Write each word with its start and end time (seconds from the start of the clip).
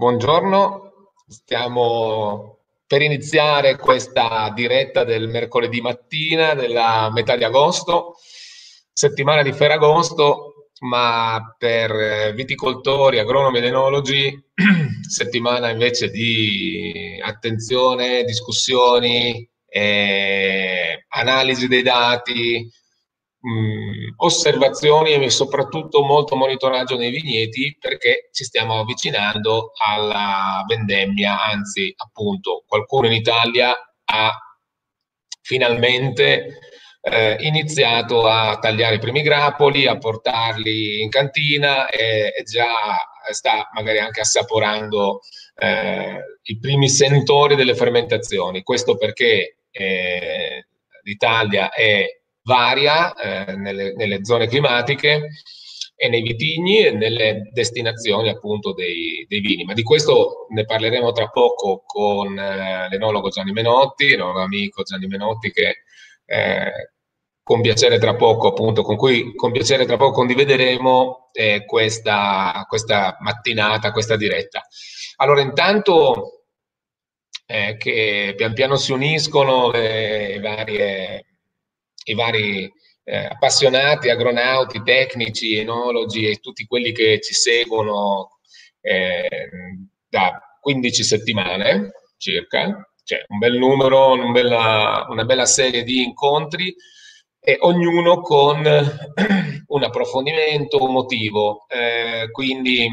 Buongiorno, 0.00 1.10
stiamo 1.28 2.60
per 2.86 3.02
iniziare 3.02 3.76
questa 3.76 4.50
diretta 4.54 5.04
del 5.04 5.28
mercoledì 5.28 5.82
mattina 5.82 6.54
della 6.54 7.10
metà 7.12 7.36
di 7.36 7.44
agosto, 7.44 8.14
settimana 8.94 9.42
di 9.42 9.52
Ferragosto, 9.52 10.70
ma 10.84 11.54
per 11.58 12.32
viticoltori, 12.32 13.18
agronomi 13.18 13.58
ed 13.58 13.64
enologi, 13.64 14.42
settimana 15.06 15.68
invece 15.68 16.08
di 16.08 17.20
attenzione, 17.22 18.24
discussioni, 18.24 19.46
eh, 19.66 21.04
analisi 21.08 21.68
dei 21.68 21.82
dati, 21.82 22.66
mh, 23.40 24.14
osservazioni 24.16 25.12
e 25.12 25.30
soprattutto 25.30 26.02
molto 26.02 26.36
monitoraggio 26.36 26.96
nei 26.96 27.10
vigneti 27.10 27.76
perché 27.78 28.28
ci 28.32 28.44
stiamo 28.44 28.80
avvicinando 28.80 29.72
alla 29.84 30.64
vendemmia, 30.66 31.42
anzi 31.42 31.92
appunto 31.96 32.64
qualcuno 32.66 33.06
in 33.06 33.12
Italia 33.12 33.74
ha 34.04 34.32
finalmente 35.42 36.58
eh, 37.02 37.36
iniziato 37.40 38.26
a 38.26 38.58
tagliare 38.58 38.96
i 38.96 39.00
primi 39.00 39.22
grappoli, 39.22 39.86
a 39.86 39.96
portarli 39.96 41.00
in 41.00 41.08
cantina 41.08 41.88
e, 41.88 42.32
e 42.36 42.42
già 42.42 42.68
sta 43.30 43.68
magari 43.72 43.98
anche 43.98 44.20
assaporando 44.20 45.20
eh, 45.56 46.18
i 46.42 46.58
primi 46.58 46.88
sentori 46.88 47.56
delle 47.56 47.74
fermentazioni. 47.74 48.62
Questo 48.62 48.96
perché 48.96 49.56
eh, 49.70 50.66
l'Italia 51.02 51.70
è 51.70 52.19
varia 52.42 53.14
eh, 53.14 53.56
nelle, 53.56 53.94
nelle, 53.94 54.24
zone 54.24 54.48
climatiche 54.48 55.28
e 55.94 56.08
nei 56.08 56.22
vitigni 56.22 56.84
e 56.84 56.92
nelle 56.92 57.50
destinazioni 57.52 58.28
appunto 58.30 58.72
dei, 58.72 59.26
dei, 59.28 59.40
vini. 59.40 59.64
Ma 59.64 59.74
di 59.74 59.82
questo 59.82 60.46
ne 60.50 60.64
parleremo 60.64 61.12
tra 61.12 61.28
poco 61.28 61.82
con 61.84 62.38
eh, 62.38 62.88
l'enologo 62.88 63.28
Gianni 63.28 63.52
Menotti, 63.52 64.08
l'enologo 64.08 64.40
amico 64.40 64.82
Gianni 64.82 65.06
Menotti 65.06 65.50
che 65.50 65.82
eh, 66.24 66.92
con 67.42 67.60
piacere 67.60 67.98
tra 67.98 68.14
poco 68.14 68.48
appunto 68.48 68.82
con 68.82 68.96
cui 68.96 69.34
con 69.34 69.50
piacere 69.50 69.84
tra 69.84 69.96
poco 69.96 70.12
condivideremo 70.12 71.30
eh, 71.32 71.64
questa, 71.66 72.64
questa 72.68 73.16
mattinata, 73.20 73.92
questa 73.92 74.16
diretta. 74.16 74.62
Allora 75.16 75.40
intanto 75.40 76.44
eh, 77.46 77.76
che 77.76 78.34
pian 78.36 78.54
piano 78.54 78.76
si 78.76 78.92
uniscono 78.92 79.70
le 79.70 80.38
varie 80.40 81.29
i 82.04 82.14
vari 82.14 82.70
eh, 83.04 83.24
appassionati, 83.26 84.08
agronauti, 84.08 84.82
tecnici, 84.82 85.56
enologi 85.56 86.28
e 86.28 86.36
tutti 86.36 86.64
quelli 86.66 86.92
che 86.92 87.20
ci 87.20 87.34
seguono 87.34 88.38
eh, 88.80 89.48
da 90.08 90.40
15 90.60 91.02
settimane 91.02 91.92
circa, 92.16 92.88
cioè 93.02 93.24
un 93.28 93.38
bel 93.38 93.56
numero, 93.56 94.12
un 94.12 94.32
bella, 94.32 95.06
una 95.08 95.24
bella 95.24 95.46
serie 95.46 95.82
di 95.82 96.02
incontri 96.02 96.74
e 97.40 97.56
ognuno 97.60 98.20
con 98.20 98.62
un 99.66 99.82
approfondimento, 99.82 100.82
un 100.82 100.92
motivo. 100.92 101.64
Eh, 101.68 102.30
quindi 102.30 102.88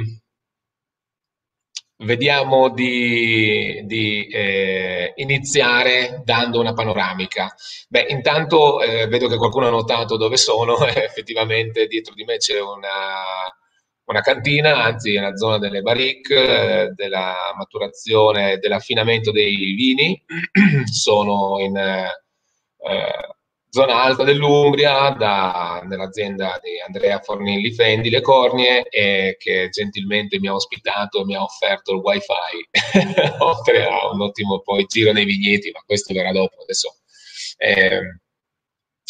Vediamo 2.00 2.70
di, 2.70 3.82
di 3.86 4.28
eh, 4.28 5.14
iniziare 5.16 6.22
dando 6.24 6.60
una 6.60 6.74
panoramica. 6.74 7.52
Beh, 7.90 8.06
intanto 8.10 8.82
eh, 8.82 9.08
vedo 9.08 9.28
che 9.28 9.38
qualcuno 9.38 9.66
ha 9.66 9.72
notato 9.72 10.16
dove 10.16 10.38
sono, 10.38 10.78
effettivamente 10.86 11.88
dietro 11.88 12.14
di 12.14 12.24
me 12.24 12.38
c'è 12.38 12.62
una, 12.62 13.24
una 14.06 14.22
cantina, 14.22 14.84
anzi 14.84 15.16
è 15.16 15.20
la 15.20 15.36
zona 15.36 15.58
delle 15.58 15.82
barrique, 15.82 16.84
eh, 16.84 16.90
della 16.94 17.36
maturazione, 17.58 18.58
dell'affinamento 18.58 19.32
dei 19.32 19.56
vini. 19.74 20.24
Sono 20.86 21.58
in 21.60 21.78
eh, 21.78 22.12
zona 23.70 24.04
alta 24.04 24.24
dell'Umbria, 24.24 25.10
da, 25.12 25.84
nell'azienda 25.86 26.60
di 26.62 26.80
Andrea 26.86 27.20
Fornilli 27.20 27.74
Fendi, 27.74 28.10
Le 28.10 28.22
Cornie, 28.22 28.84
e 28.90 29.36
che 29.38 29.70
gentilmente 29.70 30.40
mi 30.40 30.48
ha 30.48 30.54
ospitato 30.54 31.22
e 31.22 31.26
mi 31.26 31.36
ha 31.36 31.44
offerto 31.44 31.94
il 31.94 32.00
wifi, 32.00 32.70
oltre 33.40 33.86
a 33.86 34.10
un 34.12 34.22
ottimo 34.22 34.62
poi 34.62 34.86
giro 34.86 35.12
nei 35.12 35.26
vigneti, 35.26 35.72
ma 35.72 35.82
questo 35.86 36.14
verrà 36.14 36.32
dopo. 36.32 36.62
Adesso 36.62 36.96
eh, 37.58 38.20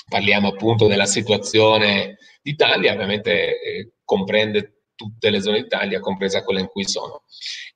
parliamo 0.08 0.50
appunto 0.50 0.88
della 0.88 1.06
situazione 1.06 2.18
d'Italia, 2.42 2.94
ovviamente 2.94 3.62
eh, 3.62 3.92
comprende 4.04 4.82
tutte 4.96 5.30
le 5.30 5.42
zone 5.42 5.62
d'Italia, 5.62 6.00
compresa 6.00 6.44
quella 6.44 6.60
in 6.60 6.68
cui 6.68 6.86
sono. 6.86 7.24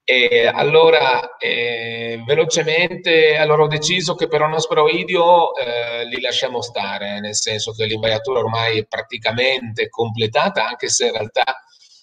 E 0.03 0.47
allora, 0.47 1.38
eh, 1.38 2.22
velocemente, 2.25 3.38
allora 3.38 3.63
ho 3.63 3.67
deciso 3.67 4.16
che 4.16 4.28
per 4.28 4.41
Onosperoidio 4.41 5.56
eh, 5.56 6.06
li 6.06 6.19
lasciamo 6.19 6.62
stare, 6.62 7.19
nel 7.19 7.35
senso 7.35 7.72
che 7.72 7.85
l'invaiatura 7.85 8.40
ormai 8.40 8.79
è 8.79 8.85
praticamente 8.88 9.90
completata, 9.90 10.67
anche 10.67 10.90
se 10.90 11.06
in 11.06 11.11
realtà 11.13 11.44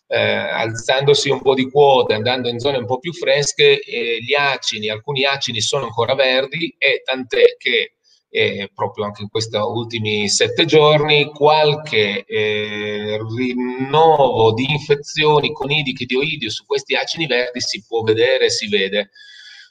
eh, 0.07 0.17
alzandosi 0.17 1.29
un 1.29 1.43
po' 1.43 1.55
di 1.55 1.69
quote, 1.71 2.15
andando 2.15 2.49
in 2.49 2.59
zone 2.61 2.79
un 2.79 2.87
po' 2.87 2.99
più 2.99 3.13
fresche, 3.13 3.81
eh, 3.81 4.19
gli 4.21 4.35
acini, 4.35 4.89
alcuni 4.89 5.25
acini 5.25 5.61
sono 5.61 5.85
ancora 5.85 6.15
verdi 6.15 6.75
e 6.79 7.03
tant'è 7.05 7.57
che 7.59 7.98
eh, 8.31 8.71
proprio 8.75 9.05
anche 9.05 9.23
in 9.23 9.29
questi 9.29 9.57
ultimi 9.57 10.29
sette 10.29 10.65
giorni, 10.65 11.27
qualche 11.27 12.25
eh, 12.25 13.19
rinnovo 13.37 14.53
di 14.53 14.67
infezioni 14.71 15.53
con 15.53 15.71
idiche 15.71 16.05
di 16.05 16.15
oidio 16.15 16.51
su 16.51 16.65
questi 16.67 16.95
acini 16.95 17.27
verdi 17.27 17.61
si 17.61 17.85
può 17.87 18.03
vedere, 18.03 18.51
si 18.51 18.69
vede. 18.69 19.11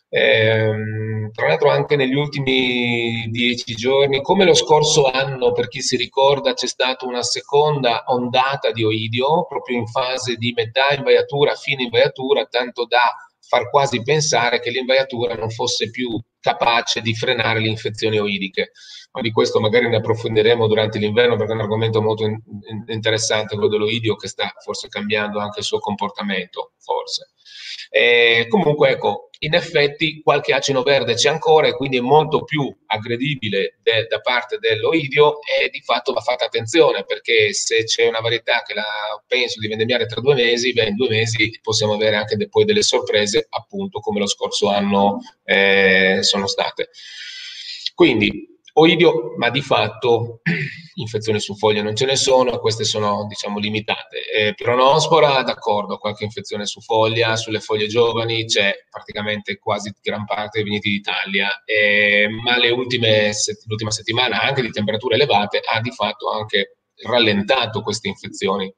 Eh, 0.09 1.29
tra 1.33 1.47
l'altro 1.47 1.69
anche 1.69 1.97
negli 1.97 2.15
ultimi 2.15 3.27
dieci 3.29 3.75
giorni, 3.75 4.21
come 4.21 4.45
lo 4.45 4.53
scorso 4.53 5.05
anno, 5.05 5.51
per 5.51 5.67
chi 5.67 5.81
si 5.81 5.97
ricorda, 5.97 6.53
c'è 6.53 6.67
stata 6.67 7.05
una 7.05 7.23
seconda 7.23 8.03
ondata 8.07 8.71
di 8.71 8.83
oidio, 8.83 9.45
proprio 9.45 9.77
in 9.77 9.85
fase 9.87 10.35
di 10.35 10.53
metà 10.55 10.93
invaiatura, 10.95 11.55
fine 11.55 11.83
invaiatura, 11.83 12.45
tanto 12.45 12.85
da 12.85 13.26
far 13.47 13.69
quasi 13.69 14.01
pensare 14.01 14.59
che 14.59 14.69
l'invaiatura 14.69 15.35
non 15.35 15.49
fosse 15.49 15.89
più 15.89 16.19
capace 16.39 17.01
di 17.01 17.15
frenare 17.15 17.59
le 17.59 17.69
infezioni 17.69 18.19
oidiche. 18.19 18.71
Ma 19.17 19.23
di 19.23 19.31
questo 19.31 19.59
magari 19.59 19.89
ne 19.89 19.95
approfondiremo 19.95 20.67
durante 20.67 20.99
l'inverno 20.99 21.37
perché 21.37 21.53
è 21.53 21.55
un 21.55 21.61
argomento 21.61 22.03
molto 22.03 22.23
in, 22.23 22.39
in, 22.69 22.83
interessante, 22.85 23.55
quello 23.55 23.67
dell'oidio 23.67 24.15
che 24.15 24.27
sta 24.27 24.53
forse 24.63 24.89
cambiando 24.89 25.39
anche 25.39 25.57
il 25.57 25.65
suo 25.65 25.79
comportamento, 25.79 26.73
forse. 26.77 27.31
Eh, 27.89 28.45
comunque, 28.47 28.89
ecco, 28.89 29.29
in 29.39 29.55
effetti 29.55 30.21
qualche 30.21 30.53
acino 30.53 30.83
verde 30.83 31.15
c'è 31.15 31.29
ancora 31.29 31.65
e 31.65 31.73
quindi 31.73 31.97
è 31.97 32.01
molto 32.01 32.43
più 32.43 32.71
aggredibile 32.85 33.79
de, 33.81 34.05
da 34.07 34.19
parte 34.19 34.59
dell'oidio 34.59 35.39
e 35.41 35.69
di 35.69 35.81
fatto 35.81 36.13
va 36.13 36.21
fatta 36.21 36.45
attenzione 36.45 37.03
perché 37.03 37.53
se 37.53 37.85
c'è 37.85 38.07
una 38.07 38.19
varietà 38.19 38.61
che 38.63 38.75
la 38.75 38.85
penso 39.25 39.59
di 39.59 39.67
vendemmiare 39.67 40.05
tra 40.05 40.21
due 40.21 40.35
mesi, 40.35 40.73
beh, 40.73 40.89
in 40.89 40.95
due 40.95 41.09
mesi 41.09 41.59
possiamo 41.63 41.93
avere 41.93 42.17
anche 42.17 42.35
de, 42.35 42.49
poi 42.49 42.65
delle 42.65 42.83
sorprese, 42.83 43.47
appunto 43.49 43.99
come 43.99 44.19
lo 44.19 44.27
scorso 44.27 44.69
anno 44.69 45.21
eh, 45.43 46.19
sono 46.21 46.45
state. 46.45 46.89
Quindi 47.95 48.55
Oidio, 48.79 49.33
ma 49.37 49.49
di 49.49 49.61
fatto 49.61 50.41
infezioni 50.95 51.39
su 51.39 51.55
foglia 51.55 51.81
non 51.81 51.95
ce 51.95 52.05
ne 52.05 52.15
sono, 52.15 52.59
queste 52.59 52.83
sono 52.83 53.25
diciamo 53.27 53.57
limitate. 53.57 54.19
Eh, 54.31 54.53
Pronospora, 54.53 55.41
d'accordo, 55.41 55.97
qualche 55.97 56.25
infezione 56.25 56.67
su 56.67 56.79
foglia, 56.81 57.35
sulle 57.37 57.59
foglie 57.59 57.87
giovani 57.87 58.45
c'è 58.45 58.85
praticamente 58.87 59.57
quasi 59.57 59.91
gran 59.99 60.25
parte 60.25 60.59
dei 60.59 60.63
vigneti 60.63 60.89
d'Italia, 60.89 61.63
eh, 61.65 62.27
ma 62.29 62.57
ultime, 62.71 63.31
l'ultima 63.65 63.89
settimana 63.89 64.41
anche 64.41 64.61
di 64.61 64.69
temperature 64.69 65.15
elevate 65.15 65.59
ha 65.59 65.81
di 65.81 65.91
fatto 65.91 66.29
anche 66.29 66.77
rallentato 67.01 67.81
queste 67.81 68.09
infezioni 68.09 68.71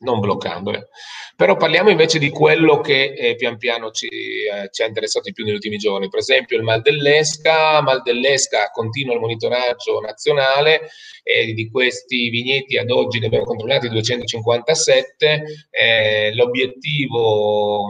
non 0.00 0.20
bloccandole. 0.20 0.88
Però 1.36 1.56
parliamo 1.56 1.90
invece 1.90 2.18
di 2.18 2.30
quello 2.30 2.80
che 2.80 3.14
eh, 3.14 3.34
pian 3.34 3.56
piano 3.56 3.90
ci, 3.90 4.06
eh, 4.06 4.68
ci, 4.70 4.82
ha 4.82 4.86
interessato 4.86 5.26
di 5.26 5.32
più 5.32 5.44
negli 5.44 5.54
ultimi 5.54 5.78
giorni, 5.78 6.08
per 6.08 6.20
esempio 6.20 6.56
il 6.56 6.62
mal 6.62 6.82
dell'Esca, 6.82 7.80
mal 7.80 8.02
dell'Esca 8.02 8.70
continua 8.70 9.14
il 9.14 9.20
monitoraggio 9.20 10.00
nazionale 10.00 10.90
e 11.22 11.52
di 11.52 11.70
questi 11.70 12.28
vigneti 12.28 12.76
ad 12.76 12.90
oggi 12.90 13.18
ne 13.18 13.26
abbiamo 13.26 13.44
controllati 13.44 13.88
257, 13.88 15.42
eh, 15.70 16.34
l'obiettivo 16.34 17.86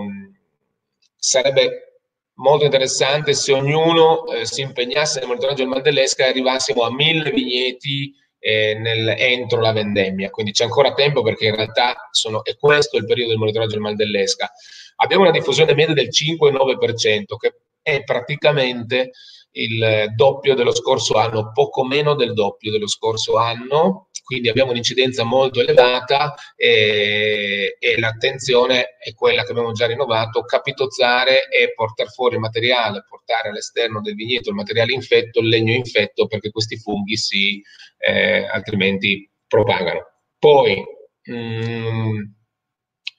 sarebbe 1.16 1.90
molto 2.34 2.64
interessante 2.64 3.34
se 3.34 3.52
ognuno 3.52 4.26
eh, 4.26 4.46
si 4.46 4.62
impegnasse 4.62 5.18
nel 5.18 5.28
monitoraggio 5.28 5.62
del 5.62 5.68
mal 5.68 5.82
dell'Esca 5.82 6.24
e 6.24 6.28
arrivassimo 6.28 6.82
a 6.82 6.92
mille 6.92 7.30
vigneti 7.30 8.14
eh, 8.40 8.74
nel, 8.74 9.14
entro 9.18 9.60
la 9.60 9.72
vendemmia, 9.72 10.30
quindi 10.30 10.52
c'è 10.52 10.64
ancora 10.64 10.94
tempo 10.94 11.22
perché 11.22 11.46
in 11.46 11.54
realtà 11.54 12.08
sono, 12.10 12.42
è 12.42 12.56
questo 12.56 12.96
il 12.96 13.04
periodo 13.04 13.30
del 13.30 13.38
monitoraggio 13.38 13.72
del 13.72 13.80
mal 13.80 13.94
dell'esca. 13.94 14.50
Abbiamo 14.96 15.22
una 15.22 15.32
diffusione 15.32 15.74
media 15.74 15.94
del 15.94 16.08
5-9%, 16.08 17.36
che 17.38 17.54
è 17.82 18.02
praticamente 18.02 19.10
il 19.52 20.12
doppio 20.14 20.54
dello 20.54 20.74
scorso 20.74 21.14
anno, 21.14 21.50
poco 21.52 21.84
meno 21.84 22.14
del 22.14 22.32
doppio 22.34 22.70
dello 22.70 22.88
scorso 22.88 23.36
anno, 23.36 24.08
quindi 24.30 24.48
abbiamo 24.48 24.70
un'incidenza 24.70 25.24
molto 25.24 25.58
elevata 25.58 26.36
e, 26.54 27.76
e, 27.80 27.98
l'attenzione 27.98 28.96
è 29.00 29.12
quella 29.12 29.42
che 29.42 29.50
abbiamo 29.50 29.72
già 29.72 29.88
rinnovato, 29.88 30.44
capitozzare 30.44 31.48
e 31.48 31.72
portare 31.74 32.10
fuori 32.10 32.34
il 32.36 32.40
materiale, 32.40 33.04
portare 33.08 33.48
all'esterno 33.48 34.00
del 34.00 34.14
vigneto 34.14 34.50
il 34.50 34.54
materiale 34.54 34.92
infetto, 34.92 35.40
il 35.40 35.48
legno 35.48 35.72
infetto, 35.72 36.28
perché 36.28 36.50
questi 36.50 36.76
funghi 36.76 37.16
si 37.16 37.60
eh, 37.98 38.44
altrimenti 38.44 39.28
propagano. 39.48 40.06
Poi 40.38 40.80
mh, 41.24 41.34
mm, 41.34 42.22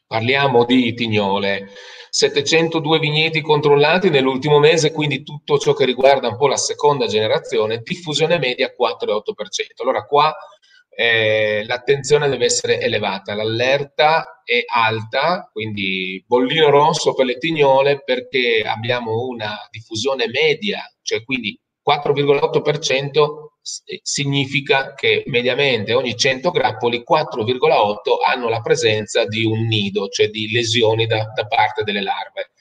parliamo 0.08 0.64
di 0.64 0.94
tignole. 0.94 1.72
702 2.10 3.00
vigneti 3.00 3.42
controllati 3.42 4.10
nell'ultimo 4.10 4.60
mese, 4.60 4.94
quindi 4.94 5.24
tutto 5.24 5.58
ciò 5.58 5.74
che 5.74 5.84
riguarda 5.84 6.30
un 6.30 6.38
po' 6.38 6.48
la 6.48 6.56
seconda 6.56 7.06
generazione, 7.06 7.82
diffusione 7.84 8.38
media 8.38 8.74
4,8%. 8.74 9.82
Allora 9.82 10.06
qua 10.06 10.34
eh, 11.02 11.66
l'attenzione 11.66 12.30
deve 12.30 12.46
essere 12.46 12.80
elevata, 12.80 13.34
l'allerta 13.34 14.44
è 14.44 14.64
alta, 14.72 15.50
quindi 15.52 16.24
bollino 16.28 16.70
rosso 16.70 17.16
per 17.16 17.26
le 17.26 17.40
tignole 17.40 18.04
perché 18.04 18.62
abbiamo 18.64 19.26
una 19.26 19.68
diffusione 19.72 20.28
media, 20.28 20.80
cioè 21.02 21.24
quindi 21.24 21.60
4,8% 21.84 23.50
significa 24.04 24.94
che 24.94 25.24
mediamente 25.26 25.96
ogni 25.96 26.16
100 26.16 26.52
grappoli 26.52 27.04
4,8 27.04 28.24
hanno 28.24 28.48
la 28.48 28.62
presenza 28.62 29.26
di 29.26 29.44
un 29.44 29.66
nido, 29.66 30.08
cioè 30.08 30.30
di 30.30 30.52
lesioni 30.52 31.08
da, 31.08 31.32
da 31.34 31.48
parte 31.48 31.82
delle 31.82 32.02
larve. 32.04 32.52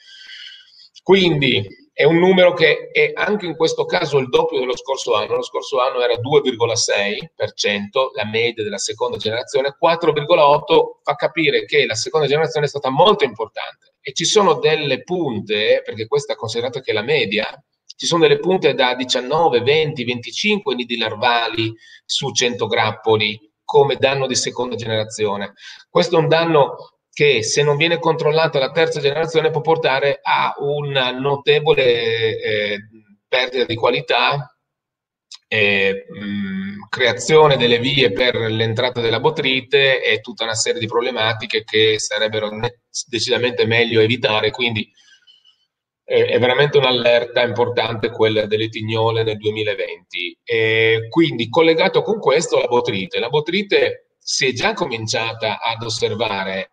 Quindi 1.02 1.66
è 2.00 2.05
un 2.05 2.17
numero 2.17 2.55
che 2.55 2.88
è 2.93 3.12
anche 3.14 3.44
in 3.44 3.55
questo 3.55 3.85
caso 3.85 4.17
il 4.17 4.31
doppio 4.31 4.58
dello 4.58 4.75
scorso 4.75 5.17
anno. 5.17 5.35
Lo 5.35 5.43
scorso 5.43 5.82
anno 5.82 6.00
era 6.00 6.14
2,6%, 6.14 8.14
la 8.14 8.25
media 8.25 8.64
della 8.64 8.79
seconda 8.79 9.19
generazione, 9.19 9.76
4,8% 9.79 11.00
fa 11.02 11.14
capire 11.14 11.67
che 11.67 11.85
la 11.85 11.94
seconda 11.94 12.26
generazione 12.26 12.64
è 12.64 12.70
stata 12.70 12.88
molto 12.88 13.25
importante. 13.25 13.97
E 14.00 14.14
ci 14.14 14.25
sono 14.25 14.55
delle 14.55 15.02
punte, 15.02 15.82
perché 15.85 16.06
questa 16.06 16.32
è 16.32 16.37
considerata 16.37 16.81
che 16.81 16.93
è 16.93 16.94
la 16.94 17.02
media, 17.02 17.47
ci 17.85 18.06
sono 18.06 18.23
delle 18.23 18.38
punte 18.38 18.73
da 18.73 18.94
19, 18.94 19.61
20, 19.61 20.02
25 20.02 20.75
nidi 20.75 20.97
larvali 20.97 21.70
su 22.06 22.31
100 22.31 22.67
grappoli 22.67 23.38
come 23.62 23.97
danno 23.97 24.26
di 24.26 24.37
seconda 24.37 24.75
generazione. 24.75 25.52
Questo 25.91 26.17
è 26.17 26.19
un 26.19 26.29
danno 26.29 27.00
che 27.20 27.43
se 27.43 27.62
non 27.62 27.76
viene 27.76 27.99
controllata 27.99 28.58
la 28.58 28.70
terza 28.70 28.99
generazione 28.99 29.50
può 29.50 29.61
portare 29.61 30.20
a 30.22 30.55
una 30.61 31.11
notevole 31.11 32.40
eh, 32.40 32.78
perdita 33.28 33.67
di 33.67 33.75
qualità, 33.75 34.56
eh, 35.46 36.06
mh, 36.08 36.88
creazione 36.88 37.58
delle 37.58 37.78
vie 37.78 38.11
per 38.11 38.37
l'entrata 38.37 39.02
della 39.02 39.20
botrite 39.20 40.02
e 40.02 40.22
tutta 40.22 40.44
una 40.44 40.55
serie 40.55 40.81
di 40.81 40.87
problematiche 40.87 41.62
che 41.62 41.99
sarebbero 41.99 42.49
decisamente 43.06 43.66
meglio 43.66 44.00
evitare. 44.00 44.50
Quindi 44.50 44.90
è 46.02 46.38
veramente 46.38 46.78
un'allerta 46.78 47.43
importante 47.43 48.11
quella 48.11 48.46
delle 48.46 48.70
tignole 48.70 49.25
nel 49.25 49.37
2020. 49.37 50.38
E 50.43 51.06
quindi 51.11 51.50
collegato 51.50 52.00
con 52.00 52.19
questo 52.19 52.58
la 52.58 52.66
botrite. 52.66 53.19
La 53.19 53.28
botrite 53.28 54.10
si 54.31 54.47
è 54.47 54.53
già 54.53 54.75
cominciata 54.75 55.59
ad 55.59 55.82
osservare 55.82 56.71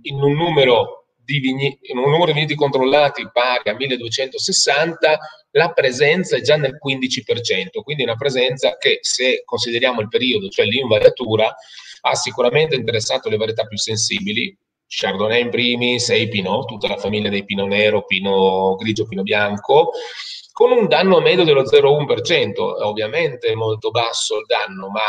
in 0.00 0.14
un 0.14 0.32
numero 0.32 1.08
di 1.22 1.40
vigneti, 1.40 1.90
in 1.92 1.98
un 1.98 2.04
numero 2.08 2.24
di 2.24 2.32
vigneti 2.32 2.54
controllati 2.54 3.28
pari 3.30 3.68
a 3.68 3.74
1260, 3.74 5.18
la 5.50 5.72
presenza 5.72 6.38
è 6.38 6.40
già 6.40 6.56
nel 6.56 6.78
15%, 6.82 7.82
quindi 7.82 8.02
una 8.02 8.16
presenza 8.16 8.78
che 8.78 9.00
se 9.02 9.42
consideriamo 9.44 10.00
il 10.00 10.08
periodo, 10.08 10.48
cioè 10.48 10.64
l'invariatura, 10.64 11.54
ha 12.00 12.14
sicuramente 12.14 12.76
interessato 12.76 13.28
le 13.28 13.36
varietà 13.36 13.66
più 13.66 13.76
sensibili, 13.76 14.56
Chardonnay 14.86 15.42
in 15.42 15.50
primis 15.50 16.08
e 16.08 16.28
Pinot, 16.28 16.64
tutta 16.64 16.88
la 16.88 16.96
famiglia 16.96 17.28
dei 17.28 17.44
Pinot 17.44 17.68
Nero, 17.68 18.06
Pinot 18.06 18.78
Grigio, 18.78 19.06
Pinot 19.06 19.24
Bianco, 19.24 19.90
con 20.50 20.72
un 20.72 20.88
danno 20.88 21.20
medio 21.20 21.44
dello 21.44 21.62
0,1%, 21.62 22.52
ovviamente 22.84 23.54
molto 23.54 23.90
basso 23.90 24.38
il 24.38 24.46
danno, 24.46 24.88
ma 24.88 25.02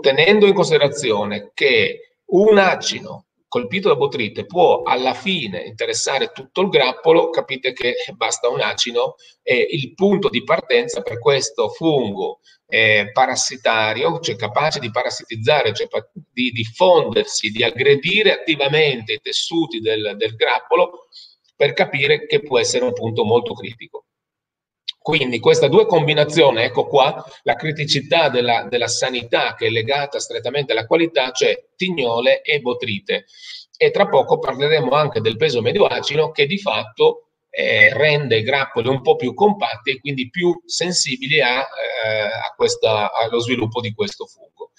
tenendo 0.00 0.46
in 0.46 0.54
considerazione 0.54 1.50
che 1.54 2.16
un 2.32 2.58
acino 2.58 3.26
colpito 3.50 3.88
da 3.88 3.96
botrite 3.96 4.46
può 4.46 4.82
alla 4.82 5.12
fine 5.12 5.62
interessare 5.62 6.30
tutto 6.32 6.60
il 6.60 6.68
grappolo, 6.68 7.30
capite 7.30 7.72
che 7.72 7.94
basta 8.14 8.48
un 8.48 8.60
acino 8.60 9.16
e 9.42 9.66
il 9.70 9.92
punto 9.94 10.28
di 10.28 10.44
partenza 10.44 11.02
per 11.02 11.18
questo 11.18 11.68
fungo 11.68 12.38
eh, 12.68 13.10
parassitario, 13.12 14.20
cioè 14.20 14.36
capace 14.36 14.78
di 14.78 14.92
parassitizzare, 14.92 15.74
cioè 15.74 15.88
di 16.32 16.50
diffondersi, 16.50 17.50
di 17.50 17.64
aggredire 17.64 18.32
attivamente 18.32 19.14
i 19.14 19.20
tessuti 19.20 19.80
del, 19.80 20.14
del 20.16 20.36
grappolo 20.36 21.08
per 21.56 21.72
capire 21.72 22.26
che 22.26 22.42
può 22.42 22.60
essere 22.60 22.84
un 22.84 22.92
punto 22.92 23.24
molto 23.24 23.52
critico. 23.54 24.04
Quindi 25.02 25.40
queste 25.40 25.70
due 25.70 25.86
combinazioni, 25.86 26.62
ecco 26.62 26.86
qua, 26.86 27.24
la 27.44 27.54
criticità 27.54 28.28
della, 28.28 28.66
della, 28.68 28.86
sanità 28.86 29.54
che 29.54 29.68
è 29.68 29.70
legata 29.70 30.20
strettamente 30.20 30.72
alla 30.72 30.86
qualità, 30.86 31.30
cioè 31.30 31.68
tignole 31.74 32.42
e 32.42 32.60
botrite. 32.60 33.24
E 33.78 33.90
tra 33.90 34.08
poco 34.08 34.38
parleremo 34.38 34.90
anche 34.90 35.22
del 35.22 35.38
peso 35.38 35.62
medio 35.62 35.86
acino 35.86 36.30
che 36.32 36.44
di 36.44 36.58
fatto 36.58 37.28
eh, 37.48 37.94
rende 37.94 38.36
i 38.36 38.42
grappoli 38.42 38.88
un 38.88 39.00
po' 39.00 39.16
più 39.16 39.32
compatti 39.32 39.92
e 39.92 40.00
quindi 40.00 40.28
più 40.28 40.60
sensibili 40.66 41.40
a, 41.40 41.60
eh, 41.60 42.20
a 42.20 42.52
questa, 42.54 43.10
allo 43.10 43.40
sviluppo 43.40 43.80
di 43.80 43.94
questo 43.94 44.26
fungo. 44.26 44.72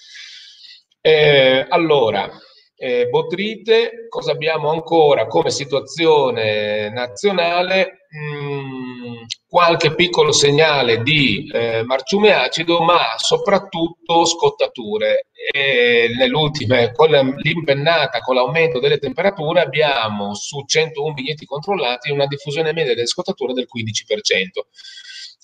Eh, 1.02 1.66
allora, 1.68 2.30
eh, 2.76 3.08
botrite, 3.08 4.06
cosa 4.08 4.34
abbiamo 4.34 4.70
ancora 4.70 5.26
come 5.26 5.50
situazione 5.50 6.92
nazionale? 6.92 8.01
Mm, 8.14 9.24
qualche 9.48 9.96
piccolo 9.96 10.34
segnale 10.34 11.02
di 11.02 11.50
eh, 11.50 11.82
marciume 11.84 12.34
acido, 12.34 12.82
ma 12.82 13.16
soprattutto 13.18 14.26
scottature. 14.26 15.28
E 15.32 16.10
nell'ultima, 16.18 16.92
con 16.92 17.10
l'impennata, 17.10 18.20
con 18.20 18.36
l'aumento 18.36 18.80
delle 18.80 18.98
temperature, 18.98 19.62
abbiamo 19.62 20.36
su 20.36 20.64
101 20.66 21.14
vigneti 21.14 21.46
controllati 21.46 22.12
una 22.12 22.28
diffusione 22.28 22.74
media 22.74 22.94
delle 22.94 23.08
scottature 23.08 23.54
del 23.54 23.68
15%. 23.74 24.66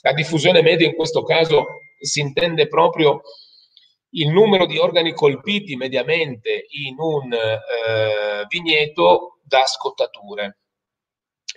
La 0.02 0.14
diffusione 0.14 0.62
media 0.62 0.88
in 0.88 0.96
questo 0.96 1.24
caso 1.24 1.66
si 2.00 2.20
intende 2.20 2.68
proprio 2.68 3.22
il 4.12 4.30
numero 4.30 4.66
di 4.66 4.78
organi 4.78 5.14
colpiti 5.14 5.76
mediamente 5.76 6.66
in 6.70 6.96
un 6.98 7.32
eh, 7.34 8.46
vigneto 8.50 9.40
da 9.44 9.66
scottature. 9.66 10.58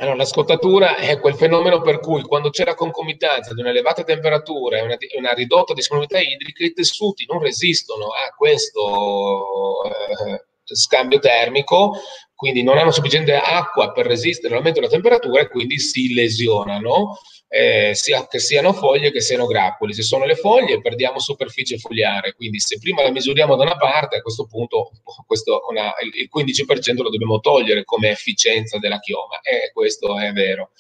Allora, 0.01 0.17
la 0.17 0.25
scottatura 0.25 0.97
è 0.97 1.21
quel 1.21 1.35
fenomeno 1.35 1.83
per 1.83 2.01
cui 2.01 2.23
quando 2.23 2.49
c'è 2.49 2.65
la 2.65 2.75
concomitanza 2.75 3.53
di 3.53 3.61
un'elevata 3.61 4.03
temperatura 4.03 4.79
e 4.79 4.83
una, 4.83 4.97
una, 5.19 5.33
ridotta 5.33 5.75
disponibilità 5.75 6.19
idrica, 6.19 6.65
i 6.65 6.73
tessuti 6.73 7.27
non 7.29 7.43
resistono 7.43 8.07
a 8.07 8.35
questo 8.35 9.85
eh, 9.85 10.45
scambio 10.65 11.19
termico, 11.19 11.93
quindi 12.41 12.63
non 12.63 12.79
hanno 12.79 12.91
sufficiente 12.91 13.35
acqua 13.35 13.93
per 13.93 14.07
resistere 14.07 14.55
all'aumento 14.55 14.81
della 14.81 14.91
temperatura 14.91 15.43
e 15.43 15.49
quindi 15.49 15.79
si 15.79 16.15
lesionano 16.15 17.19
eh, 17.49 17.91
sia 17.93 18.27
che 18.27 18.39
siano 18.39 18.73
foglie 18.73 19.11
che 19.11 19.21
siano 19.21 19.45
grappoli. 19.45 19.93
Se 19.93 20.01
sono 20.01 20.25
le 20.25 20.37
foglie 20.37 20.81
perdiamo 20.81 21.19
superficie 21.19 21.77
fogliare, 21.77 22.33
quindi 22.33 22.59
se 22.59 22.79
prima 22.79 23.03
la 23.03 23.11
misuriamo 23.11 23.57
da 23.57 23.65
una 23.65 23.77
parte, 23.77 24.17
a 24.17 24.23
questo 24.23 24.47
punto 24.47 24.91
questo 25.27 25.67
una, 25.69 25.93
il 26.01 26.31
15% 26.35 27.03
lo 27.03 27.11
dobbiamo 27.11 27.41
togliere 27.41 27.85
come 27.85 28.09
efficienza 28.09 28.79
della 28.79 29.01
chioma, 29.01 29.39
e 29.43 29.71
questo 29.75 30.19
è 30.19 30.33
vero. 30.33 30.71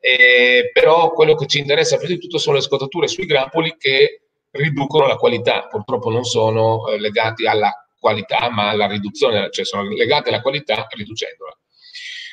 Eh, 0.00 0.70
però 0.72 1.12
quello 1.12 1.34
che 1.34 1.46
ci 1.46 1.58
interessa 1.58 1.98
prima 1.98 2.14
di 2.14 2.20
tutto 2.20 2.38
sono 2.38 2.56
le 2.56 2.62
scottature 2.62 3.08
sui 3.08 3.26
grappoli 3.26 3.76
che 3.76 4.22
riducono 4.52 5.06
la 5.06 5.16
qualità, 5.16 5.66
purtroppo 5.66 6.08
non 6.08 6.24
sono 6.24 6.88
eh, 6.88 6.98
legati 6.98 7.46
alla 7.46 7.70
qualità 8.00 8.50
ma 8.50 8.70
alla 8.70 8.88
riduzione, 8.88 9.50
cioè 9.50 9.64
sono 9.64 9.84
legati 9.84 10.30
alla 10.30 10.40
qualità 10.40 10.86
riducendola. 10.90 11.56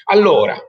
Allora, 0.06 0.60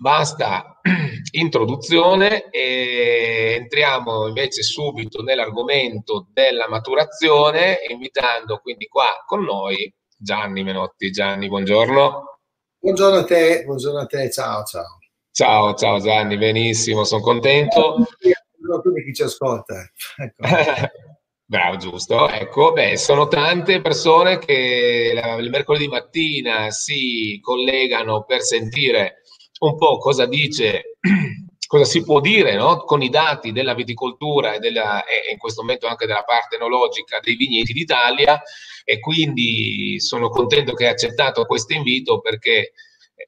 Basta 0.00 0.78
introduzione 1.32 2.50
e 2.50 3.56
entriamo 3.58 4.28
invece 4.28 4.62
subito 4.62 5.22
nell'argomento 5.22 6.28
della 6.32 6.68
maturazione, 6.68 7.80
invitando 7.88 8.58
quindi 8.58 8.86
qua 8.86 9.24
con 9.26 9.42
noi 9.42 9.92
Gianni 10.16 10.62
Menotti. 10.62 11.10
Gianni, 11.10 11.48
buongiorno. 11.48 12.38
Buongiorno 12.78 13.18
a 13.18 13.24
te, 13.24 13.64
buongiorno 13.64 13.98
a 13.98 14.06
te, 14.06 14.30
ciao 14.30 14.62
ciao. 14.62 14.98
Ciao, 15.32 15.74
ciao 15.74 15.98
Gianni, 15.98 16.38
benissimo, 16.38 17.02
sono 17.02 17.20
contento. 17.20 17.94
Buongiorno 17.96 18.76
a 18.76 18.80
tutti 18.80 19.02
chi 19.02 19.12
ci 19.12 19.22
ascolta. 19.24 19.74
Ecco. 20.16 20.46
Bravo, 21.50 21.76
giusto. 21.78 22.28
Ecco, 22.28 22.72
beh, 22.72 22.98
sono 22.98 23.26
tante 23.26 23.80
persone 23.80 24.38
che 24.38 25.14
il 25.40 25.48
mercoledì 25.48 25.88
mattina 25.88 26.70
si 26.70 27.38
collegano 27.40 28.24
per 28.24 28.42
sentire 28.42 29.22
un 29.60 29.74
po' 29.78 29.96
cosa 29.96 30.26
dice 30.26 30.98
cosa 31.66 31.84
si 31.84 32.02
può 32.02 32.20
dire 32.20 32.54
no? 32.54 32.84
con 32.84 33.00
i 33.00 33.08
dati 33.08 33.52
della 33.52 33.72
viticoltura 33.72 34.52
e, 34.52 34.58
della, 34.58 35.04
e, 35.04 35.32
in 35.32 35.38
questo 35.38 35.62
momento 35.62 35.86
anche 35.86 36.04
della 36.04 36.22
parte 36.22 36.56
enologica 36.56 37.18
dei 37.20 37.36
vigneti 37.36 37.72
d'Italia 37.72 38.42
e 38.84 39.00
quindi 39.00 39.98
sono 40.00 40.28
contento 40.28 40.74
che 40.74 40.84
hai 40.84 40.92
accettato 40.92 41.46
questo 41.46 41.72
invito 41.72 42.20
perché 42.20 42.58
eh, 42.58 42.72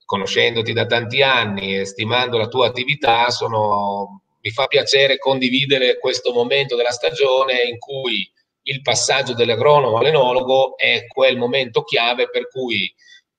conoscendoti 0.04 0.74
da 0.74 0.84
tanti 0.84 1.22
anni 1.22 1.78
e 1.78 1.86
stimando 1.86 2.36
la 2.36 2.48
tua 2.48 2.66
attività 2.66 3.30
sono, 3.30 4.24
mi 4.42 4.50
fa 4.50 4.66
piacere 4.66 5.18
condividere 5.18 5.98
questo 5.98 6.32
momento 6.32 6.76
della 6.76 6.90
stagione 6.90 7.62
in 7.62 7.78
cui 7.78 8.30
il 8.62 8.82
passaggio 8.82 9.34
dell'agronomo 9.34 9.98
all'enologo 9.98 10.76
è 10.76 11.06
quel 11.06 11.36
momento 11.36 11.82
chiave 11.82 12.28
per 12.30 12.48
cui 12.48 12.92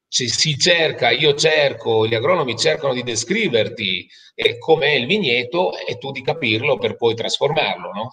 ci 0.08 0.28
si 0.28 0.58
cerca, 0.58 1.10
io 1.10 1.34
cerco, 1.36 2.06
gli 2.06 2.16
agronomi 2.16 2.58
cercano 2.58 2.94
di 2.94 3.02
descriverti 3.02 4.06
eh, 4.36 4.58
com'è 4.58 4.90
il 4.90 5.06
vigneto 5.06 5.72
e 5.78 5.98
tu 5.98 6.12
di 6.12 6.22
capirlo 6.22 6.78
per 6.78 6.98
poi 6.98 7.16
trasformarlo, 7.16 7.92
no? 7.92 8.10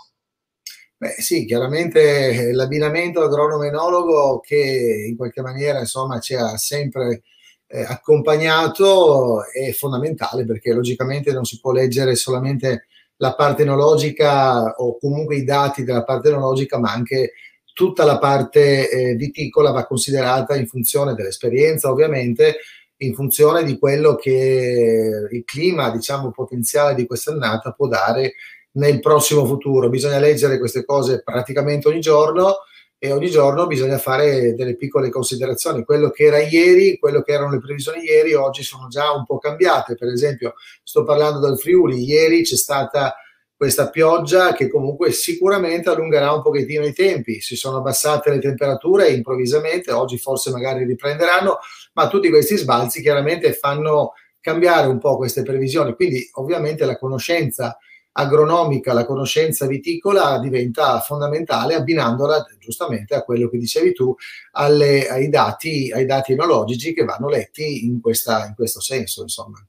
Beh, 0.97 1.15
sì, 1.21 1.45
chiaramente 1.45 2.31
eh, 2.31 2.53
l'abbinamento 2.53 3.23
agronomo-enologo 3.23 4.41
che 4.41 5.07
in 5.09 5.17
qualche 5.17 5.43
maniera 5.43 5.79
insomma 5.81 6.21
ci 6.21 6.35
ha 6.35 6.57
sempre 6.57 7.23
eh, 7.69 7.83
accompagnato 7.83 9.45
è 9.53 9.73
fondamentale 9.73 10.45
perché 10.45 10.73
logicamente 10.73 11.33
non 11.33 11.45
si 11.45 11.61
può 11.61 11.71
leggere 11.71 12.17
solamente 12.17 12.87
la 13.17 13.35
parte 13.35 13.63
enologica 13.63 14.75
o 14.77 14.97
comunque 14.99 15.37
i 15.37 15.45
dati 15.45 15.85
della 15.85 16.05
parte 16.05 16.29
enologica, 16.29 16.79
ma 16.79 16.93
anche 16.93 17.33
tutta 17.75 18.05
la 18.05 18.19
parte 18.19 18.91
eh, 18.91 19.15
viticola 19.15 19.71
va 19.71 19.87
considerata 19.87 20.57
in 20.57 20.67
funzione 20.67 21.15
dell'esperienza, 21.15 21.91
ovviamente, 21.91 22.57
in 22.99 23.15
funzione 23.15 23.65
di 23.65 23.79
quello 23.79 24.17
che 24.17 25.29
il 25.31 25.45
clima, 25.45 25.91
diciamo, 25.91 26.31
potenziale 26.31 26.95
di 26.95 27.07
quest'annata 27.07 27.73
può 27.73 27.87
dare 27.87 28.35
nel 28.73 29.01
prossimo 29.01 29.45
futuro. 29.45 29.89
Bisogna 29.89 30.19
leggere 30.19 30.59
queste 30.59 30.85
cose 30.85 31.23
praticamente 31.23 31.89
ogni 31.89 32.01
giorno 32.01 32.59
e 33.01 33.13
ogni 33.13 33.31
giorno 33.31 33.67
bisogna 33.67 33.99
fare 33.99 34.55
delle 34.55 34.75
piccole 34.75 35.09
considerazioni. 35.09 35.85
Quello 35.85 36.11
che 36.11 36.25
era 36.25 36.39
ieri, 36.39 36.99
quello 36.99 37.23
che 37.23 37.33
erano 37.33 37.53
le 37.53 37.61
previsioni 37.61 38.03
ieri, 38.03 38.35
oggi 38.35 38.65
sono 38.65 38.89
già 38.89 39.13
un 39.13 39.25
po' 39.25 39.39
cambiate. 39.39 39.95
Per 39.95 40.09
esempio, 40.09 40.55
sto 40.83 41.05
parlando 41.05 41.39
del 41.39 41.59
Friuli, 41.59 42.03
ieri 42.03 42.43
c'è 42.43 42.57
stata 42.57 43.15
questa 43.57 43.91
pioggia 43.91 44.53
che 44.53 44.69
comunque 44.69 45.13
sicuramente 45.13 45.89
allungherà 45.91 46.33
un 46.33 46.43
pochettino 46.43 46.85
i 46.85 46.93
tempi. 46.93 47.41
Si 47.41 47.57
sono 47.57 47.79
abbassate 47.79 48.31
le 48.31 48.41
temperature 48.41 49.09
improvvisamente, 49.11 49.93
oggi 49.93 50.19
forse 50.19 50.51
magari 50.51 50.85
riprenderanno, 50.85 51.59
ma 51.95 52.09
tutti 52.09 52.31
questi 52.31 52.57
sbalzi 52.57 53.01
chiaramente 53.01 53.53
fanno 53.53 54.13
cambiare 54.41 54.89
un 54.89 54.99
po' 54.99 55.17
queste 55.17 55.43
previsioni. 55.43 55.95
Quindi 55.95 56.29
ovviamente 56.35 56.85
la 56.85 56.99
conoscenza 56.99 57.79
agronomica, 58.19 58.93
la 58.93 59.07
conoscenza 59.07 59.67
viticola 59.67 60.39
diventa 60.41 60.99
fondamentale 61.01 61.75
abbinandola 61.75 62.45
giustamente 62.59 63.15
a 63.15 63.23
quello 63.23 63.49
che 63.49 63.59
dicevi 63.59 63.93
tu, 63.93 64.15
alle, 64.53 65.09
ai, 65.09 65.29
dati, 65.29 65.91
ai 65.93 66.05
dati 66.05 66.33
enologici 66.33 66.93
che 66.93 67.05
vanno 67.05 67.29
letti 67.29 67.87
in, 67.87 68.01
questa, 68.01 68.47
in 68.47 68.55
questo 68.55 68.81
senso. 68.81 69.23
Insomma. 69.23 69.65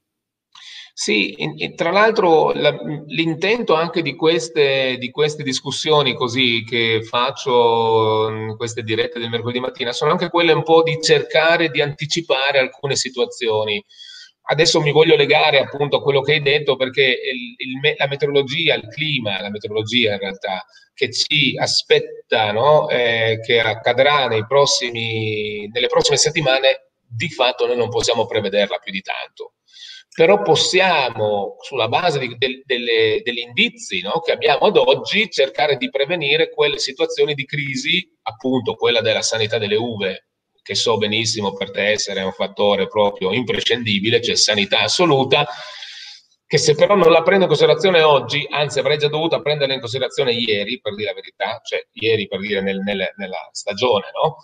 Sì, 0.92 1.34
in, 1.38 1.76
tra 1.76 1.92
l'altro 1.92 2.52
la, 2.52 2.76
l'intento 3.06 3.74
anche 3.74 4.02
di 4.02 4.16
queste, 4.16 4.96
di 4.98 5.10
queste, 5.10 5.44
discussioni 5.44 6.14
così 6.14 6.64
che 6.68 7.02
faccio 7.04 8.28
in 8.28 8.54
queste 8.56 8.82
dirette 8.82 9.18
del 9.18 9.30
mercoledì 9.30 9.60
mattina 9.60 9.92
sono 9.92 10.10
anche 10.10 10.28
quelle 10.28 10.52
un 10.52 10.62
po' 10.62 10.82
di 10.82 10.98
cercare 11.00 11.70
di 11.70 11.80
anticipare 11.80 12.58
alcune 12.58 12.96
situazioni. 12.96 13.82
Adesso 14.52 14.80
mi 14.80 14.90
voglio 14.90 15.14
legare 15.14 15.60
appunto 15.60 15.98
a 15.98 16.02
quello 16.02 16.22
che 16.22 16.32
hai 16.32 16.42
detto 16.42 16.74
perché 16.74 17.02
il, 17.02 17.54
il, 17.56 17.94
la 17.96 18.08
meteorologia, 18.08 18.74
il 18.74 18.88
clima, 18.88 19.40
la 19.40 19.48
meteorologia 19.48 20.14
in 20.14 20.18
realtà 20.18 20.64
che 20.92 21.12
ci 21.12 21.56
aspetta, 21.56 22.50
no? 22.50 22.88
eh, 22.88 23.38
che 23.44 23.60
accadrà 23.60 24.26
prossimi, 24.48 25.68
nelle 25.72 25.86
prossime 25.86 26.16
settimane, 26.16 26.90
di 27.06 27.30
fatto 27.30 27.66
noi 27.66 27.76
non 27.76 27.90
possiamo 27.90 28.26
prevederla 28.26 28.78
più 28.78 28.90
di 28.90 29.00
tanto. 29.00 29.54
Però 30.12 30.42
possiamo, 30.42 31.54
sulla 31.60 31.86
base 31.86 32.18
di, 32.18 32.34
de, 32.36 32.62
delle, 32.66 33.20
degli 33.22 33.38
indizi 33.38 34.02
no, 34.02 34.18
che 34.18 34.32
abbiamo 34.32 34.66
ad 34.66 34.76
oggi, 34.76 35.30
cercare 35.30 35.76
di 35.76 35.90
prevenire 35.90 36.50
quelle 36.50 36.78
situazioni 36.78 37.34
di 37.34 37.44
crisi, 37.44 38.04
appunto 38.22 38.74
quella 38.74 39.00
della 39.00 39.22
sanità 39.22 39.58
delle 39.58 39.76
uve, 39.76 40.29
che 40.62 40.74
so 40.74 40.96
benissimo 40.96 41.52
per 41.54 41.70
te 41.70 41.88
essere 41.88 42.22
un 42.22 42.32
fattore 42.32 42.86
proprio 42.86 43.32
imprescindibile, 43.32 44.20
cioè 44.20 44.36
sanità 44.36 44.80
assoluta, 44.80 45.46
che 46.46 46.58
se 46.58 46.74
però 46.74 46.96
non 46.96 47.12
la 47.12 47.22
prendo 47.22 47.44
in 47.44 47.48
considerazione 47.48 48.02
oggi, 48.02 48.44
anzi 48.50 48.80
avrei 48.80 48.98
già 48.98 49.08
dovuto 49.08 49.40
prenderla 49.40 49.74
in 49.74 49.80
considerazione 49.80 50.32
ieri, 50.32 50.80
per 50.80 50.94
dire 50.96 51.10
la 51.10 51.14
verità, 51.14 51.60
cioè 51.62 51.86
ieri 51.92 52.26
per 52.26 52.40
dire 52.40 52.60
nel, 52.60 52.78
nel, 52.78 53.12
nella 53.16 53.48
stagione, 53.52 54.06
no? 54.20 54.38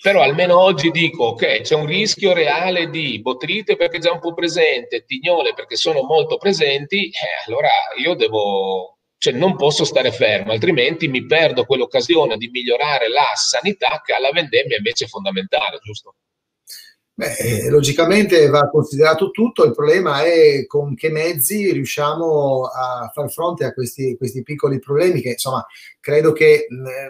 Però 0.00 0.20
almeno 0.22 0.60
oggi 0.60 0.90
dico, 0.90 1.26
ok, 1.26 1.60
c'è 1.60 1.74
un 1.74 1.86
rischio 1.86 2.32
reale 2.32 2.90
di 2.90 3.20
botrite 3.20 3.76
perché 3.76 3.98
è 3.98 4.00
già 4.00 4.12
un 4.12 4.18
po' 4.18 4.34
presente, 4.34 5.04
tignole 5.04 5.52
perché 5.52 5.76
sono 5.76 6.02
molto 6.02 6.38
presenti, 6.38 7.06
eh, 7.06 7.44
allora 7.46 7.70
io 8.00 8.14
devo, 8.14 8.98
cioè 9.22 9.34
non 9.34 9.54
posso 9.54 9.84
stare 9.84 10.10
fermo, 10.10 10.50
altrimenti 10.50 11.06
mi 11.06 11.24
perdo 11.24 11.64
quell'occasione 11.64 12.36
di 12.36 12.48
migliorare 12.48 13.08
la 13.08 13.30
sanità 13.36 14.02
che 14.04 14.14
alla 14.14 14.30
vendemmia 14.32 14.78
invece 14.78 15.04
è 15.04 15.06
fondamentale, 15.06 15.78
giusto? 15.80 16.16
Beh, 17.14 17.36
eh, 17.36 17.70
logicamente 17.70 18.48
va 18.48 18.68
considerato 18.68 19.30
tutto, 19.30 19.64
il 19.64 19.74
problema 19.74 20.24
è 20.24 20.66
con 20.66 20.96
che 20.96 21.08
mezzi 21.08 21.70
riusciamo 21.70 22.64
a 22.64 23.12
far 23.14 23.30
fronte 23.30 23.64
a 23.64 23.72
questi, 23.72 24.16
questi 24.16 24.42
piccoli 24.42 24.80
problemi 24.80 25.20
che 25.20 25.28
insomma 25.28 25.64
credo 26.00 26.32
che 26.32 26.66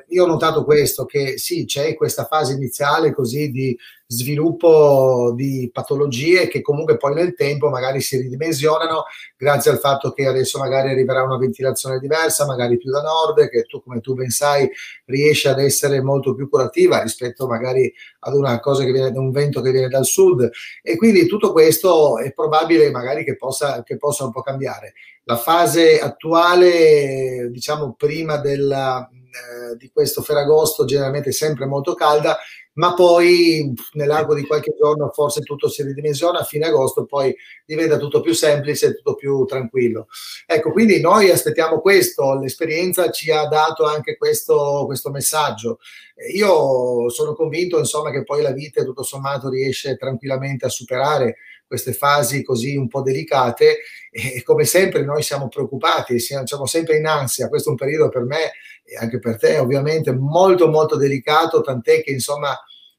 io 0.08 0.24
ho 0.24 0.26
notato 0.26 0.64
questo, 0.64 1.06
che 1.06 1.38
sì, 1.38 1.64
c'è 1.64 1.94
questa 1.94 2.26
fase 2.26 2.52
iniziale 2.52 3.14
così 3.14 3.50
di 3.50 3.74
sviluppo 4.12 5.32
di 5.34 5.70
patologie 5.72 6.46
che 6.46 6.60
comunque 6.60 6.98
poi 6.98 7.14
nel 7.14 7.34
tempo 7.34 7.70
magari 7.70 8.00
si 8.02 8.18
ridimensionano 8.18 9.04
grazie 9.36 9.70
al 9.70 9.78
fatto 9.78 10.12
che 10.12 10.26
adesso 10.26 10.58
magari 10.58 10.90
arriverà 10.90 11.22
una 11.22 11.38
ventilazione 11.38 11.98
diversa, 11.98 12.44
magari 12.44 12.76
più 12.76 12.90
da 12.90 13.00
nord, 13.00 13.48
che 13.48 13.62
tu 13.62 13.82
come 13.82 14.00
tu 14.00 14.14
ben 14.14 14.28
sai 14.28 14.68
riesce 15.06 15.48
ad 15.48 15.60
essere 15.60 16.02
molto 16.02 16.34
più 16.34 16.48
curativa 16.48 17.00
rispetto 17.00 17.46
magari 17.46 17.92
ad 18.20 18.34
una 18.34 18.60
cosa 18.60 18.84
che 18.84 18.92
viene 18.92 19.10
da 19.10 19.18
un 19.18 19.30
vento 19.30 19.62
che 19.62 19.70
viene 19.70 19.88
dal 19.88 20.04
sud 20.04 20.48
e 20.82 20.96
quindi 20.96 21.26
tutto 21.26 21.52
questo 21.52 22.18
è 22.18 22.32
probabile 22.32 22.90
magari 22.90 23.24
che 23.24 23.36
possa, 23.36 23.82
che 23.82 23.96
possa 23.96 24.24
un 24.24 24.30
po' 24.30 24.42
cambiare. 24.42 24.92
La 25.24 25.36
fase 25.36 26.00
attuale, 26.00 27.48
diciamo 27.50 27.94
prima 27.96 28.36
della, 28.36 29.08
eh, 29.32 29.76
di 29.76 29.90
questo 29.90 30.22
Ferragosto, 30.22 30.84
generalmente 30.84 31.32
sempre 31.32 31.66
molto 31.66 31.94
calda, 31.94 32.38
ma 32.74 32.94
poi 32.94 33.72
nell'arco 33.92 34.34
di 34.34 34.46
qualche 34.46 34.74
giorno 34.78 35.10
forse 35.10 35.40
tutto 35.42 35.68
si 35.68 35.82
ridimensiona, 35.82 36.40
a 36.40 36.44
fine 36.44 36.66
agosto 36.66 37.04
poi 37.04 37.34
diventa 37.64 37.96
tutto 37.98 38.20
più 38.20 38.32
semplice, 38.34 38.94
tutto 38.94 39.14
più 39.14 39.44
tranquillo. 39.44 40.08
Ecco, 40.46 40.72
quindi 40.72 41.00
noi 41.00 41.30
aspettiamo 41.30 41.80
questo, 41.80 42.38
l'esperienza 42.38 43.10
ci 43.10 43.30
ha 43.30 43.46
dato 43.46 43.84
anche 43.84 44.16
questo, 44.16 44.84
questo 44.86 45.10
messaggio. 45.10 45.80
Io 46.34 47.08
sono 47.10 47.34
convinto, 47.34 47.78
insomma, 47.78 48.10
che 48.10 48.22
poi 48.22 48.42
la 48.42 48.52
vita 48.52 48.84
tutto 48.84 49.02
sommato 49.02 49.48
riesce 49.48 49.96
tranquillamente 49.96 50.66
a 50.66 50.70
superare 50.70 51.36
queste 51.72 51.94
fasi 51.94 52.42
così 52.42 52.76
un 52.76 52.86
po' 52.86 53.00
delicate 53.00 53.78
e 54.10 54.42
come 54.42 54.66
sempre 54.66 55.02
noi 55.02 55.22
siamo 55.22 55.48
preoccupati, 55.48 56.18
siamo, 56.20 56.46
siamo 56.46 56.66
sempre 56.66 56.98
in 56.98 57.06
ansia, 57.06 57.48
questo 57.48 57.68
è 57.68 57.72
un 57.72 57.78
periodo 57.78 58.10
per 58.10 58.24
me 58.24 58.52
e 58.84 58.96
anche 58.96 59.18
per 59.18 59.38
te 59.38 59.56
ovviamente 59.56 60.12
molto 60.12 60.68
molto 60.68 60.96
delicato, 60.96 61.62
tant'è 61.62 62.02
che 62.02 62.10
insomma 62.10 62.54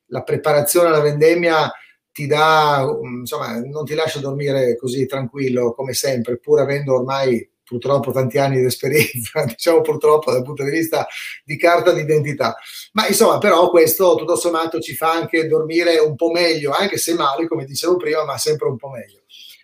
la 0.08 0.24
preparazione 0.24 0.88
alla 0.88 1.02
vendemmia 1.02 1.72
ti 2.12 2.26
dà, 2.26 2.84
insomma, 3.20 3.60
non 3.60 3.86
ti 3.86 3.94
lascia 3.94 4.20
dormire 4.20 4.76
così 4.76 5.06
tranquillo 5.06 5.76
come 5.76 5.94
sempre, 5.94 6.40
pur 6.40 6.60
avendo 6.60 6.96
ormai 6.96 7.48
purtroppo 7.64 8.12
tanti 8.12 8.40
anni 8.40 8.60
di 8.60 8.66
esperienza, 8.66 9.46
diciamo 9.46 9.82
purtroppo 9.82 10.32
dal 10.32 10.42
punto 10.44 10.64
di 10.64 10.72
vista 10.72 11.06
di 11.46 11.58
carta 11.58 11.92
d'identità. 11.92 12.56
Ma 12.94 13.08
insomma, 13.08 13.40
però 13.40 13.70
questo 13.70 14.16
tutto 14.16 14.36
sommato 14.36 14.80
ci 14.80 14.96
fa 14.96 15.12
anche 15.12 15.48
dormire 15.48 15.98
un 15.98 16.16
po' 16.16 16.30
meglio, 16.30 16.72
anche 16.72 16.98
se 16.98 17.16
male, 17.16 17.48
come 17.48 17.66
dicevo 17.66 17.98
prima, 17.98 18.24
ma 18.24 18.38
sempre 18.38 18.68
un 18.68 18.78
po' 18.78 18.90
meglio. 18.90 19.22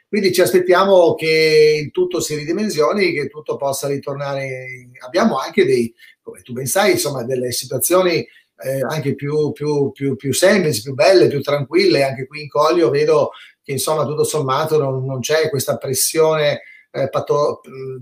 Quindi 0.08 0.34
ci 0.34 0.42
aspettiamo 0.42 1.14
che 1.14 1.82
il 1.84 1.92
tutto 1.92 2.20
si 2.20 2.36
ridimensioni, 2.36 3.14
che 3.14 3.28
tutto 3.28 3.56
possa 3.56 3.88
ritornare. 3.88 4.90
Abbiamo 5.06 5.38
anche 5.38 5.64
dei, 5.64 5.94
come 6.24 6.42
tu 6.42 6.54
ben 6.54 6.66
sai, 6.66 6.94
insomma, 6.94 7.24
delle 7.24 7.52
situazioni 7.52 8.28
eh, 8.62 8.82
anche 8.90 9.14
più, 9.14 9.52
più, 9.52 9.92
più, 9.92 10.16
più, 10.16 10.34
semplici, 10.34 10.82
più 10.82 10.96
belle, 10.96 11.28
più 11.28 11.42
tranquille. 11.42 12.04
Anche 12.04 12.26
qui 12.26 12.42
in 12.42 12.50
Coglio 12.50 12.90
vedo 12.90 13.30
che 13.62 13.74
insomma 13.74 14.06
tutto 14.06 14.24
sommato 14.24 14.80
non, 14.80 15.06
non 15.06 15.20
c'è 15.20 15.50
questa 15.50 15.78
pressione 15.78 16.62
eh, 16.92 17.10
pato- 17.10 17.62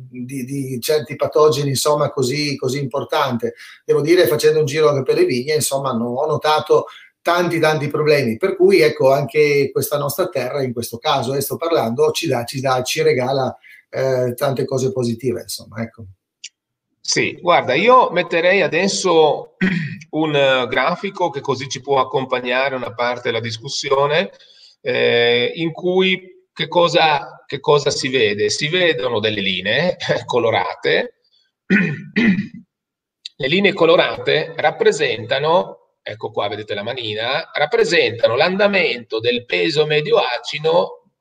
di, 0.10 0.46
di, 0.46 0.80
certi 0.80 1.16
patogeni 1.16 1.70
insomma 1.70 2.10
così, 2.10 2.56
così 2.56 2.80
importante. 2.80 3.56
Devo 3.86 4.02
dire, 4.02 4.28
facendo 4.28 4.60
un 4.60 4.66
giro 4.66 4.90
anche 4.90 5.04
per 5.04 5.16
le 5.16 5.26
vigne, 5.26 5.56
insomma, 5.56 5.92
non 5.92 6.16
ho 6.16 6.26
notato 6.26 6.86
tanti 7.22 7.60
tanti 7.60 7.90
problemi 7.90 8.38
per 8.38 8.56
cui 8.56 8.80
ecco 8.80 9.12
anche 9.12 9.70
questa 9.74 9.98
nostra 9.98 10.30
terra 10.30 10.64
in 10.64 10.72
questo 10.72 10.98
caso 10.98 11.34
eh, 11.34 11.42
sto 11.42 11.58
parlando 11.58 12.12
ci, 12.12 12.26
dà, 12.26 12.46
ci, 12.46 12.62
dà, 12.62 12.82
ci 12.84 13.02
regala 13.02 13.54
eh, 13.90 14.34
tante 14.36 14.66
cose 14.66 14.92
positive, 14.92 15.42
insomma, 15.42 15.82
ecco. 15.82 16.06
Sì, 17.00 17.38
guarda, 17.42 17.74
io 17.74 18.10
metterei 18.12 18.62
adesso 18.62 19.56
un 20.12 20.34
uh, 20.34 20.68
grafico 20.68 21.30
che 21.30 21.40
così 21.42 21.70
ci 21.70 21.80
può 21.80 22.00
accompagnare 22.00 22.76
una 22.76 22.94
parte 22.94 23.30
della 23.30 23.40
discussione, 23.40 24.32
eh, 24.82 25.52
in 25.56 25.72
cui 25.72 26.37
che 26.58 26.68
cosa, 26.68 27.44
che 27.46 27.60
cosa 27.60 27.92
si 27.92 28.08
vede? 28.10 28.50
Si 28.50 28.68
vedono 28.68 29.20
delle 29.20 29.42
linee 29.42 29.96
colorate. 30.26 31.20
Le 33.40 33.48
linee 33.48 33.74
colorate 33.74 34.56
rappresentano, 34.58 35.98
ecco 36.02 36.32
qua 36.32 36.48
vedete 36.48 36.74
la 36.74 36.82
manina, 36.82 37.52
rappresentano 37.54 38.36
l'andamento 38.36 39.20
del 39.20 39.46
peso 39.46 39.86
medio 39.86 40.18
acino 40.18 41.12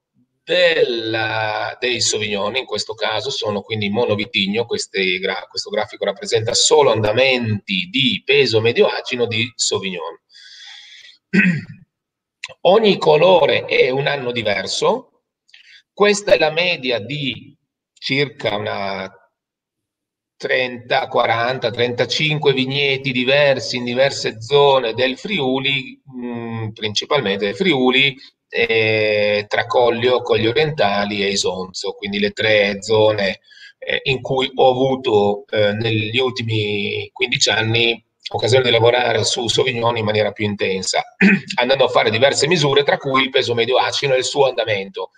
del, 0.43 1.77
dei 1.81 2.01
Sauvignon, 2.01 2.57
in 2.57 2.65
questo 2.65 2.95
caso 2.95 3.29
sono 3.29 3.61
quindi 3.61 3.91
monovitigno, 3.91 4.65
questi, 4.65 5.21
questo 5.51 5.69
grafico 5.69 6.07
rappresenta 6.07 6.55
solo 6.55 6.93
andamenti 6.93 7.91
di 7.91 8.23
peso 8.25 8.63
medio 8.63 8.87
acino 8.87 9.27
di 9.27 9.53
Sauvignon. 9.55 10.19
Ogni 12.63 12.97
colore 12.97 13.67
è 13.67 13.91
un 13.91 14.07
anno 14.07 14.33
diverso, 14.33 15.11
questa 15.97 16.35
è 16.35 16.39
la 16.39 16.51
media 16.51 16.99
di 16.99 17.57
circa 17.95 18.55
una 18.57 19.11
30, 20.37 21.09
40, 21.09 21.71
35 21.71 22.53
vigneti 22.53 23.13
diversi 23.13 23.79
in 23.79 23.85
diverse 23.85 24.43
zone 24.43 24.93
del 24.93 25.17
Friuli, 25.17 25.99
mm, 26.15 26.69
principalmente 26.75 27.47
del 27.47 27.57
Friuli, 27.57 28.15
eh, 28.47 29.47
tra 29.49 29.65
Coglio, 29.65 30.21
Coglio 30.21 30.51
Orientali 30.51 31.25
e 31.25 31.31
Isonzo, 31.31 31.93
quindi 31.93 32.19
le 32.19 32.33
tre 32.33 32.83
zone 32.83 33.41
eh, 33.79 34.01
in 34.05 34.21
cui 34.21 34.51
ho 34.55 34.69
avuto 34.71 35.47
eh, 35.49 35.73
negli 35.73 36.19
ultimi 36.19 37.09
15 37.11 37.49
anni 37.49 38.05
occasione 38.29 38.65
di 38.65 38.71
lavorare 38.71 39.25
su 39.25 39.49
Sauvignon 39.49 39.97
in 39.97 40.05
maniera 40.05 40.33
più 40.33 40.45
intensa, 40.45 41.03
andando 41.59 41.85
a 41.87 41.89
fare 41.89 42.11
diverse 42.11 42.47
misure, 42.47 42.83
tra 42.83 42.99
cui 42.99 43.23
il 43.23 43.31
peso 43.31 43.55
medio 43.55 43.79
acino 43.79 44.13
e 44.13 44.19
il 44.19 44.25
suo 44.25 44.47
andamento. 44.47 45.13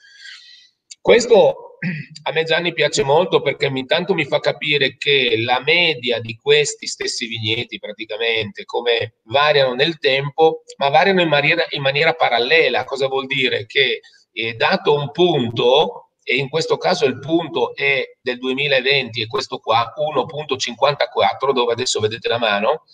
Questo 1.09 1.79
a 2.25 2.33
me 2.33 2.43
Gianni 2.45 2.75
piace 2.75 3.03
molto 3.03 3.41
perché 3.41 3.65
intanto 3.65 4.13
mi 4.13 4.27
fa 4.27 4.41
capire 4.41 4.99
che 4.99 5.41
la 5.43 5.63
media 5.65 6.21
di 6.21 6.37
questi 6.37 6.87
stessi 6.87 7.27
vigneti 7.27 7.79
praticamente 7.79 8.67
come 8.67 9.15
variano 9.23 9.73
nel 9.73 9.97
tempo, 9.97 10.65
ma 10.77 10.91
variano 10.91 11.23
in 11.23 11.29
maniera, 11.29 11.65
in 11.71 11.81
maniera 11.81 12.13
parallela. 12.13 12.85
Cosa 12.85 13.09
vuol 13.09 13.25
dire? 13.25 13.65
Che 13.65 14.01
eh, 14.33 14.53
dato 14.53 14.93
un 14.93 15.11
punto, 15.11 16.11
e 16.23 16.37
in 16.37 16.51
questo 16.51 16.77
caso 16.77 17.07
il 17.07 17.19
punto 17.21 17.75
è 17.75 18.05
del 18.21 18.37
2020 18.37 19.23
e 19.23 19.27
questo 19.29 19.61
qua 19.61 19.95
1.54 19.97 21.53
dove 21.55 21.73
adesso 21.73 22.01
vedete 22.01 22.29
la 22.29 22.39
mano, 22.39 22.85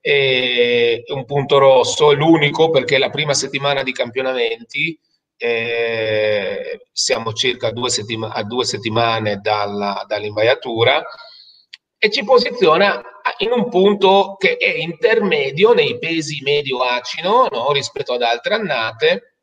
è 0.00 1.04
un 1.14 1.24
punto 1.24 1.58
rosso, 1.58 2.10
è 2.10 2.16
l'unico 2.16 2.70
perché 2.70 2.98
la 2.98 3.10
prima 3.10 3.32
settimana 3.32 3.84
di 3.84 3.92
campionamenti 3.92 4.98
eh, 5.38 6.88
siamo 6.92 7.32
circa 7.32 7.70
due 7.70 7.90
settima- 7.90 8.32
a 8.32 8.42
due 8.42 8.64
settimane 8.64 9.36
dalla, 9.36 10.04
dall'invaiatura 10.06 11.02
e 11.96 12.10
ci 12.10 12.24
posiziona 12.24 13.00
in 13.38 13.52
un 13.52 13.68
punto 13.68 14.36
che 14.38 14.56
è 14.56 14.68
intermedio 14.68 15.72
nei 15.72 15.98
pesi 15.98 16.40
medio-acino 16.42 17.46
no? 17.50 17.72
rispetto 17.72 18.12
ad 18.12 18.22
altre 18.22 18.54
annate. 18.54 19.34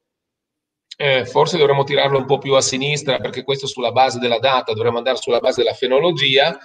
Eh, 0.97 1.25
forse 1.25 1.57
dovremmo 1.57 1.83
tirarlo 1.83 2.17
un 2.17 2.25
po' 2.25 2.37
più 2.37 2.53
a 2.53 2.61
sinistra 2.61 3.19
perché 3.19 3.43
questo 3.43 3.67
sulla 3.67 3.91
base 3.91 4.19
della 4.19 4.39
data, 4.39 4.73
dovremmo 4.73 4.97
andare 4.97 5.17
sulla 5.17 5.39
base 5.39 5.61
della 5.61 5.75
fenologia, 5.75 6.57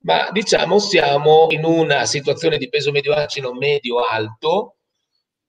ma 0.00 0.30
diciamo 0.30 0.78
siamo 0.78 1.46
in 1.50 1.64
una 1.64 2.06
situazione 2.06 2.56
di 2.56 2.70
peso 2.70 2.90
medio-acino 2.90 3.52
medio-alto, 3.52 4.76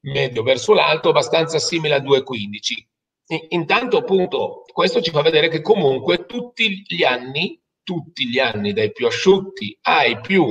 medio 0.01 0.43
verso 0.43 0.73
l'alto, 0.73 1.09
abbastanza 1.09 1.57
simile 1.59 1.95
al 1.95 2.03
2,15 2.03 2.87
Intanto, 3.49 3.97
appunto, 3.97 4.63
questo 4.71 5.01
ci 5.01 5.11
fa 5.11 5.21
vedere 5.21 5.49
che 5.49 5.61
comunque 5.61 6.25
tutti 6.25 6.83
gli 6.87 7.03
anni, 7.03 7.61
tutti 7.83 8.27
gli 8.27 8.39
anni, 8.39 8.71
dai 8.71 8.91
più 8.91 9.05
asciutti 9.05 9.77
ai 9.81 10.19
più 10.21 10.45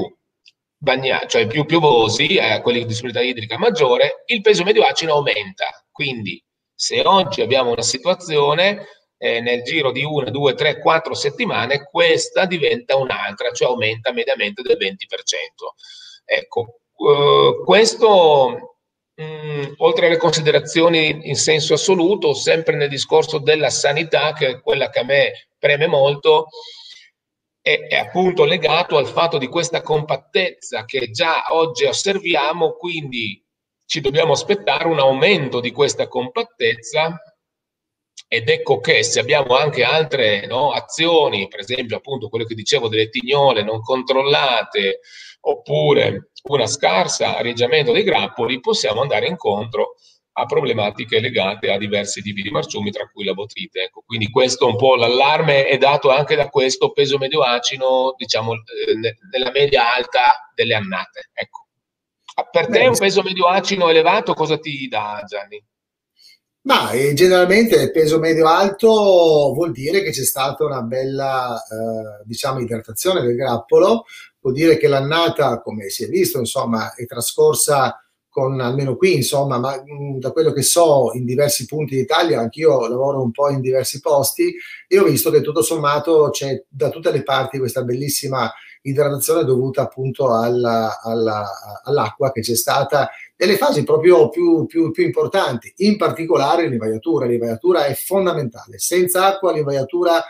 bagnati, 0.77 1.29
cioè 1.29 1.47
più 1.47 1.65
piovosi, 1.65 2.39
a 2.39 2.61
quelli 2.61 2.81
di 2.81 2.87
disponibilità 2.87 3.31
idrica 3.31 3.59
maggiore, 3.59 4.23
il 4.27 4.43
peso 4.43 4.62
medio 4.62 4.85
acino 4.85 5.15
aumenta. 5.15 5.87
Quindi, 5.91 6.43
se 6.75 7.01
oggi 7.03 7.41
abbiamo 7.41 7.71
una 7.71 7.83
situazione, 7.83 8.87
eh, 9.19 9.41
nel 9.41 9.62
giro 9.62 9.91
di 9.91 10.05
una, 10.05 10.29
due, 10.31 10.53
tre, 10.55 10.79
quattro 10.79 11.15
settimane, 11.15 11.85
questa 11.85 12.45
diventa 12.45 12.97
un'altra, 12.97 13.51
cioè 13.53 13.69
aumenta 13.69 14.12
mediamente 14.12 14.61
del 14.61 14.77
20%. 14.77 15.75
Ecco, 16.27 16.81
eh, 16.99 17.62
questo 17.65 18.76
mh, 19.16 19.24
mm, 19.24 19.72
oltre 19.79 20.07
alle 20.07 20.16
considerazioni 20.16 21.29
in 21.29 21.37
senso 21.37 21.74
assoluto, 21.74 22.35
sempre 22.35 22.76
nel 22.76 22.88
discorso 22.88 23.38
della 23.38 23.70
sanità, 23.70 24.33
che 24.33 24.48
è 24.48 24.61
quella 24.61 24.90
che 24.90 24.98
a 25.00 25.05
me 25.05 25.48
preme 25.59 25.87
molto, 25.87 26.48
è, 27.61 27.87
è 27.88 27.96
appunto 27.96 28.44
legato 28.44 28.96
al 28.96 29.09
fatto 29.09 29.38
di 29.38 29.48
questa 29.48 29.83
compattezza 29.83 30.85
che 30.85 31.11
già 31.11 31.46
oggi 31.50 31.85
osserviamo, 31.85 32.74
quindi 32.74 33.42
ci 33.87 34.00
dobbiamo 34.00 34.33
aspettare 34.33 34.87
un 34.87 34.98
aumento 34.98 35.61
di 35.61 35.72
questa 35.72 36.09
compattezza. 36.09 37.20
Ed 38.29 38.48
ecco 38.48 38.81
che 38.81 39.05
se 39.05 39.20
abbiamo 39.20 39.57
anche 39.57 39.85
altre 39.85 40.46
no, 40.46 40.72
azioni, 40.72 41.46
per 41.46 41.61
esempio 41.61 41.96
appunto 41.96 42.29
quello 42.29 42.44
che 42.44 42.57
dicevo 42.57 42.88
delle 42.88 43.09
tignole 43.09 43.62
non 43.62 43.81
controllate, 43.81 45.00
oppure 45.40 46.31
una 46.48 46.66
scarsa 46.66 47.37
arrangiamento 47.37 47.92
dei 47.92 48.02
grappoli, 48.02 48.61
possiamo 48.61 49.00
andare 49.02 49.26
incontro 49.26 49.94
a 50.38 50.44
problematiche 50.44 51.18
legate 51.18 51.72
a 51.72 51.78
diversi 51.78 52.20
tipi 52.20 52.42
di 52.42 52.50
marciumi, 52.50 52.90
tra 52.90 53.09
cui 53.11 53.24
la 53.24 53.32
botrite. 53.32 53.85
Ecco, 53.85 54.02
quindi 54.04 54.30
questo 54.30 54.66
un 54.66 54.76
po' 54.76 54.94
l'allarme 54.94 55.66
è 55.66 55.78
dato 55.78 56.11
anche 56.11 56.37
da 56.37 56.48
questo 56.48 56.92
peso 56.92 57.16
medio 57.16 57.40
acino, 57.42 58.14
diciamo, 58.16 58.52
eh, 58.52 59.16
nella 59.30 59.50
media 59.50 59.94
alta 59.94 60.50
delle 60.54 60.74
annate. 60.74 61.30
Ecco. 61.32 61.64
Per 62.50 62.66
te 62.66 62.87
un 62.87 62.98
peso 62.98 63.22
medio 63.22 63.46
acino 63.46 63.88
elevato 63.88 64.35
cosa 64.35 64.59
ti 64.59 64.87
dà, 64.88 65.22
Gianni? 65.26 65.64
Ma 66.66 66.90
eh, 66.90 67.14
generalmente 67.14 67.80
il 67.80 67.92
peso 67.92 68.18
medio 68.18 68.48
alto 68.48 69.52
vuol 69.54 69.70
dire 69.70 70.02
che 70.02 70.11
c'è 70.11 70.24
stata 70.24 70.64
una 70.64 70.82
bella, 70.82 71.54
eh, 71.54 72.24
diciamo, 72.24 72.59
idratazione 72.59 73.22
del 73.22 73.37
grappolo, 73.37 74.04
vuol 74.46 74.54
dire 74.54 74.76
che 74.76 74.87
l'annata, 74.87 75.61
come 75.61 75.88
si 75.88 76.04
è 76.04 76.09
visto, 76.09 76.38
insomma, 76.38 76.94
è 76.94 77.04
trascorsa 77.04 78.00
con 78.28 78.61
almeno 78.61 78.96
qui, 78.96 79.16
insomma, 79.16 79.59
ma 79.59 79.82
mh, 79.82 79.92
mm, 79.92 80.18
da 80.18 80.30
quello 80.30 80.52
che 80.52 80.62
so 80.62 81.11
in 81.14 81.24
diversi 81.24 81.64
punti 81.64 81.96
d'Italia, 81.96 82.38
anch'io 82.38 82.87
lavoro 82.87 83.22
un 83.22 83.32
po' 83.32 83.48
in 83.48 83.61
diversi 83.61 83.98
posti, 84.00 84.54
e 84.87 84.98
ho 84.98 85.04
visto 85.04 85.30
che 85.30 85.40
tutto 85.40 85.62
sommato 85.62 86.28
c'è 86.30 86.64
da 86.68 86.90
tutte 86.90 87.11
le 87.11 87.24
parti 87.24 87.59
questa 87.59 87.82
bellissima 87.82 88.52
idratazione 88.82 89.42
dovuta 89.42 89.82
appunto 89.82 90.32
alla, 90.32 91.00
alla, 91.02 91.82
all'acqua 91.82 92.30
che 92.30 92.40
c'è 92.40 92.54
stata 92.54 93.11
nelle 93.37 93.56
fasi 93.56 93.82
proprio 93.82 94.28
più, 94.28 94.64
più, 94.66 94.92
più 94.92 95.04
importanti, 95.04 95.72
in 95.78 95.96
particolare 95.96 96.68
l'invaiatura. 96.68 97.26
L'invaiatura 97.26 97.87
è 97.87 97.94
fondamentale. 97.94 98.78
Senza 98.78 99.26
acqua 99.26 99.52
l'invaiatura 99.52 100.22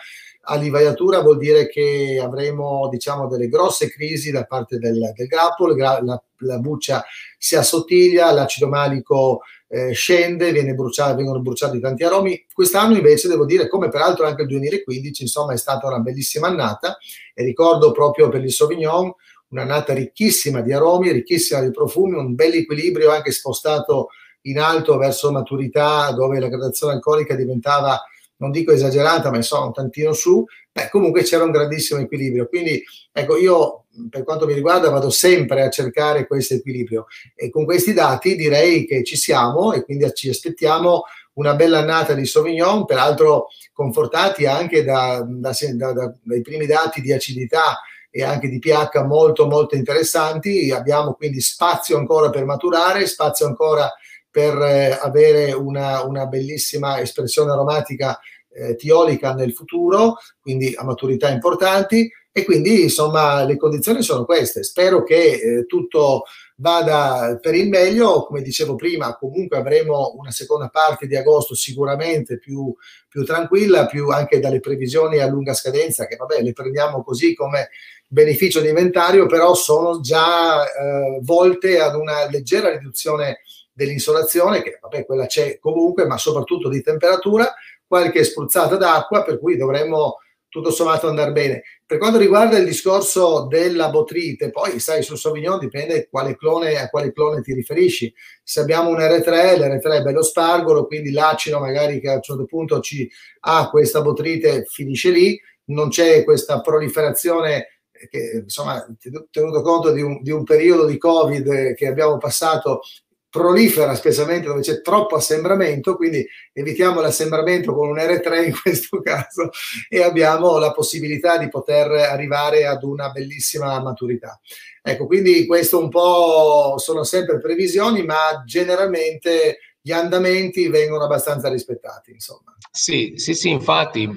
all'invaiatura 0.48 1.20
vuol 1.20 1.38
dire 1.38 1.68
che 1.68 2.20
avremo 2.22 2.88
diciamo 2.88 3.26
delle 3.26 3.48
grosse 3.48 3.90
crisi 3.90 4.30
da 4.30 4.44
parte 4.44 4.78
del, 4.78 5.12
del 5.14 5.26
grappolo, 5.26 5.74
la, 5.74 6.00
la, 6.02 6.22
la, 6.38 6.58
buccia 6.58 7.04
si 7.36 7.56
assottiglia, 7.56 8.32
l'acido 8.32 8.68
malico 8.68 9.40
eh, 9.68 9.92
scende, 9.92 10.52
bruciato, 10.74 11.16
vengono 11.16 11.40
bruciati 11.40 11.80
tanti 11.80 12.04
aromi. 12.04 12.46
Quest'anno 12.52 12.96
invece 12.96 13.28
devo 13.28 13.44
dire, 13.44 13.68
come 13.68 13.88
peraltro 13.88 14.26
anche 14.26 14.42
il 14.42 14.48
2015, 14.48 15.22
insomma 15.22 15.52
è 15.52 15.56
stata 15.56 15.86
una 15.88 15.98
bellissima 15.98 16.46
annata 16.46 16.96
e 17.34 17.44
ricordo 17.44 17.90
proprio 17.90 18.28
per 18.28 18.42
il 18.42 18.52
Sauvignon 18.52 19.12
un'annata 19.48 19.92
ricchissima 19.94 20.60
di 20.60 20.72
aromi, 20.72 21.10
ricchissima 21.10 21.60
di 21.60 21.70
profumi, 21.70 22.16
un 22.16 22.34
bel 22.34 22.54
equilibrio 22.54 23.10
anche 23.10 23.32
spostato 23.32 24.08
in 24.42 24.58
alto 24.60 24.96
verso 24.96 25.32
maturità 25.32 26.12
dove 26.12 26.38
la 26.38 26.48
gradazione 26.48 26.94
alcolica 26.94 27.34
diventava 27.34 28.00
non 28.38 28.50
dico 28.50 28.72
esagerata, 28.72 29.30
ma 29.30 29.36
insomma 29.36 29.66
un 29.66 29.72
tantino 29.72 30.12
su, 30.12 30.44
beh, 30.72 30.88
comunque 30.90 31.22
c'era 31.22 31.44
un 31.44 31.50
grandissimo 31.50 32.00
equilibrio. 32.00 32.46
Quindi, 32.46 32.82
ecco, 33.12 33.36
io 33.36 33.84
per 34.10 34.24
quanto 34.24 34.46
mi 34.46 34.52
riguarda 34.52 34.90
vado 34.90 35.10
sempre 35.10 35.62
a 35.62 35.70
cercare 35.70 36.26
questo 36.26 36.54
equilibrio 36.54 37.06
e 37.34 37.48
con 37.48 37.64
questi 37.64 37.94
dati 37.94 38.36
direi 38.36 38.86
che 38.86 39.02
ci 39.04 39.16
siamo 39.16 39.72
e 39.72 39.84
quindi 39.84 40.10
ci 40.12 40.28
aspettiamo 40.28 41.04
una 41.34 41.54
bella 41.54 41.78
annata 41.78 42.14
di 42.14 42.24
Sauvignon, 42.24 42.84
peraltro 42.84 43.48
confortati 43.72 44.46
anche 44.46 44.84
da, 44.84 45.24
da, 45.26 45.52
da, 45.74 46.14
dai 46.22 46.40
primi 46.40 46.66
dati 46.66 47.00
di 47.00 47.12
acidità 47.12 47.80
e 48.10 48.22
anche 48.22 48.48
di 48.48 48.58
pH 48.58 49.04
molto 49.04 49.46
molto 49.46 49.74
interessanti. 49.76 50.70
Abbiamo 50.70 51.12
quindi 51.12 51.40
spazio 51.40 51.98
ancora 51.98 52.30
per 52.30 52.44
maturare, 52.44 53.06
spazio 53.06 53.46
ancora 53.46 53.82
per 53.82 54.05
eh, 54.44 54.98
avere 55.00 55.52
una, 55.52 56.02
una, 56.04 56.26
bellissima 56.26 57.00
espressione 57.00 57.52
aromatica 57.52 58.18
eh, 58.52 58.74
tiolica 58.76 59.34
nel 59.34 59.52
futuro, 59.52 60.16
quindi 60.40 60.74
a 60.76 60.84
maturità 60.84 61.28
importanti 61.28 62.10
e 62.32 62.44
quindi 62.44 62.82
insomma 62.82 63.44
le 63.44 63.56
condizioni 63.56 64.02
sono 64.02 64.24
queste. 64.24 64.62
Spero 64.62 65.02
che 65.02 65.16
eh, 65.16 65.66
tutto 65.66 66.24
vada 66.56 67.38
per 67.40 67.54
il 67.54 67.68
meglio, 67.68 68.24
come 68.26 68.42
dicevo 68.42 68.74
prima, 68.74 69.16
comunque 69.16 69.56
avremo 69.56 70.14
una 70.18 70.30
seconda 70.30 70.68
parte 70.68 71.06
di 71.06 71.16
agosto 71.16 71.54
sicuramente 71.54 72.38
più, 72.38 72.74
più 73.08 73.24
tranquilla, 73.24 73.86
più 73.86 74.08
anche 74.08 74.40
dalle 74.40 74.60
previsioni 74.60 75.18
a 75.18 75.26
lunga 75.26 75.54
scadenza, 75.54 76.06
che 76.06 76.16
vabbè 76.16 76.42
le 76.42 76.52
prendiamo 76.52 77.02
così 77.02 77.34
come 77.34 77.70
beneficio 78.08 78.60
di 78.60 78.68
inventario, 78.68 79.26
però 79.26 79.54
sono 79.54 80.00
già 80.00 80.64
eh, 80.64 81.18
volte 81.22 81.80
ad 81.80 81.94
una 81.94 82.28
leggera 82.28 82.70
riduzione 82.70 83.40
dell'insolazione, 83.76 84.62
che 84.62 84.78
vabbè 84.80 85.04
quella 85.04 85.26
c'è 85.26 85.58
comunque, 85.58 86.06
ma 86.06 86.16
soprattutto 86.16 86.70
di 86.70 86.80
temperatura, 86.80 87.52
qualche 87.86 88.24
spruzzata 88.24 88.76
d'acqua, 88.76 89.22
per 89.22 89.38
cui 89.38 89.56
dovremmo 89.56 90.16
tutto 90.48 90.70
sommato 90.70 91.06
andare 91.08 91.32
bene. 91.32 91.62
Per 91.84 91.98
quanto 91.98 92.18
riguarda 92.18 92.56
il 92.56 92.64
discorso 92.64 93.46
della 93.46 93.90
botrite, 93.90 94.50
poi 94.50 94.80
sai, 94.80 95.02
sul 95.02 95.18
Sauvignon 95.18 95.58
dipende 95.58 96.08
quale 96.08 96.36
clone, 96.36 96.78
a 96.78 96.88
quale 96.88 97.12
clone 97.12 97.42
ti 97.42 97.52
riferisci. 97.52 98.12
Se 98.42 98.60
abbiamo 98.60 98.88
un 98.88 98.96
R3, 98.96 99.58
l'R3 99.58 99.98
è 99.98 100.02
bello 100.02 100.22
spargolo, 100.22 100.86
quindi 100.86 101.10
l'acido 101.10 101.60
magari 101.60 102.00
che 102.00 102.08
a 102.08 102.14
un 102.14 102.22
certo 102.22 102.46
punto 102.46 102.80
ci 102.80 103.08
ha 103.40 103.68
questa 103.68 104.00
botrite 104.00 104.64
finisce 104.64 105.10
lì, 105.10 105.38
non 105.66 105.90
c'è 105.90 106.24
questa 106.24 106.62
proliferazione 106.62 107.66
che 108.10 108.42
insomma 108.42 108.84
tenuto 109.30 109.62
conto 109.62 109.92
di 109.92 110.02
un, 110.02 110.22
di 110.22 110.30
un 110.30 110.44
periodo 110.44 110.84
di 110.84 110.98
covid 110.98 111.74
che 111.74 111.86
abbiamo 111.86 112.18
passato 112.18 112.80
prolifera 113.28 113.94
specialmente 113.94 114.46
dove 114.46 114.60
c'è 114.60 114.80
troppo 114.80 115.16
assembramento, 115.16 115.96
quindi 115.96 116.26
evitiamo 116.52 117.00
l'assembramento 117.00 117.74
con 117.74 117.88
un 117.88 117.96
R3 117.96 118.46
in 118.46 118.54
questo 118.60 119.00
caso 119.00 119.50
e 119.88 120.02
abbiamo 120.02 120.58
la 120.58 120.72
possibilità 120.72 121.36
di 121.38 121.48
poter 121.48 121.90
arrivare 121.90 122.66
ad 122.66 122.82
una 122.82 123.10
bellissima 123.10 123.80
maturità. 123.80 124.40
Ecco, 124.82 125.06
quindi 125.06 125.46
questo 125.46 125.80
un 125.80 125.88
po' 125.88 126.74
sono 126.78 127.02
sempre 127.02 127.40
previsioni, 127.40 128.04
ma 128.04 128.42
generalmente 128.44 129.58
gli 129.80 129.92
andamenti 129.92 130.68
vengono 130.68 131.04
abbastanza 131.04 131.48
rispettati, 131.48 132.10
insomma. 132.10 132.54
Sì, 132.70 133.12
sì, 133.16 133.34
sì, 133.34 133.50
infatti, 133.50 134.08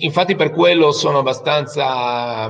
infatti 0.00 0.34
per 0.36 0.50
quello 0.50 0.90
sono 0.92 1.18
abbastanza 1.18 2.48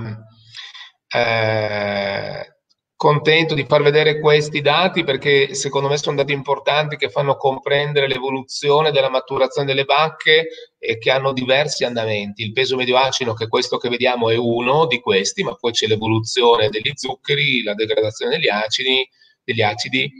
eh, 1.09 2.57
contento 2.98 3.54
di 3.54 3.64
far 3.64 3.80
vedere 3.80 4.18
questi 4.18 4.61
dati 4.61 5.04
perché 5.04 5.54
secondo 5.54 5.88
me 5.88 5.96
sono 5.96 6.16
dati 6.16 6.32
importanti 6.32 6.96
che 6.96 7.11
fanno 7.11 7.37
comprendere 7.37 8.08
l'evoluzione 8.08 8.90
della 8.90 9.08
maturazione 9.08 9.68
delle 9.68 9.84
bacche 9.84 10.48
e 10.76 10.98
che 10.98 11.12
hanno 11.12 11.32
diversi 11.32 11.84
andamenti. 11.84 12.42
Il 12.42 12.52
peso 12.52 12.74
medio 12.74 12.96
acido, 12.96 13.34
che 13.34 13.46
questo 13.46 13.78
che 13.78 13.88
vediamo 13.88 14.30
è 14.30 14.37
uno 14.37 14.87
di 14.87 14.98
questi, 14.98 15.44
ma 15.44 15.54
poi 15.54 15.70
c'è 15.70 15.87
l'evoluzione 15.87 16.70
degli 16.70 16.90
zuccheri, 16.92 17.62
la 17.62 17.74
degradazione 17.74 18.37
degli 18.37 18.48
acidi, 18.48 19.08
degli 19.44 19.62
acidi 19.62 20.11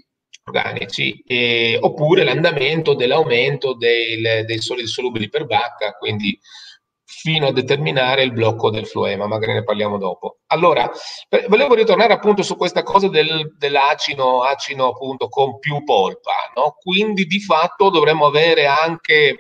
organici, 0.45 1.21
e, 1.27 1.77
oppure 1.81 2.23
l'andamento 2.23 2.95
dell'aumento 2.95 3.75
dei, 3.75 4.21
dei 4.45 4.61
solidi 4.61 4.87
solubili 4.87 5.29
per 5.29 5.47
bacca, 5.47 5.95
quindi 5.99 6.39
fino 7.21 7.49
a 7.49 7.53
determinare 7.53 8.23
il 8.23 8.33
blocco 8.33 8.71
del 8.71 8.87
floema, 8.87 9.27
magari 9.27 9.55
ne 9.55 9.65
parliamo 9.65 9.99
dopo. 9.99 10.39
Allora, 10.47 10.89
volevo 11.49 11.75
ritornare 11.75 12.13
appunto 12.13 12.45
su 12.45 12.57
questa 12.57 12.85
cosa 12.85 13.09
del, 13.09 13.57
dell'acino, 13.59 14.43
acino 14.43 14.87
appunto 14.87 15.29
con 15.29 15.59
più 15.59 15.83
polpa, 15.83 16.53
no? 16.55 16.77
Quindi 16.79 17.25
di 17.25 17.41
fatto 17.41 17.91
dovremmo 17.91 18.27
avere 18.27 18.67
anche, 18.67 19.35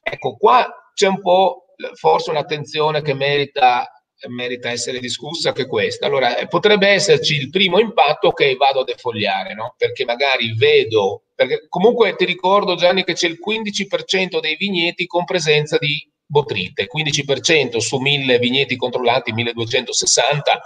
ecco 0.00 0.36
qua 0.36 0.92
c'è 0.94 1.08
un 1.08 1.20
po' 1.20 1.74
forse 1.94 2.30
un'attenzione 2.30 3.02
che 3.02 3.14
merita, 3.14 3.90
merita 4.28 4.70
essere 4.70 5.00
discussa 5.00 5.50
che 5.50 5.66
questa. 5.66 6.06
Allora, 6.06 6.36
eh, 6.36 6.46
potrebbe 6.46 6.86
esserci 6.86 7.34
il 7.34 7.50
primo 7.50 7.80
impatto 7.80 8.30
che 8.30 8.54
vado 8.54 8.82
a 8.82 8.84
defogliare, 8.84 9.54
no? 9.54 9.74
Perché 9.76 10.04
magari 10.04 10.54
vedo, 10.54 11.24
perché 11.34 11.66
comunque 11.68 12.14
ti 12.14 12.26
ricordo 12.26 12.76
Gianni 12.76 13.02
che 13.02 13.14
c'è 13.14 13.26
il 13.26 13.40
15% 13.44 14.38
dei 14.38 14.54
vigneti 14.54 15.06
con 15.06 15.24
presenza 15.24 15.78
di 15.78 16.11
Botrite, 16.32 16.88
15% 16.88 17.76
su 17.76 17.98
1000 17.98 18.38
vigneti 18.38 18.74
controllati, 18.74 19.32
1260, 19.32 20.62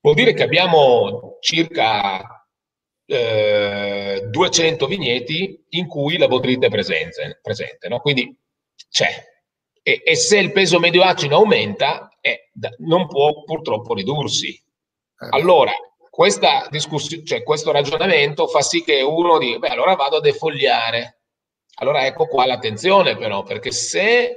vuol 0.00 0.16
dire 0.16 0.34
che 0.34 0.42
abbiamo 0.42 1.36
circa 1.38 2.44
eh, 3.06 4.26
200 4.28 4.86
vigneti 4.88 5.64
in 5.68 5.86
cui 5.86 6.18
la 6.18 6.26
botrite 6.26 6.66
è 6.66 6.70
presente, 6.70 7.38
presente 7.40 7.86
no? 7.86 8.00
quindi 8.00 8.36
c'è. 8.90 9.14
E, 9.80 10.02
e, 10.04 10.16
se 10.16 10.38
il 10.38 10.50
peso 10.50 10.80
medio 10.80 11.04
acido 11.04 11.36
aumenta, 11.36 12.08
eh, 12.20 12.50
non 12.78 13.06
può 13.06 13.44
purtroppo 13.44 13.94
ridursi. 13.94 14.48
Eh. 14.48 15.28
Allora, 15.30 15.70
questa 16.10 16.66
discussione, 16.68 17.22
cioè 17.22 17.44
questo 17.44 17.70
ragionamento 17.70 18.48
fa 18.48 18.60
sì 18.60 18.82
che 18.82 19.02
uno 19.02 19.38
dica, 19.38 19.60
beh, 19.60 19.68
allora 19.68 19.94
vado 19.94 20.16
a 20.16 20.20
defogliare 20.20 21.15
allora 21.78 22.06
ecco 22.06 22.26
qua 22.26 22.46
l'attenzione 22.46 23.16
però, 23.16 23.42
perché 23.42 23.70
se 23.70 24.36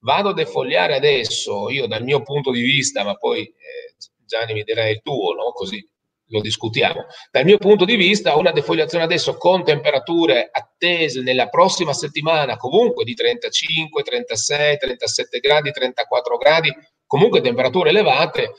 vado 0.00 0.30
a 0.30 0.34
defogliare 0.34 0.94
adesso, 0.94 1.68
io 1.70 1.86
dal 1.86 2.02
mio 2.02 2.22
punto 2.22 2.50
di 2.50 2.60
vista, 2.60 3.02
ma 3.02 3.14
poi 3.14 3.42
eh, 3.42 3.94
Gianni 4.24 4.52
mi 4.52 4.62
dirà 4.62 4.88
il 4.88 5.00
tuo, 5.02 5.32
no? 5.32 5.52
così 5.52 5.84
lo 6.28 6.40
discutiamo. 6.40 7.06
Dal 7.30 7.44
mio 7.44 7.58
punto 7.58 7.84
di 7.84 7.96
vista, 7.96 8.36
una 8.36 8.52
defogliazione 8.52 9.04
adesso 9.04 9.36
con 9.36 9.64
temperature 9.64 10.48
attese 10.50 11.22
nella 11.22 11.48
prossima 11.48 11.92
settimana, 11.92 12.56
comunque 12.56 13.04
di 13.04 13.14
35, 13.14 14.02
36, 14.02 14.78
37 14.78 15.38
gradi, 15.38 15.70
34 15.70 16.36
gradi, 16.36 16.72
comunque 17.06 17.40
temperature 17.40 17.90
elevate, 17.90 18.54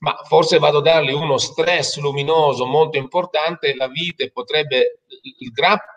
ma 0.00 0.16
forse 0.24 0.58
vado 0.58 0.78
a 0.78 0.82
dargli 0.82 1.12
uno 1.12 1.38
stress 1.38 1.98
luminoso 1.98 2.66
molto 2.66 2.98
importante, 2.98 3.74
la 3.74 3.88
vite 3.88 4.30
potrebbe, 4.30 5.00
il 5.38 5.50
grappo 5.50 5.96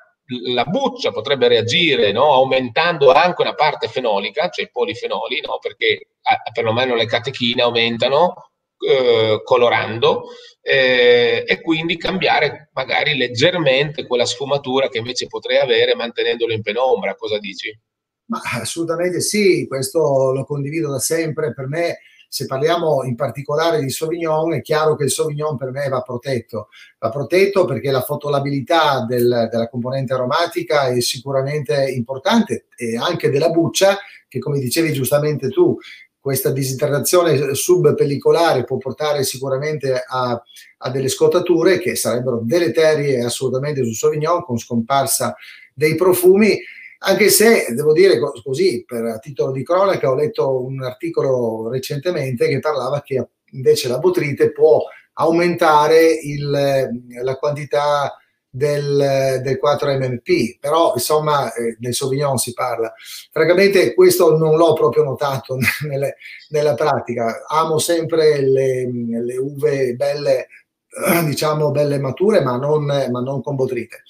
la 0.53 0.63
buccia 0.65 1.11
potrebbe 1.11 1.47
reagire 1.47 2.11
no? 2.11 2.33
aumentando 2.33 3.11
anche 3.11 3.41
una 3.41 3.53
parte 3.53 3.87
fenolica, 3.87 4.49
cioè 4.49 4.65
i 4.65 4.71
polifenoli, 4.71 5.41
no? 5.45 5.57
perché 5.59 6.07
a, 6.21 6.51
perlomeno 6.51 6.95
le 6.95 7.05
catechine 7.05 7.61
aumentano 7.61 8.51
eh, 8.87 9.41
colorando 9.43 10.29
eh, 10.61 11.43
e 11.45 11.61
quindi 11.61 11.97
cambiare 11.97 12.69
magari 12.73 13.15
leggermente 13.15 14.05
quella 14.05 14.25
sfumatura 14.25 14.89
che 14.89 14.99
invece 14.99 15.27
potrei 15.27 15.57
avere 15.57 15.95
mantenendolo 15.95 16.53
in 16.53 16.61
penombra. 16.61 17.15
Cosa 17.15 17.39
dici? 17.39 17.77
Ma 18.25 18.39
assolutamente 18.61 19.19
sì, 19.19 19.67
questo 19.67 20.31
lo 20.31 20.45
condivido 20.45 20.89
da 20.89 20.99
sempre. 20.99 21.53
Per 21.53 21.67
me 21.67 21.99
se 22.33 22.45
parliamo 22.45 23.03
in 23.03 23.15
particolare 23.15 23.81
di 23.81 23.89
Sauvignon, 23.89 24.53
è 24.53 24.61
chiaro 24.61 24.95
che 24.95 25.03
il 25.03 25.11
Sauvignon 25.11 25.57
per 25.57 25.71
me 25.71 25.89
va 25.89 25.99
protetto. 25.99 26.69
Va 26.97 27.09
protetto 27.09 27.65
perché 27.65 27.91
la 27.91 28.03
fotolabilità 28.03 29.03
del, 29.05 29.49
della 29.51 29.67
componente 29.67 30.13
aromatica 30.13 30.87
è 30.87 31.01
sicuramente 31.01 31.91
importante 31.91 32.67
e 32.77 32.95
anche 32.95 33.29
della 33.29 33.49
buccia, 33.49 33.97
che 34.29 34.39
come 34.39 34.59
dicevi 34.59 34.93
giustamente 34.93 35.49
tu, 35.49 35.77
questa 36.21 36.51
disidratazione 36.51 37.53
subpellicolare 37.53 38.63
può 38.63 38.77
portare 38.77 39.23
sicuramente 39.23 40.01
a, 40.07 40.41
a, 40.77 40.89
delle 40.89 41.09
scottature 41.09 41.79
che 41.79 41.97
sarebbero 41.97 42.39
deleterie 42.41 43.25
assolutamente 43.25 43.83
sul 43.83 43.93
Sauvignon 43.93 44.41
con 44.43 44.57
scomparsa 44.57 45.35
dei 45.73 45.95
profumi 45.95 46.57
anche 47.03 47.29
se 47.29 47.73
devo 47.73 47.93
dire 47.93 48.19
così, 48.43 48.83
per 48.85 49.19
titolo 49.19 49.51
di 49.51 49.63
cronaca, 49.63 50.09
ho 50.09 50.15
letto 50.15 50.63
un 50.63 50.83
articolo 50.83 51.69
recentemente 51.69 52.47
che 52.47 52.59
parlava 52.59 53.01
che 53.01 53.27
invece 53.51 53.87
la 53.87 53.97
botrite 53.97 54.51
può 54.51 54.83
aumentare 55.13 56.11
il, 56.11 56.89
la 57.23 57.35
quantità 57.37 58.15
del, 58.47 59.39
del 59.41 59.59
4-MMP, 59.63 60.59
però 60.59 60.91
insomma 60.93 61.51
eh, 61.53 61.77
nel 61.79 61.95
Sauvignon 61.95 62.37
si 62.37 62.53
parla. 62.53 62.93
Francamente 63.31 63.95
questo 63.95 64.37
non 64.37 64.55
l'ho 64.55 64.73
proprio 64.73 65.03
notato 65.03 65.57
nelle, 65.87 66.17
nella 66.49 66.75
pratica, 66.75 67.45
amo 67.47 67.79
sempre 67.79 68.41
le, 68.41 68.87
le 69.23 69.37
uve 69.37 69.95
belle, 69.95 70.47
diciamo 71.25 71.71
belle 71.71 71.97
mature, 71.97 72.41
ma 72.41 72.57
non, 72.57 72.85
ma 72.85 73.21
non 73.21 73.41
con 73.41 73.55
botrite. 73.55 74.03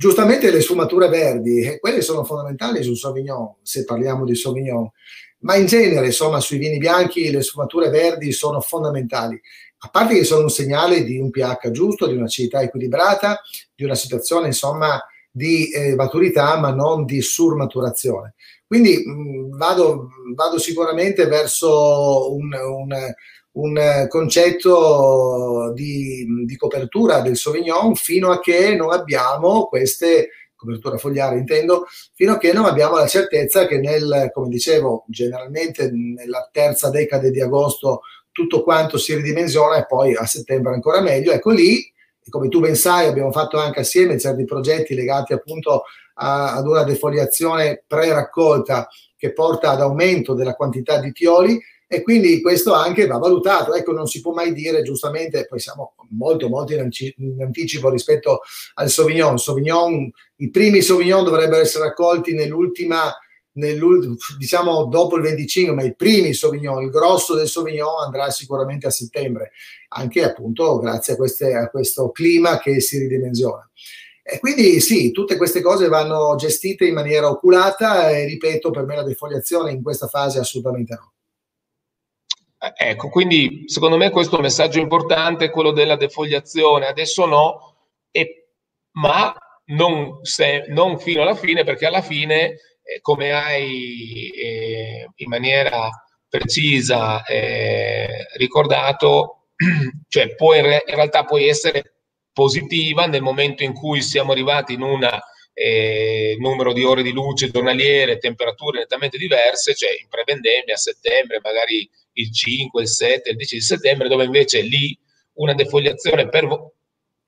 Giustamente 0.00 0.52
le 0.52 0.60
sfumature 0.60 1.08
verdi, 1.08 1.60
eh, 1.60 1.80
quelle 1.80 2.02
sono 2.02 2.22
fondamentali 2.22 2.84
sul 2.84 2.96
Sauvignon, 2.96 3.56
se 3.62 3.84
parliamo 3.84 4.24
di 4.24 4.36
Sauvignon, 4.36 4.88
ma 5.40 5.56
in 5.56 5.66
genere, 5.66 6.06
insomma, 6.06 6.38
sui 6.38 6.58
vini 6.58 6.78
bianchi 6.78 7.32
le 7.32 7.42
sfumature 7.42 7.88
verdi 7.88 8.30
sono 8.30 8.60
fondamentali, 8.60 9.40
a 9.78 9.88
parte 9.88 10.14
che 10.14 10.22
sono 10.22 10.42
un 10.42 10.50
segnale 10.50 11.02
di 11.02 11.18
un 11.18 11.30
pH 11.30 11.72
giusto, 11.72 12.06
di 12.06 12.14
un'acidità 12.14 12.62
equilibrata, 12.62 13.40
di 13.74 13.82
una 13.82 13.96
situazione, 13.96 14.46
insomma, 14.46 15.04
di 15.32 15.68
eh, 15.72 15.96
maturità, 15.96 16.56
ma 16.60 16.70
non 16.70 17.04
di 17.04 17.20
surmaturazione. 17.20 18.34
Quindi 18.68 19.02
mh, 19.04 19.10
mm, 19.10 19.56
vado, 19.56 20.10
vado, 20.36 20.58
sicuramente 20.60 21.26
verso 21.26 22.32
un, 22.36 22.52
un 22.52 22.94
un 23.52 23.76
eh, 23.78 24.06
concetto 24.08 25.72
di, 25.74 26.26
di, 26.44 26.56
copertura 26.56 27.20
del 27.20 27.36
Sauvignon 27.36 27.94
fino 27.94 28.30
a 28.30 28.40
che 28.40 28.74
non 28.76 28.92
abbiamo 28.92 29.66
queste 29.66 30.30
copertura 30.54 30.98
fogliare 30.98 31.38
intendo, 31.38 31.86
fino 32.14 32.32
a 32.32 32.38
che 32.38 32.52
non 32.52 32.64
abbiamo 32.64 32.96
la 32.96 33.06
certezza 33.06 33.66
che 33.66 33.78
nel, 33.78 34.30
come 34.32 34.48
dicevo, 34.48 35.04
generalmente 35.06 35.88
nella 35.92 36.48
terza 36.50 36.90
decade 36.90 37.30
di 37.30 37.40
agosto 37.40 38.00
tutto 38.32 38.62
quanto 38.64 38.98
si 38.98 39.14
ridimensiona 39.14 39.76
e 39.76 39.86
poi 39.86 40.14
a 40.14 40.26
settembre 40.26 40.74
ancora 40.74 41.00
meglio. 41.00 41.32
Ecco 41.32 41.50
lì, 41.50 41.92
come 42.28 42.48
tu 42.48 42.60
ben 42.60 42.74
sai, 42.74 43.06
abbiamo 43.06 43.30
fatto 43.30 43.58
anche 43.58 43.80
assieme 43.80 44.18
certi 44.18 44.44
progetti 44.44 44.94
legati 44.94 45.32
appunto 45.32 45.84
a, 46.14 46.54
ad 46.56 46.66
una 46.66 46.82
defoliazione 46.82 47.84
pre-raccolta 47.86 48.88
che 49.16 49.32
porta 49.32 49.70
ad 49.70 49.80
aumento 49.80 50.34
della 50.34 50.54
quantità 50.54 50.98
di 51.00 51.12
tioli 51.12 51.60
e 51.90 52.02
quindi 52.02 52.42
questo 52.42 52.74
anche 52.74 53.06
va 53.06 53.16
valutato. 53.16 53.74
Ecco, 53.74 53.92
non 53.92 54.06
si 54.06 54.20
può 54.20 54.34
mai 54.34 54.52
dire, 54.52 54.82
giustamente, 54.82 55.46
poi 55.46 55.58
siamo 55.58 55.94
molto, 56.10 56.50
molto 56.50 56.74
in, 56.74 56.90
anticipo 57.40 57.88
rispetto 57.88 58.42
al 58.74 58.90
Sauvignon. 58.90 59.38
Sauvignon. 59.38 60.10
I 60.36 60.50
primi 60.50 60.82
Sauvignon 60.82 61.24
dovrebbero 61.24 61.62
essere 61.62 61.84
raccolti 61.84 62.34
nell'ultima, 62.34 63.10
diciamo 64.38 64.84
dopo 64.84 65.16
il 65.16 65.22
25, 65.22 65.74
ma 65.74 65.82
i 65.82 65.96
primi 65.96 66.34
Sauvignon, 66.34 66.82
il 66.82 66.90
grosso 66.90 67.34
del 67.34 67.48
Sauvignon 67.48 68.02
andrà 68.04 68.28
sicuramente 68.28 68.86
a 68.86 68.90
settembre, 68.90 69.52
anche 69.88 70.22
appunto 70.22 70.78
grazie 70.78 71.14
a, 71.14 71.16
queste, 71.16 71.54
a 71.54 71.70
questo 71.70 72.10
clima 72.10 72.58
che 72.58 72.80
si 72.80 72.98
ridimensiona. 72.98 73.66
E 74.22 74.40
quindi 74.40 74.78
sì, 74.80 75.10
tutte 75.10 75.38
queste 75.38 75.62
cose 75.62 75.88
vanno 75.88 76.34
gestite 76.36 76.84
in 76.84 76.92
maniera 76.92 77.30
oculata 77.30 78.10
e 78.10 78.26
ripeto, 78.26 78.70
per 78.70 78.84
me 78.84 78.94
la 78.94 79.02
defoliazione 79.02 79.70
in 79.70 79.82
questa 79.82 80.06
fase 80.06 80.38
assolutamente 80.38 80.92
no. 80.92 81.12
Ecco, 82.58 83.08
quindi 83.08 83.62
secondo 83.66 83.96
me 83.96 84.10
questo 84.10 84.34
è 84.34 84.38
un 84.38 84.44
messaggio 84.44 84.80
importante, 84.80 85.50
quello 85.50 85.70
della 85.70 85.96
defogliazione. 85.96 86.86
Adesso 86.86 87.24
no, 87.24 87.76
e, 88.10 88.48
ma 88.92 89.32
non, 89.66 90.18
se, 90.22 90.64
non, 90.68 90.98
fino 90.98 91.22
alla 91.22 91.36
fine, 91.36 91.62
perché 91.62 91.86
alla 91.86 92.02
fine, 92.02 92.56
eh, 92.82 93.00
come 93.00 93.30
hai 93.32 94.30
eh, 94.30 95.08
in 95.14 95.28
maniera 95.28 95.88
precisa 96.28 97.24
eh, 97.24 98.26
ricordato, 98.36 99.50
cioè 100.08 100.34
può 100.34 100.54
in, 100.54 100.62
re, 100.62 100.84
in, 100.86 100.94
realtà 100.96 101.24
puoi 101.24 101.48
essere 101.48 101.94
positiva 102.32 103.06
nel 103.06 103.22
momento 103.22 103.62
in 103.62 103.72
cui 103.72 104.02
siamo 104.02 104.32
arrivati 104.32 104.72
in 104.74 104.82
un 104.82 105.08
eh, 105.60 106.36
numero 106.38 106.72
di 106.72 106.84
ore 106.84 107.02
di 107.02 107.10
luce 107.10 107.50
giornaliere, 107.50 108.18
temperature 108.18 108.78
nettamente 108.78 109.18
diverse, 109.18 109.74
cioè 109.74 109.90
in 110.00 110.06
prevendemmia 110.08 110.74
a 110.74 110.78
settembre, 110.78 111.40
magari 111.42 111.88
il 112.12 112.32
5, 112.32 112.80
il 112.80 112.88
7, 112.88 113.30
il 113.30 113.36
10 113.36 113.54
di 113.56 113.60
settembre, 113.60 114.08
dove 114.08 114.24
invece 114.24 114.60
lì 114.60 114.96
una 115.34 115.54
defogliazione 115.54 116.28
per, 116.28 116.46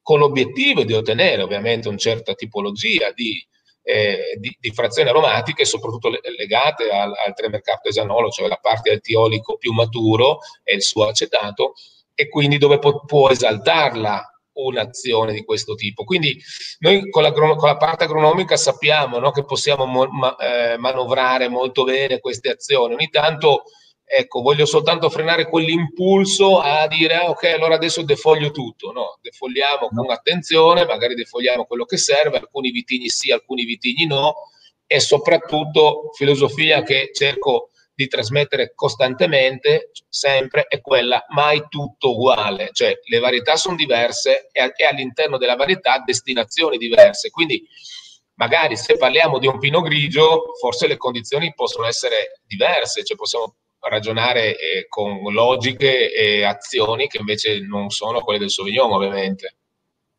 con 0.00 0.20
l'obiettivo 0.20 0.84
di 0.84 0.92
ottenere 0.92 1.42
ovviamente 1.42 1.88
una 1.88 1.96
certa 1.96 2.34
tipologia 2.34 3.10
di, 3.10 3.44
eh, 3.82 4.36
di, 4.38 4.56
di 4.60 4.70
frazioni 4.70 5.08
aromatiche, 5.08 5.64
soprattutto 5.64 6.08
legate 6.36 6.88
al, 6.88 7.12
al 7.26 7.34
tremercaptesanolo, 7.34 8.30
cioè 8.30 8.46
la 8.46 8.60
parte 8.62 8.90
altiolico 8.90 9.56
più 9.56 9.72
maturo 9.72 10.38
e 10.62 10.76
il 10.76 10.82
suo 10.82 11.08
acetato, 11.08 11.72
e 12.14 12.28
quindi 12.28 12.58
dove 12.58 12.78
può, 12.78 13.04
può 13.04 13.28
esaltarla 13.28 14.29
un'azione 14.66 15.32
di 15.32 15.44
questo 15.44 15.74
tipo. 15.74 16.04
Quindi 16.04 16.40
noi 16.80 17.08
con 17.10 17.22
la, 17.22 17.32
con 17.32 17.56
la 17.62 17.76
parte 17.76 18.04
agronomica 18.04 18.56
sappiamo 18.56 19.18
no, 19.18 19.30
che 19.30 19.44
possiamo 19.44 19.86
mo, 19.86 20.06
ma, 20.06 20.36
eh, 20.36 20.76
manovrare 20.78 21.48
molto 21.48 21.84
bene 21.84 22.20
queste 22.20 22.50
azioni. 22.50 22.94
Ogni 22.94 23.08
tanto 23.08 23.62
Ecco, 24.12 24.42
voglio 24.42 24.66
soltanto 24.66 25.08
frenare 25.08 25.48
quell'impulso 25.48 26.58
a 26.58 26.88
dire 26.88 27.14
ah, 27.14 27.28
ok, 27.28 27.44
allora 27.44 27.76
adesso 27.76 28.02
defoglio 28.02 28.50
tutto. 28.50 28.90
No, 28.90 29.18
defogliamo 29.22 29.86
con 29.86 30.10
attenzione, 30.10 30.84
magari 30.84 31.14
defogliamo 31.14 31.64
quello 31.64 31.84
che 31.84 31.96
serve, 31.96 32.38
alcuni 32.38 32.72
vitigni 32.72 33.08
sì, 33.08 33.30
alcuni 33.30 33.64
vitigni 33.64 34.06
no, 34.06 34.34
e 34.84 34.98
soprattutto 34.98 36.10
filosofia 36.16 36.82
che 36.82 37.10
cerco 37.12 37.70
di 38.00 38.08
trasmettere 38.08 38.72
costantemente, 38.74 39.90
sempre, 40.08 40.64
è 40.68 40.80
quella 40.80 41.22
mai 41.34 41.66
tutto 41.68 42.12
uguale, 42.12 42.70
cioè 42.72 42.98
le 43.04 43.18
varietà 43.18 43.56
sono 43.56 43.76
diverse 43.76 44.48
e, 44.52 44.72
e 44.74 44.84
all'interno 44.86 45.36
della 45.36 45.54
varietà 45.54 46.02
destinazioni 46.02 46.78
diverse. 46.78 47.28
Quindi 47.28 47.62
magari 48.36 48.74
se 48.78 48.96
parliamo 48.96 49.38
di 49.38 49.46
un 49.46 49.58
pino 49.58 49.82
grigio, 49.82 50.54
forse 50.58 50.86
le 50.86 50.96
condizioni 50.96 51.52
possono 51.54 51.86
essere 51.86 52.40
diverse, 52.46 53.04
cioè 53.04 53.18
possiamo 53.18 53.56
ragionare 53.80 54.56
eh, 54.56 54.86
con 54.88 55.20
logiche 55.30 56.10
e 56.10 56.42
azioni 56.42 57.06
che 57.06 57.18
invece 57.18 57.60
non 57.60 57.90
sono 57.90 58.22
quelle 58.22 58.38
del 58.38 58.50
Sauvignon, 58.50 58.92
ovviamente. 58.92 59.56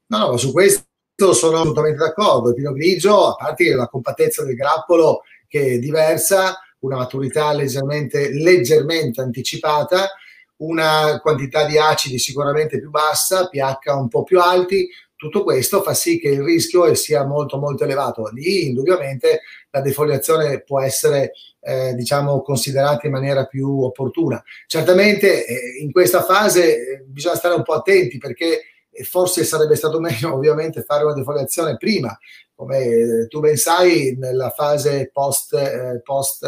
No, 0.07 0.37
su 0.37 0.51
questo 0.51 0.85
sono 1.33 1.57
assolutamente 1.57 1.97
d'accordo. 1.97 2.49
Il 2.49 2.55
Pino 2.55 2.73
Grigio, 2.73 3.29
a 3.29 3.35
parte 3.35 3.73
la 3.73 3.87
compattezza 3.87 4.45
del 4.45 4.55
grappolo 4.55 5.21
che 5.47 5.73
è 5.73 5.77
diversa, 5.79 6.59
una 6.81 6.97
maturità 6.97 7.53
leggermente, 7.53 8.29
leggermente 8.31 9.21
anticipata, 9.21 10.09
una 10.57 11.19
quantità 11.21 11.65
di 11.65 11.77
acidi 11.77 12.19
sicuramente 12.19 12.79
più 12.79 12.89
bassa, 12.89 13.47
pH 13.47 13.89
un 13.95 14.07
po' 14.07 14.23
più 14.23 14.39
alti, 14.39 14.87
tutto 15.21 15.43
questo 15.43 15.83
fa 15.83 15.93
sì 15.93 16.19
che 16.19 16.29
il 16.29 16.41
rischio 16.41 16.93
sia 16.95 17.23
molto 17.25 17.57
molto 17.57 17.83
elevato. 17.83 18.29
Lì 18.33 18.67
indubbiamente 18.67 19.41
la 19.69 19.81
defoliazione 19.81 20.61
può 20.61 20.81
essere 20.81 21.33
eh, 21.59 21.93
diciamo 21.93 22.41
considerata 22.41 23.05
in 23.05 23.13
maniera 23.13 23.45
più 23.45 23.83
opportuna. 23.83 24.43
Certamente 24.65 25.45
eh, 25.45 25.79
in 25.81 25.91
questa 25.91 26.23
fase 26.23 26.75
eh, 26.75 27.03
bisogna 27.05 27.35
stare 27.35 27.53
un 27.53 27.61
po' 27.61 27.73
attenti 27.73 28.17
perché 28.17 28.61
eh, 28.89 29.03
forse 29.03 29.43
sarebbe 29.43 29.75
stato 29.75 29.99
meglio 29.99 30.33
ovviamente 30.35 30.81
fare 30.81 31.03
una 31.03 31.13
defoliazione 31.13 31.77
prima, 31.77 32.17
come 32.61 32.77
eh, 32.77 33.27
tu 33.27 33.39
ben 33.39 33.57
sai 33.57 34.15
nella 34.19 34.51
fase 34.51 35.09
post, 35.11 35.55
eh, 35.55 35.99
post 36.03 36.45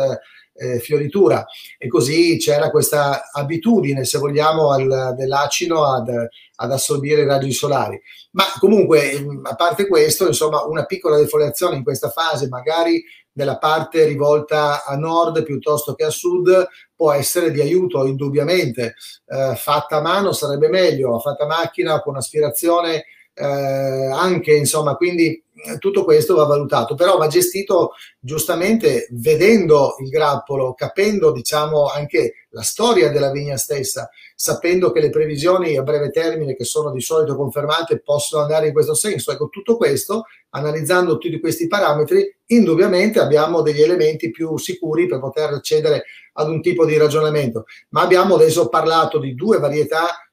eh, 0.56 0.80
fioritura 0.80 1.43
e 1.80 1.88
così 1.88 2.38
c'era 2.38 2.69
questa 2.69 3.32
abitudine, 3.32 4.06
se 4.06 4.19
vogliamo, 4.19 4.69
al, 4.69 5.15
dell'acino 5.17 5.86
ad, 5.91 6.10
ad, 6.10 6.71
assorbire 6.71 7.23
i 7.23 7.26
raggi 7.26 7.52
solari. 7.52 7.99
Ma 8.34 8.43
comunque, 8.60 9.26
a 9.41 9.56
parte 9.56 9.88
questo, 9.88 10.28
insomma, 10.28 10.63
una 10.65 10.86
piccola 10.86 11.17
defoliazione 11.17 11.78
in 11.78 11.84
questa 11.84 12.10
fase, 12.10 12.47
magari 12.47 13.04
nella 13.32 13.58
parte 13.58 14.06
rivolta 14.06 14.86
a 14.86 14.95
nord 14.95 15.41
piuttosto 15.41 15.95
che 15.95 16.04
a 16.04 16.12
sud, 16.12 16.67
può 16.95 17.12
essere 17.12 17.49
di 17.49 17.60
aiuto, 17.60 18.06
indubbiamente. 18.06 18.93
Eh, 19.26 19.56
fatta 19.56 19.97
a 19.97 20.02
mano 20.02 20.32
sarebbe 20.32 20.69
meglio, 20.69 21.17
fatta 21.17 21.45
a 21.45 21.47
macchina 21.47 21.99
con 22.02 22.15
aspirazione 22.15 23.06
eh, 23.34 24.12
anche, 24.13 24.54
insomma, 24.54 24.95
quindi 24.95 25.42
tutto 25.80 26.04
questo 26.04 26.36
va 26.36 26.45
valutato, 26.45 26.95
però 26.95 27.17
va 27.17 27.28
gestito 27.28 27.91
giustamente 28.19 29.08
vedendo 29.12 29.95
il 29.99 30.10
grappolo, 30.10 30.73
capendo 30.73 31.32
diciamo 31.32 31.88
anche 31.88 32.47
la 32.49 32.62
storia 32.62 33.10
della 33.10 33.32
vigna 33.32 33.58
stessa, 33.58 34.10
sapendo 34.36 34.91
che 34.91 34.99
le 34.99 35.10
previsioni 35.10 35.78
a 35.78 35.84
breve 35.84 36.12
termine 36.12 36.56
che 36.56 36.63
sono 36.63 36.91
di 36.91 37.02
solito 37.02 37.36
confermate 37.36 37.99
possono 37.99 38.43
andare 38.43 38.67
in 38.67 38.73
questo 38.73 38.93
senso. 38.93 39.32
Ecco, 39.32 39.49
tutto 39.49 39.78
questo, 39.78 40.26
analizzando 40.49 41.17
tutti 41.17 41.39
questi 41.39 41.67
parametri, 41.67 42.36
indubbiamente 42.47 43.19
abbiamo 43.19 43.62
degli 43.62 43.82
elementi 43.82 44.32
più 44.32 44.58
sicuri 44.58 45.08
per 45.08 45.19
poter 45.19 45.54
accedere 45.54 46.04
ad 46.34 46.49
un 46.49 46.62
tipo 46.62 46.86
di 46.86 46.97
ragionamento. 46.97 47.65
Ma 47.89 48.02
abbiamo 48.02 48.36
adesso 48.36 48.69
parlato 48.69 49.17
di 49.19 49.34
due 49.34 49.60
varietà 49.60 50.23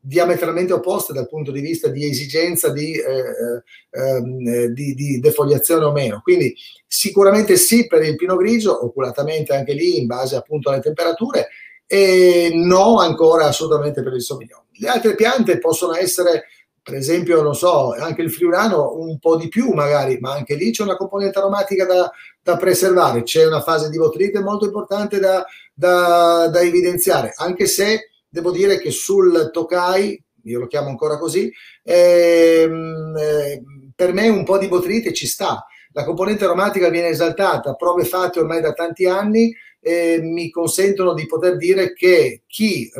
diametralmente 0.00 0.72
opposte 0.72 1.12
dal 1.12 1.28
punto 1.28 1.52
di 1.52 1.60
vista 1.60 1.88
di 1.88 2.08
esigenza 2.08 2.72
di, 2.72 2.92
eh, 2.92 3.62
eh, 3.90 4.72
di, 4.72 4.94
di, 4.94 5.18
defoliazione 5.20 5.84
o 5.84 5.92
meno. 5.92 6.20
Quindi 6.22 6.54
sicuramente 6.86 7.56
sì 7.56 7.86
per 7.86 8.02
il 8.02 8.16
pino 8.16 8.36
grigio, 8.36 8.84
oculatamente 8.84 9.54
anche 9.54 9.74
lì 9.74 9.98
in 9.98 10.06
base 10.06 10.36
appunto 10.36 10.70
alle 10.70 10.80
temperature, 10.80 11.48
e 11.86 12.50
no 12.52 12.98
ancora 12.98 13.46
assolutamente 13.46 14.02
per 14.02 14.14
il 14.14 14.22
sauvignon. 14.22 14.62
Le 14.72 14.88
altre 14.88 15.14
piante 15.14 15.58
possono 15.58 15.94
essere, 15.94 16.44
per 16.82 16.94
esempio, 16.94 17.42
non 17.42 17.54
so, 17.54 17.92
anche 17.92 18.22
il 18.22 18.30
friulano 18.30 18.94
un 18.96 19.18
po' 19.18 19.36
di 19.36 19.48
più 19.48 19.72
magari, 19.72 20.18
ma 20.18 20.32
anche 20.32 20.54
lì 20.54 20.70
c'è 20.70 20.82
una 20.82 20.96
componente 20.96 21.38
aromatica 21.38 21.84
da, 21.84 22.10
da 22.42 22.56
preservare, 22.56 23.22
c'è 23.22 23.46
una 23.46 23.62
fase 23.62 23.90
di 23.90 23.98
botrite 23.98 24.40
molto 24.40 24.64
importante 24.64 25.18
da, 25.18 25.44
da, 25.74 26.48
da 26.48 26.60
evidenziare, 26.60 27.32
anche 27.36 27.66
se 27.66 28.10
devo 28.38 28.52
dire 28.52 28.78
che 28.78 28.90
sul 28.90 29.50
Tokai, 29.52 30.22
io 30.44 30.60
lo 30.60 30.66
chiamo 30.66 30.88
ancora 30.88 31.18
così, 31.18 31.52
ehm, 31.82 33.16
eh, 33.18 33.62
per 33.94 34.12
me 34.12 34.28
un 34.28 34.44
po' 34.44 34.58
di 34.58 34.68
botrite 34.68 35.12
ci 35.12 35.26
sta. 35.26 35.66
La 35.92 36.04
componente 36.04 36.44
aromatica 36.44 36.88
viene 36.88 37.08
esaltata, 37.08 37.74
prove 37.74 38.04
fatte 38.04 38.38
ormai 38.38 38.60
da 38.60 38.72
tanti 38.72 39.06
anni 39.06 39.52
eh, 39.80 40.20
mi 40.22 40.50
consentono 40.50 41.14
di 41.14 41.26
poter 41.26 41.56
dire 41.56 41.92
che 41.92 42.42
chi 42.46 42.90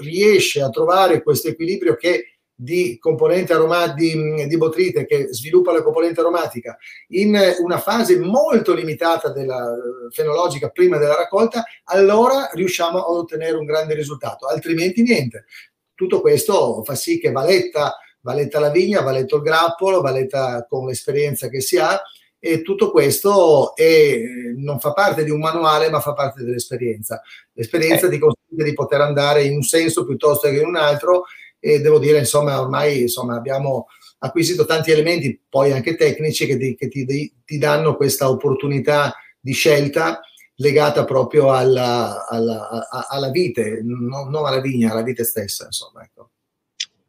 riesce 0.00 0.60
a 0.60 0.70
trovare 0.70 1.22
questo 1.22 1.48
equilibrio 1.48 1.96
che 1.96 2.38
di 2.54 2.98
componente 2.98 3.52
aromatica 3.52 3.94
di, 3.94 4.46
di, 4.46 4.56
botrite 4.56 5.06
che 5.06 5.28
sviluppa 5.32 5.72
la 5.72 5.82
componente 5.82 6.20
aromatica 6.20 6.76
in 7.08 7.36
una 7.60 7.78
fase 7.78 8.18
molto 8.18 8.74
limitata 8.74 9.30
della 9.30 9.74
fenologica 10.10 10.68
prima 10.68 10.98
della 10.98 11.16
raccolta, 11.16 11.64
allora 11.84 12.50
riusciamo 12.52 12.98
ad 12.98 13.16
ottenere 13.16 13.56
un 13.56 13.64
grande 13.64 13.94
risultato, 13.94 14.46
altrimenti 14.46 15.02
niente. 15.02 15.46
Tutto 15.94 16.20
questo 16.20 16.82
fa 16.84 16.94
sì 16.94 17.18
che 17.18 17.30
Valetta, 17.30 17.96
Valetta 18.20 18.60
la 18.60 18.70
vigna, 18.70 19.02
Valetta 19.02 19.36
il 19.36 19.42
grappolo, 19.42 20.00
Valetta 20.00 20.66
con 20.68 20.86
l'esperienza 20.86 21.48
che 21.48 21.60
si 21.60 21.78
ha, 21.78 22.00
e 22.44 22.62
tutto 22.62 22.90
questo 22.90 23.76
è, 23.76 24.20
non 24.56 24.80
fa 24.80 24.92
parte 24.92 25.22
di 25.22 25.30
un 25.30 25.38
manuale 25.38 25.90
ma 25.90 26.00
fa 26.00 26.12
parte 26.12 26.42
dell'esperienza. 26.42 27.22
L'esperienza 27.52 28.06
eh. 28.08 28.10
ti 28.10 28.18
consente 28.18 28.64
di 28.64 28.72
poter 28.72 29.00
andare 29.00 29.44
in 29.44 29.54
un 29.54 29.62
senso 29.62 30.04
piuttosto 30.04 30.48
che 30.48 30.56
in 30.56 30.66
un 30.66 30.74
altro 30.74 31.26
e 31.64 31.78
devo 31.78 32.00
dire 32.00 32.18
insomma 32.18 32.60
ormai 32.60 33.02
insomma, 33.02 33.36
abbiamo 33.36 33.86
acquisito 34.18 34.64
tanti 34.64 34.90
elementi 34.90 35.40
poi 35.48 35.70
anche 35.70 35.94
tecnici 35.94 36.44
che, 36.44 36.58
ti, 36.58 36.74
che 36.74 36.88
ti, 36.88 37.32
ti 37.44 37.58
danno 37.58 37.94
questa 37.94 38.28
opportunità 38.28 39.14
di 39.38 39.52
scelta 39.52 40.20
legata 40.56 41.04
proprio 41.04 41.52
alla, 41.52 42.26
alla, 42.28 42.88
alla 43.08 43.30
vite, 43.30 43.80
no, 43.82 44.24
non 44.24 44.44
alla 44.44 44.60
vigna, 44.60 44.90
alla 44.90 45.02
vite 45.02 45.22
stessa 45.24 45.66
insomma. 45.66 46.02
Ecco. 46.02 46.30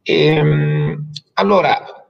Ehm, 0.02 1.10
allora, 1.34 2.06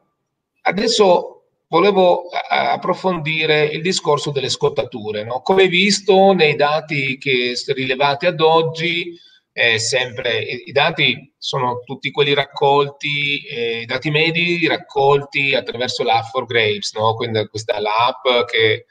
adesso 0.63 1.45
volevo 1.69 2.29
approfondire 2.29 3.65
il 3.65 3.81
discorso 3.81 4.31
delle 4.31 4.51
scottature. 4.51 5.25
No? 5.25 5.41
Come 5.41 5.67
visto 5.69 6.33
nei 6.33 6.57
dati 6.57 7.17
che 7.19 7.55
rilevati 7.69 8.27
ad 8.27 8.41
oggi, 8.41 9.19
eh, 9.57 9.79
sempre, 9.79 10.41
i, 10.41 10.73
dati 10.73 11.33
sono 11.39 11.81
tutti 11.85 12.11
quelli 12.11 12.35
raccolti, 12.35 13.47
eh, 13.47 13.81
i 13.83 13.85
dati 13.87 14.11
medi 14.11 14.67
raccolti 14.67 15.55
attraverso 15.55 16.03
l'app 16.03 16.25
for 16.25 16.45
Grapes, 16.45 16.93
no? 16.95 17.15
quindi 17.15 17.47
questa 17.49 17.75
è 17.75 17.81
l'app 17.81 18.47
che 18.49 18.87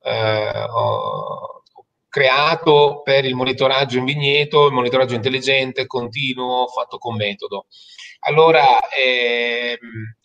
eh, 0.00 0.64
ho 0.70 1.62
creato 2.08 3.02
per 3.04 3.26
il 3.26 3.34
monitoraggio 3.34 3.98
in 3.98 4.06
vigneto, 4.06 4.66
il 4.66 4.72
monitoraggio 4.72 5.14
intelligente, 5.14 5.86
continuo, 5.86 6.66
fatto 6.68 6.96
con 6.96 7.14
metodo. 7.16 7.66
Allora, 8.20 8.88
ehm, 8.88 9.76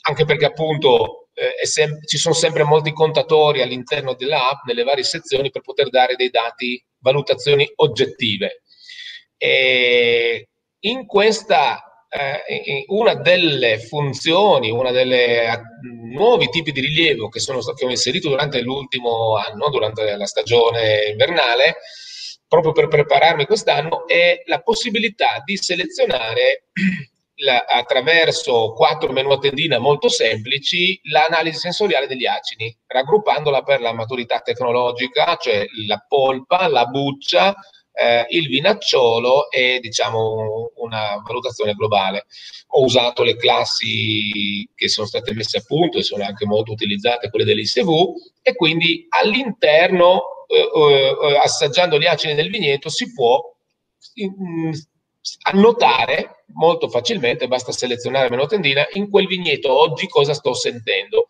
anche 0.07 0.23
perché 0.23 0.45
appunto 0.45 1.27
eh, 1.33 1.65
sem- 1.65 2.01
ci 2.05 2.17
sono 2.17 2.33
sempre 2.33 2.63
molti 2.63 2.93
contatori 2.93 3.61
all'interno 3.61 4.13
dell'app, 4.13 4.63
nelle 4.65 4.83
varie 4.83 5.03
sezioni, 5.03 5.51
per 5.51 5.61
poter 5.63 5.89
dare 5.89 6.15
dei 6.15 6.29
dati, 6.29 6.81
valutazioni 6.99 7.69
oggettive. 7.75 8.61
E 9.43 10.49
in 10.81 11.07
questa, 11.07 12.05
eh, 12.07 12.85
una 12.89 13.15
delle 13.15 13.79
funzioni, 13.79 14.69
una 14.69 14.91
delle 14.91 15.49
uh, 15.49 16.13
nuovi 16.13 16.47
tipi 16.49 16.71
di 16.71 16.79
rilievo 16.79 17.27
che, 17.27 17.39
sono, 17.39 17.59
che 17.59 17.85
ho 17.85 17.89
inserito 17.89 18.29
durante 18.29 18.61
l'ultimo 18.61 19.37
anno, 19.37 19.69
durante 19.69 20.15
la 20.15 20.27
stagione 20.27 21.07
invernale, 21.09 21.77
proprio 22.47 22.71
per 22.71 22.87
prepararmi 22.87 23.47
quest'anno, 23.47 24.05
è 24.07 24.43
la 24.45 24.61
possibilità 24.61 25.41
di 25.43 25.57
selezionare 25.57 26.65
la, 27.41 27.65
attraverso 27.67 28.73
quattro 28.73 29.11
menu 29.11 29.31
a 29.31 29.39
tendina 29.39 29.79
molto 29.79 30.07
semplici 30.07 30.99
l'analisi 31.05 31.57
sensoriale 31.57 32.05
degli 32.05 32.27
acini, 32.27 32.77
raggruppandola 32.85 33.63
per 33.63 33.81
la 33.81 33.91
maturità 33.91 34.39
tecnologica, 34.41 35.35
cioè 35.37 35.65
la 35.87 36.05
polpa, 36.07 36.67
la 36.67 36.85
buccia, 36.85 37.55
eh, 37.93 38.25
il 38.29 38.47
vinacciolo 38.47 39.49
e 39.49 39.79
diciamo 39.81 40.71
una 40.75 41.21
valutazione 41.25 41.73
globale. 41.73 42.25
Ho 42.73 42.83
usato 42.83 43.23
le 43.23 43.35
classi 43.35 44.67
che 44.73 44.87
sono 44.87 45.07
state 45.07 45.33
messe 45.33 45.57
a 45.57 45.63
punto 45.65 45.97
e 45.97 46.03
sono 46.03 46.23
anche 46.23 46.45
molto 46.45 46.71
utilizzate, 46.71 47.29
quelle 47.29 47.45
dell'ISV, 47.45 47.89
e 48.41 48.55
quindi 48.55 49.05
all'interno, 49.09 50.45
eh, 50.47 50.57
eh, 50.57 51.39
assaggiando 51.43 51.99
gli 51.99 52.05
acini 52.05 52.33
del 52.35 52.49
vigneto, 52.49 52.89
si 52.89 53.13
può 53.13 53.41
in, 54.15 54.71
annotare 55.43 56.45
molto 56.53 56.89
facilmente, 56.89 57.47
basta 57.47 57.71
selezionare 57.71 58.29
meno 58.29 58.45
tendina, 58.45 58.85
in 58.93 59.09
quel 59.09 59.27
vigneto 59.27 59.71
oggi 59.71 60.07
cosa 60.07 60.33
sto 60.33 60.53
sentendo. 60.53 61.27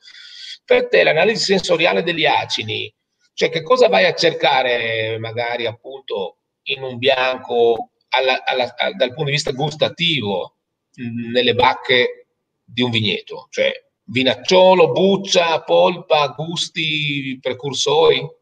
Per 0.63 0.87
te 0.87 1.03
l'analisi 1.03 1.43
sensoriale 1.43 2.03
degli 2.03 2.25
acini, 2.25 2.93
cioè 3.33 3.49
che 3.49 3.61
cosa 3.61 3.87
vai 3.89 4.05
a 4.05 4.13
cercare 4.13 5.17
magari 5.19 5.65
appunto 5.65 6.37
in 6.63 6.83
un 6.83 6.97
bianco 6.97 7.91
alla, 8.09 8.43
alla, 8.43 8.73
dal 8.95 9.09
punto 9.09 9.25
di 9.25 9.31
vista 9.31 9.51
gustativo 9.51 10.55
nelle 10.95 11.53
bacche 11.53 12.27
di 12.63 12.81
un 12.81 12.91
vigneto, 12.91 13.47
cioè 13.49 13.71
vinacciolo, 14.03 14.91
buccia, 14.91 15.61
polpa, 15.61 16.33
gusti, 16.35 17.37
precursori? 17.41 18.39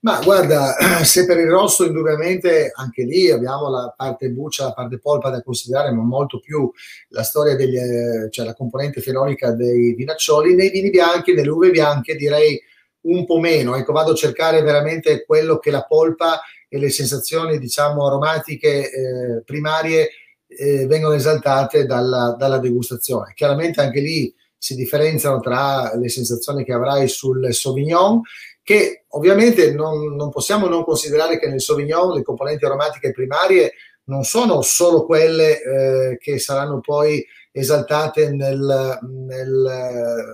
Ma 0.00 0.20
guarda, 0.22 0.74
se 1.02 1.24
per 1.24 1.38
il 1.38 1.48
rosso 1.48 1.86
indubbiamente 1.86 2.70
anche 2.74 3.04
lì 3.04 3.30
abbiamo 3.30 3.70
la 3.70 3.92
parte 3.96 4.28
buccia, 4.28 4.64
la 4.64 4.74
parte 4.74 4.98
polpa 4.98 5.30
da 5.30 5.42
considerare, 5.42 5.90
ma 5.92 6.02
molto 6.02 6.40
più 6.40 6.70
la 7.08 7.22
storia 7.22 7.56
degli, 7.56 7.76
eh, 7.76 8.30
cioè 8.30 8.44
la 8.44 8.54
componente 8.54 9.00
fenoloica 9.00 9.52
dei 9.52 9.94
vinaccioli, 9.94 10.54
nei 10.54 10.68
vini 10.68 10.90
bianchi, 10.90 11.32
nelle 11.32 11.48
uve 11.48 11.70
bianche 11.70 12.16
direi 12.16 12.60
un 13.06 13.24
po' 13.24 13.38
meno, 13.38 13.76
ecco 13.76 13.92
vado 13.92 14.12
a 14.12 14.16
cercare 14.16 14.62
veramente 14.62 15.24
quello 15.24 15.58
che 15.58 15.70
la 15.70 15.84
polpa 15.84 16.40
e 16.68 16.78
le 16.78 16.90
sensazioni 16.90 17.58
diciamo 17.58 18.06
aromatiche 18.06 18.90
eh, 18.90 19.42
primarie 19.44 20.10
eh, 20.46 20.86
vengono 20.86 21.14
esaltate 21.14 21.86
dalla, 21.86 22.34
dalla 22.38 22.58
degustazione. 22.58 23.32
Chiaramente 23.34 23.80
anche 23.80 24.00
lì 24.00 24.34
si 24.56 24.74
differenziano 24.74 25.40
tra 25.40 25.94
le 25.96 26.08
sensazioni 26.08 26.64
che 26.64 26.72
avrai 26.72 27.08
sul 27.08 27.52
Sauvignon 27.52 28.20
che 28.62 29.04
ovviamente 29.08 29.72
non, 29.72 30.14
non, 30.16 30.30
possiamo 30.30 30.68
non 30.68 30.84
considerare 30.84 31.38
che 31.38 31.48
nel 31.48 31.60
Sauvignon 31.60 32.14
le 32.14 32.22
componenti 32.22 32.64
aromatiche 32.64 33.12
primarie 33.12 33.74
non 34.04 34.24
sono 34.24 34.62
solo 34.62 35.04
quelle 35.04 35.62
eh, 35.62 36.18
che 36.18 36.38
saranno 36.38 36.80
poi 36.80 37.24
esaltate 37.56 38.30
nel, 38.30 38.98
nel, 39.02 40.24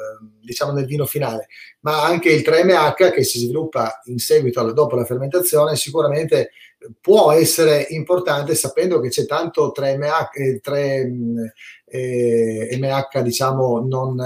diciamo 0.40 0.72
nel 0.72 0.87
vino 0.87 1.04
finale, 1.04 1.48
ma 1.80 2.02
anche 2.02 2.30
il 2.30 2.40
3MH 2.40 3.12
che 3.12 3.22
si 3.24 3.40
sviluppa 3.40 4.00
in 4.04 4.18
seguito 4.18 4.61
alla, 4.61 4.72
dopo 4.72 4.96
la 4.96 5.04
fermentazione 5.04 5.76
sicuramente 5.76 6.52
può 6.98 7.30
essere 7.30 7.87
importante 7.90 8.54
sapendo 8.54 9.00
che 9.00 9.11
c'è 9.11 9.26
tanto 9.26 9.70
3MH, 9.76 10.61
3, 10.62 11.12
eh, 11.85 12.78
MH 12.80 13.20
diciamo 13.20 13.87
non 13.87 14.18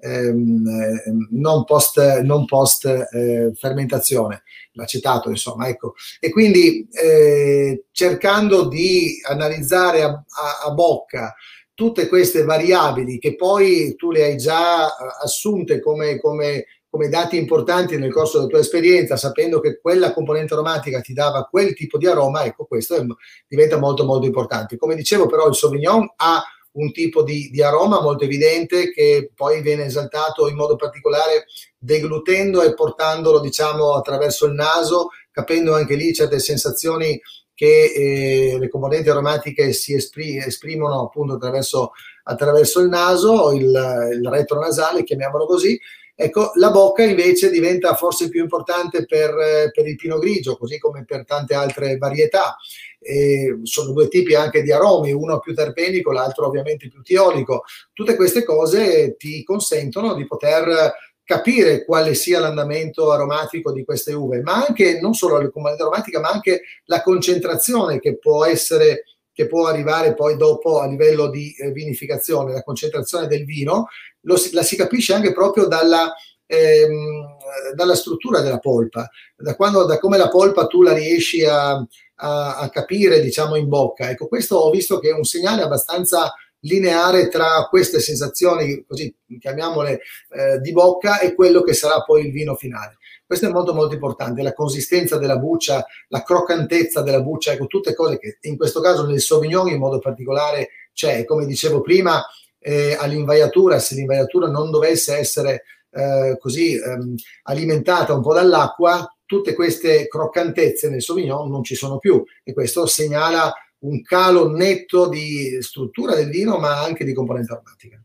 ehm, 0.00 1.28
non 1.30 1.64
post, 1.64 2.20
non 2.20 2.44
post 2.44 2.86
eh, 2.86 3.50
fermentazione, 3.54 4.44
l'acetato 4.74 5.28
insomma, 5.28 5.66
ecco. 5.66 5.94
E 6.20 6.30
quindi 6.30 6.86
eh, 6.92 7.86
cercando 7.90 8.68
di 8.68 9.20
analizzare 9.28 10.02
a, 10.02 10.10
a, 10.10 10.66
a 10.66 10.70
bocca 10.70 11.34
tutte 11.78 12.08
queste 12.08 12.42
variabili 12.42 13.20
che 13.20 13.36
poi 13.36 13.94
tu 13.94 14.10
le 14.10 14.24
hai 14.24 14.36
già 14.36 14.88
eh, 14.88 14.90
assunte 15.22 15.80
come, 15.80 16.18
come, 16.18 16.64
come, 16.90 17.08
dati 17.08 17.36
importanti 17.36 17.96
nel 17.96 18.12
corso 18.12 18.38
della 18.38 18.48
tua 18.48 18.58
esperienza, 18.58 19.16
sapendo 19.16 19.60
che 19.60 19.78
quella 19.80 20.12
componente 20.12 20.54
aromatica 20.54 21.00
ti 21.00 21.12
dava 21.12 21.44
quel 21.44 21.74
tipo 21.74 21.96
di 21.96 22.08
aroma, 22.08 22.42
ecco, 22.42 22.64
questo 22.64 22.96
è, 22.96 23.04
diventa 23.46 23.78
molto 23.78 24.04
molto 24.04 24.26
importante. 24.26 24.76
Come 24.76 24.96
dicevo 24.96 25.26
però 25.26 25.46
il 25.46 25.54
Sauvignon 25.54 26.14
ha 26.16 26.42
un 26.72 26.90
tipo 26.90 27.22
di, 27.22 27.48
di, 27.48 27.62
aroma 27.62 28.00
molto 28.00 28.24
evidente 28.24 28.90
che 28.90 29.30
poi 29.32 29.62
viene 29.62 29.84
esaltato 29.84 30.48
in 30.48 30.56
modo 30.56 30.74
particolare 30.74 31.46
deglutendo 31.78 32.60
e 32.60 32.74
portandolo 32.74 33.38
diciamo 33.38 33.94
attraverso 33.94 34.46
il 34.46 34.54
naso, 34.54 35.10
capendo 35.30 35.76
anche 35.76 35.94
lì 35.94 36.12
certe 36.12 36.40
sensazioni 36.40 37.20
che 37.58 37.92
eh, 37.92 38.56
le 38.56 38.68
componenti 38.68 39.10
aromatiche 39.10 39.72
si 39.72 39.92
esprim- 39.92 40.46
esprimono 40.46 41.00
appunto 41.00 41.32
attraverso, 41.32 41.90
attraverso 42.22 42.78
il 42.78 42.88
naso, 42.88 43.50
il, 43.50 43.64
il 43.64 44.28
retro 44.30 44.60
nasale, 44.60 45.02
chiamiamolo 45.02 45.44
così, 45.44 45.76
Ecco, 46.20 46.50
la 46.54 46.72
bocca 46.72 47.04
invece 47.04 47.48
diventa 47.48 47.94
forse 47.94 48.28
più 48.28 48.42
importante 48.42 49.06
per, 49.06 49.70
per 49.72 49.86
il 49.86 49.94
pino 49.94 50.18
grigio, 50.18 50.56
così 50.56 50.76
come 50.76 51.04
per 51.04 51.24
tante 51.24 51.54
altre 51.54 51.96
varietà. 51.96 52.56
E 52.98 53.60
sono 53.62 53.92
due 53.92 54.08
tipi 54.08 54.34
anche 54.34 54.62
di 54.62 54.72
aromi, 54.72 55.12
uno 55.12 55.38
più 55.38 55.54
terpenico, 55.54 56.10
l'altro 56.10 56.46
ovviamente 56.46 56.88
più 56.88 57.02
tiolico. 57.02 57.62
Tutte 57.92 58.16
queste 58.16 58.42
cose 58.42 59.14
ti 59.16 59.44
consentono 59.44 60.14
di 60.14 60.26
poter 60.26 60.92
capire 61.28 61.84
quale 61.84 62.14
sia 62.14 62.40
l'andamento 62.40 63.12
aromatico 63.12 63.70
di 63.70 63.84
queste 63.84 64.14
uve, 64.14 64.40
ma 64.40 64.64
anche 64.66 64.98
non 64.98 65.12
solo 65.12 65.36
la 65.36 65.50
componente 65.50 65.82
aromatica, 65.82 66.20
ma 66.20 66.30
anche 66.30 66.62
la 66.86 67.02
concentrazione 67.02 68.00
che 68.00 68.16
può 68.16 68.46
essere 68.46 69.02
che 69.30 69.46
può 69.46 69.66
arrivare 69.66 70.14
poi 70.14 70.38
dopo 70.38 70.80
a 70.80 70.86
livello 70.86 71.28
di 71.28 71.54
eh, 71.54 71.70
vinificazione, 71.70 72.54
la 72.54 72.62
concentrazione 72.62 73.26
del 73.26 73.44
vino, 73.44 73.88
lo, 74.22 74.36
la 74.52 74.62
si 74.62 74.74
capisce 74.74 75.12
anche 75.12 75.34
proprio 75.34 75.66
dalla, 75.66 76.14
ehm, 76.46 77.36
dalla 77.74 77.94
struttura 77.94 78.40
della 78.40 78.58
polpa, 78.58 79.06
da, 79.36 79.54
quando, 79.54 79.84
da 79.84 79.98
come 79.98 80.16
la 80.16 80.30
polpa 80.30 80.66
tu 80.66 80.82
la 80.82 80.94
riesci 80.94 81.44
a, 81.44 81.72
a, 81.72 82.56
a, 82.56 82.70
capire, 82.70 83.20
diciamo, 83.20 83.54
in 83.54 83.68
bocca. 83.68 84.08
Ecco, 84.08 84.28
questo 84.28 84.56
ho 84.56 84.70
visto 84.70 84.98
che 84.98 85.10
è 85.10 85.12
un 85.12 85.24
segnale 85.24 85.60
abbastanza 85.60 86.32
lineare 86.60 87.28
tra 87.28 87.66
queste 87.68 88.00
sensazioni, 88.00 88.84
così 88.86 89.14
chiamiamole, 89.38 90.00
eh, 90.30 90.58
di 90.60 90.72
bocca 90.72 91.20
e 91.20 91.34
quello 91.34 91.62
che 91.62 91.74
sarà 91.74 92.02
poi 92.02 92.26
il 92.26 92.32
vino 92.32 92.54
finale. 92.54 92.96
Questo 93.24 93.46
è 93.46 93.50
molto 93.50 93.74
molto 93.74 93.94
importante, 93.94 94.42
la 94.42 94.54
consistenza 94.54 95.18
della 95.18 95.36
buccia, 95.36 95.84
la 96.08 96.22
croccantezza 96.22 97.02
della 97.02 97.20
buccia, 97.20 97.52
ecco, 97.52 97.66
tutte 97.66 97.94
cose 97.94 98.18
che 98.18 98.38
in 98.42 98.56
questo 98.56 98.80
caso 98.80 99.04
nel 99.04 99.20
Sauvignon 99.20 99.68
in 99.68 99.78
modo 99.78 99.98
particolare 99.98 100.70
c'è, 100.94 101.24
come 101.26 101.44
dicevo 101.44 101.82
prima, 101.82 102.24
eh, 102.58 102.96
all'invaiatura, 102.98 103.78
se 103.78 103.94
l'invaiatura 103.94 104.48
non 104.48 104.70
dovesse 104.70 105.16
essere 105.16 105.64
eh, 105.90 106.36
così 106.40 106.74
ehm, 106.74 107.14
alimentata 107.44 108.14
un 108.14 108.22
po' 108.22 108.32
dall'acqua, 108.32 109.06
tutte 109.26 109.54
queste 109.54 110.08
croccantezze 110.08 110.88
nel 110.88 111.02
Sauvignon 111.02 111.50
non 111.50 111.62
ci 111.62 111.74
sono 111.74 111.98
più 111.98 112.24
e 112.42 112.54
questo 112.54 112.86
segnala 112.86 113.52
un 113.80 114.02
calo 114.02 114.50
netto 114.50 115.08
di 115.08 115.58
struttura 115.60 116.14
del 116.14 116.30
vino 116.30 116.58
ma 116.58 116.82
anche 116.82 117.04
di 117.04 117.12
componente 117.12 117.52
aromatica. 117.52 118.02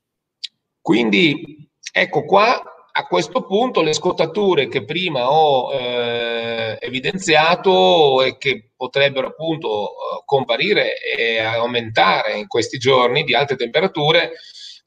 Quindi 0.79 1.69
ecco 1.91 2.25
qua 2.25 2.61
a 2.95 3.07
questo 3.07 3.43
punto 3.45 3.81
le 3.81 3.93
scottature 3.93 4.67
che 4.67 4.85
prima 4.85 5.31
ho 5.31 5.73
eh, 5.73 6.77
evidenziato 6.79 8.21
e 8.21 8.37
che 8.37 8.69
potrebbero 8.75 9.27
appunto 9.29 9.87
eh, 9.87 10.23
comparire 10.25 10.93
e 11.01 11.39
aumentare 11.39 12.37
in 12.37 12.47
questi 12.47 12.77
giorni 12.77 13.23
di 13.23 13.33
alte 13.33 13.55
temperature, 13.55 14.33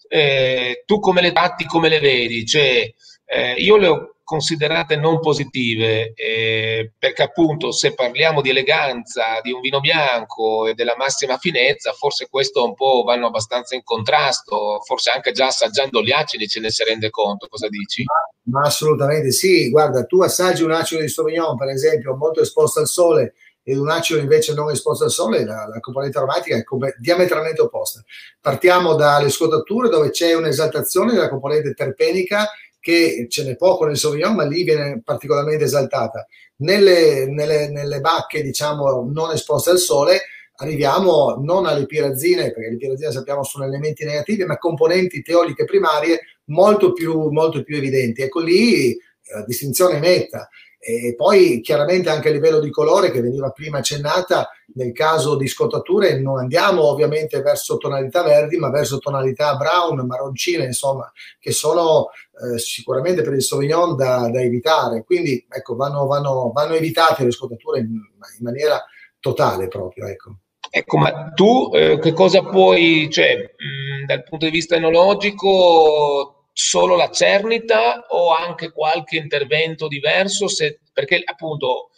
eh, 0.09 0.85
tu 0.87 1.01
come 1.01 1.21
le 1.21 1.33
tratti, 1.33 1.65
come 1.65 1.89
le 1.89 1.99
vedi? 1.99 2.47
Cioè, 2.47 2.93
eh, 3.25 3.55
io 3.55 3.77
le 3.77 3.87
ho 3.89 4.16
considerate 4.27 4.97
non 4.97 5.21
positive, 5.21 6.13
eh, 6.15 6.91
perché 6.99 7.23
appunto 7.23 7.71
se 7.71 7.95
parliamo 7.95 8.41
di 8.41 8.51
eleganza 8.51 9.39
di 9.41 9.53
un 9.53 9.61
vino 9.61 9.79
bianco 9.79 10.67
e 10.67 10.75
della 10.75 10.97
massima 10.99 11.39
finezza, 11.39 11.93
forse 11.93 12.27
questo 12.29 12.65
un 12.65 12.75
po' 12.75 13.05
vanno 13.05 13.29
abbastanza 13.29 13.77
in 13.77 13.85
contrasto, 13.85 14.81
forse 14.85 15.11
anche 15.11 15.31
già 15.31 15.47
assaggiando 15.47 16.03
gli 16.03 16.11
acidi 16.11 16.49
ce 16.49 16.59
ne 16.59 16.71
si 16.71 16.83
rende 16.83 17.09
conto, 17.09 17.47
cosa 17.47 17.69
dici? 17.69 18.03
Ma, 18.03 18.59
ma 18.59 18.67
assolutamente 18.67 19.31
sì, 19.31 19.71
guarda, 19.71 20.05
tu 20.07 20.21
assaggi 20.21 20.65
un 20.65 20.73
acido 20.73 21.03
di 21.03 21.09
Sauvignon, 21.09 21.57
per 21.57 21.69
esempio, 21.69 22.17
molto 22.17 22.41
esposto 22.41 22.81
al 22.81 22.89
sole, 22.89 23.35
ed 23.63 23.79
un 23.79 23.91
acido 23.91 24.19
invece 24.19 24.55
non 24.55 24.71
esposto 24.71 25.05
al 25.05 25.11
sole, 25.11 25.45
la, 25.45 25.69
la 25.69 25.79
componente 25.79 26.19
aromatica 26.19 26.57
è 26.57 26.65
come, 26.65 26.97
diametralmente 26.99 27.61
opposta. 27.61 28.03
Partiamo 28.41 28.95
dalle 28.95 29.31
scottature 29.31 29.89
dove 29.89 30.11
c'è 30.11 30.35
un'esaltazione 30.35 31.13
della 31.13 31.29
componente 31.29 31.75
terpenica 31.75 32.49
che 32.87 33.27
ce 33.29 33.43
n'è 33.43 33.57
poco 33.57 33.85
nel 33.85 33.97
Sauvignon, 33.97 34.37
ma 34.37 34.47
lì 34.47 34.63
viene 34.63 35.03
particolarmente 35.03 35.65
esaltata. 35.65 36.25
Nelle, 36.59 37.27
nelle, 37.27 37.69
nelle 37.69 37.99
bacche, 37.99 38.43
diciamo, 38.43 39.11
non 39.13 39.33
esposte 39.33 39.71
al 39.71 39.79
sole, 39.81 40.21
arriviamo 40.59 41.35
non 41.43 41.67
alle 41.67 41.85
pirazine, 41.87 42.53
perché 42.53 42.71
le 42.71 42.77
pirazine 42.77 43.11
sappiamo 43.11 43.43
sono 43.43 43.65
elementi 43.65 44.05
negativi, 44.05 44.45
ma 44.45 44.57
componenti 44.57 45.21
teoliche 45.23 45.65
primarie 45.65 46.21
molto 46.45 46.93
più, 46.93 47.29
molto 47.31 47.65
più 47.65 47.77
evidenti. 47.77 48.23
Ecco 48.23 48.39
lì 48.39 48.97
la 49.33 49.43
distinzione 49.45 49.99
netta. 49.99 50.49
E 50.89 51.17
poi 51.17 51.61
chiaramente 51.63 52.11
anche 52.11 52.29
a 52.29 52.31
livello 52.31 52.61
di 52.61 52.71
colore 52.71 53.11
che 53.11 53.21
veniva 53.21 53.51
prima 53.51 53.79
accennata, 53.79 54.49
nel 54.75 54.93
caso 54.93 55.35
di 55.35 55.49
scottature 55.49 56.21
non 56.21 56.39
andiamo 56.39 56.85
ovviamente 56.85 57.43
verso 57.43 57.77
tonalità 57.77 58.23
verdi, 58.23 58.57
ma 58.57 58.71
verso 58.71 58.99
tonalità 58.99 59.57
brown, 59.57 60.07
marroncine, 60.07 60.65
insomma, 60.65 61.11
che 61.41 61.51
sono 61.51 62.11
eh, 62.41 62.61
sicuramente 62.61 63.23
per 63.23 63.33
il 63.33 63.43
Sauvignon 63.43 63.97
da, 63.97 64.31
da 64.31 64.41
evitare. 64.41 65.03
Quindi 65.03 65.45
ecco, 65.49 65.75
vanno, 65.75 66.07
vanno, 66.07 66.53
vanno, 66.55 66.75
evitate 66.75 67.25
le 67.25 67.33
scottature 67.33 67.81
in, 67.81 67.87
in 67.87 68.45
maniera 68.45 68.81
totale 69.19 69.67
proprio. 69.67 70.07
Ecco. 70.07 70.37
Ecco, 70.71 70.99
ma 70.99 71.33
tu 71.35 71.69
eh, 71.73 71.99
che 71.99 72.13
cosa 72.13 72.43
puoi, 72.45 73.09
cioè, 73.11 73.35
mh, 73.35 74.07
dal 74.07 74.23
punto 74.23 74.45
di 74.45 74.53
vista 74.53 74.77
enologico, 74.77 76.36
solo 76.59 76.97
la 76.97 77.11
cernita 77.11 78.07
o 78.09 78.35
anche 78.35 78.73
qualche 78.73 79.19
intervento 79.19 79.89
diverso? 79.89 80.49
Se, 80.49 80.81
perché 80.91 81.21
appunto 81.23 81.91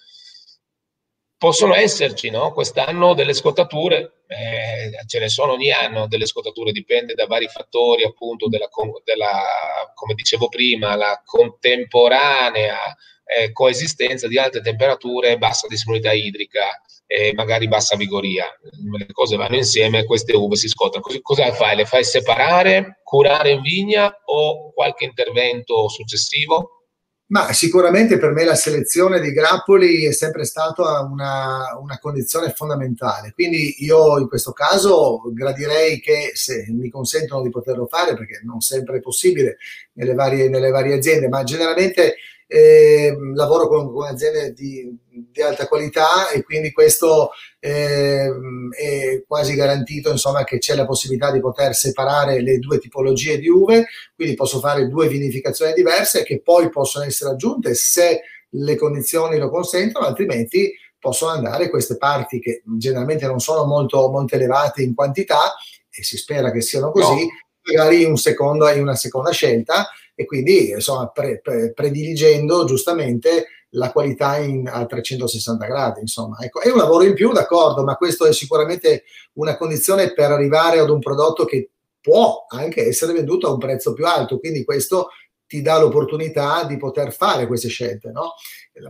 possono 1.37 1.75
esserci 1.75 2.31
no? 2.31 2.53
quest'anno 2.53 3.15
delle 3.15 3.35
scottature, 3.35 4.25
eh, 4.27 4.91
ce 5.07 5.21
ne 5.21 5.29
sono 5.29 5.53
ogni 5.53 5.71
anno 5.71 6.09
delle 6.09 6.27
scottature, 6.27 6.73
dipende 6.73 7.15
da 7.15 7.27
vari 7.27 7.47
fattori, 7.47 8.03
appunto, 8.03 8.49
della, 8.49 8.69
della 9.05 9.93
come 9.95 10.15
dicevo 10.15 10.49
prima, 10.49 10.97
la 10.97 11.23
contemporanea 11.25 12.77
eh, 13.25 13.53
coesistenza 13.53 14.27
di 14.27 14.39
alte 14.39 14.61
temperature 14.61 15.31
e 15.31 15.39
bassa 15.39 15.69
disponibilità 15.69 16.13
idrica 16.13 16.83
e 17.11 17.33
magari 17.35 17.67
bassa 17.69 17.97
vigoria. 17.97 18.45
Le 18.61 19.07
cose 19.13 19.37
vanno 19.37 19.57
insieme, 19.57 20.05
queste 20.05 20.37
uve 20.37 20.57
si 20.57 20.69
scottano. 20.69 21.03
Così, 21.03 21.23
cosa 21.23 21.51
fai? 21.53 21.75
Le 21.75 21.87
fai 21.87 22.05
separare, 22.05 23.01
curare 23.03 23.51
in 23.51 23.63
vigna 23.63 24.15
o 24.27 24.71
qualche 24.75 25.07
intervento 25.07 25.89
successivo? 25.89 26.85
Ma 27.31 27.53
sicuramente 27.53 28.19
per 28.19 28.33
me 28.33 28.45
la 28.45 28.55
selezione 28.55 29.21
di 29.21 29.33
grappoli 29.33 30.07
è 30.07 30.13
sempre 30.13 30.45
stata 30.45 31.01
una, 31.01 31.79
una, 31.79 31.99
condizione 31.99 32.53
fondamentale. 32.53 33.33
Quindi 33.33 33.77
io 33.85 34.19
in 34.19 34.29
questo 34.29 34.53
caso 34.53 35.21
gradirei 35.33 36.01
che 36.01 36.31
se 36.35 36.67
mi 36.71 36.89
consentono 36.89 37.43
di 37.43 37.51
poterlo 37.51 37.87
fare, 37.87 38.15
perché 38.15 38.41
non 38.45 38.61
sempre 38.61 38.99
è 38.99 39.01
possibile 39.01 39.59
nelle 39.95 40.15
varie, 40.15 40.49
nelle 40.49 40.71
varie 40.71 40.95
aziende, 40.95 41.29
ma 41.29 41.43
generalmente 41.45 42.17
eh, 42.47 43.15
lavoro 43.35 43.69
con, 43.69 43.93
con 43.93 44.07
aziende 44.07 44.55
di, 44.55 44.99
di, 45.31 45.43
alta 45.43 45.67
qualità 45.67 46.31
e 46.31 46.43
quindi 46.43 46.73
questo 46.73 47.31
eh, 47.61 48.29
è 48.71 49.23
quasi 49.27 49.55
garantito 49.55 50.11
insomma, 50.11 50.45
che 50.45 50.59
c'è 50.59 50.75
la 50.75 50.87
possibilità 50.87 51.31
di 51.31 51.41
poter 51.41 51.75
separare 51.75 52.41
le 52.43 52.59
due 52.59 52.79
tipologie 52.79 53.39
di 53.39 53.49
uve, 53.49 53.87
quindi 54.15 54.35
posso 54.35 54.59
fare 54.59 54.89
due 54.89 55.09
vinificazioni 55.09 55.73
diverse 55.73 56.23
che 56.23 56.41
poi 56.41 56.71
possono 56.71 57.05
essere 57.05 57.31
aggiunte 57.31 57.75
se 57.75 58.21
le 58.51 58.77
condizioni 58.77 59.39
lo 59.39 59.51
consentono, 59.51 60.07
altrimenti 60.07 60.73
possono 60.99 61.33
andare 61.33 61.71
queste 61.71 61.97
parti 61.97 62.41
che 62.41 62.63
generalmente 62.65 63.27
non 63.27 63.41
sono 63.41 63.65
molto, 63.65 64.11
molto 64.11 64.35
elevate 64.35 64.83
in 64.83 64.95
quantità 64.95 65.55
e 65.91 66.03
si 66.03 66.17
spera 66.17 66.51
che 66.51 66.61
siano 66.61 66.91
così, 66.91 67.25
no. 67.25 67.29
magari 67.63 68.03
in, 68.03 68.11
un 68.11 68.17
secondo, 68.17 68.69
in 68.69 68.81
una 68.81 68.97
seconda 68.97 69.31
scelta 69.31 69.89
e 70.15 70.25
quindi 70.25 70.71
insomma 70.71 71.09
pre, 71.09 71.41
pre, 71.41 71.73
prediligendo 71.73 72.65
giustamente 72.65 73.47
la 73.71 73.93
qualità 73.93 74.39
in, 74.39 74.69
a 74.69 74.85
360 74.87 75.67
gradi. 75.67 76.01
Insomma, 76.01 76.39
ecco, 76.41 76.61
è 76.61 76.71
un 76.71 76.79
lavoro 76.79 77.05
in 77.05 77.15
più, 77.15 77.33
d'accordo, 77.33 77.83
ma 77.85 77.97
questo 77.97 78.27
è 78.27 78.33
sicuramente 78.33 79.05
una 79.35 79.57
condizione 79.57 80.13
per 80.13 80.31
arrivare 80.31 80.79
ad 80.79 80.91
un 80.91 81.01
prodotto 81.01 81.45
che 81.45 81.71
può 82.01 82.47
anche 82.49 82.87
essere 82.87 83.13
venduto 83.13 83.47
a 83.47 83.53
un 83.53 83.59
prezzo 83.59 83.93
più 83.93 84.07
alto. 84.07 84.39
Quindi 84.39 84.65
questo 84.65 85.09
ti 85.47 85.63
dà 85.63 85.79
l'opportunità 85.79 86.65
di 86.65 86.77
poter 86.77 87.13
fare 87.13 87.47
queste 87.47 87.69
scelte. 87.69 88.11
No? 88.11 88.35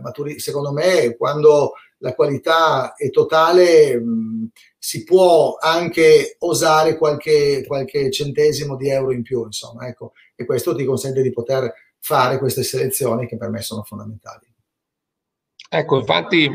Maturi- 0.01 0.39
secondo 0.39 0.71
me, 0.71 1.15
quando 1.17 1.73
la 1.99 2.13
qualità 2.13 2.93
è 2.95 3.09
totale, 3.09 3.99
mh, 3.99 4.49
si 4.77 5.03
può 5.03 5.57
anche 5.59 6.35
osare 6.39 6.97
qualche, 6.97 7.63
qualche, 7.65 8.09
centesimo 8.11 8.75
di 8.75 8.89
euro 8.89 9.11
in 9.11 9.21
più, 9.21 9.43
insomma, 9.43 9.87
ecco, 9.87 10.13
e 10.35 10.45
questo 10.45 10.75
ti 10.75 10.85
consente 10.85 11.21
di 11.21 11.31
poter 11.31 11.73
fare 11.99 12.37
queste 12.37 12.63
selezioni 12.63 13.27
che 13.27 13.37
per 13.37 13.49
me 13.49 13.61
sono 13.61 13.83
fondamentali. 13.83 14.48
Ecco, 15.71 15.97
infatti 15.97 16.49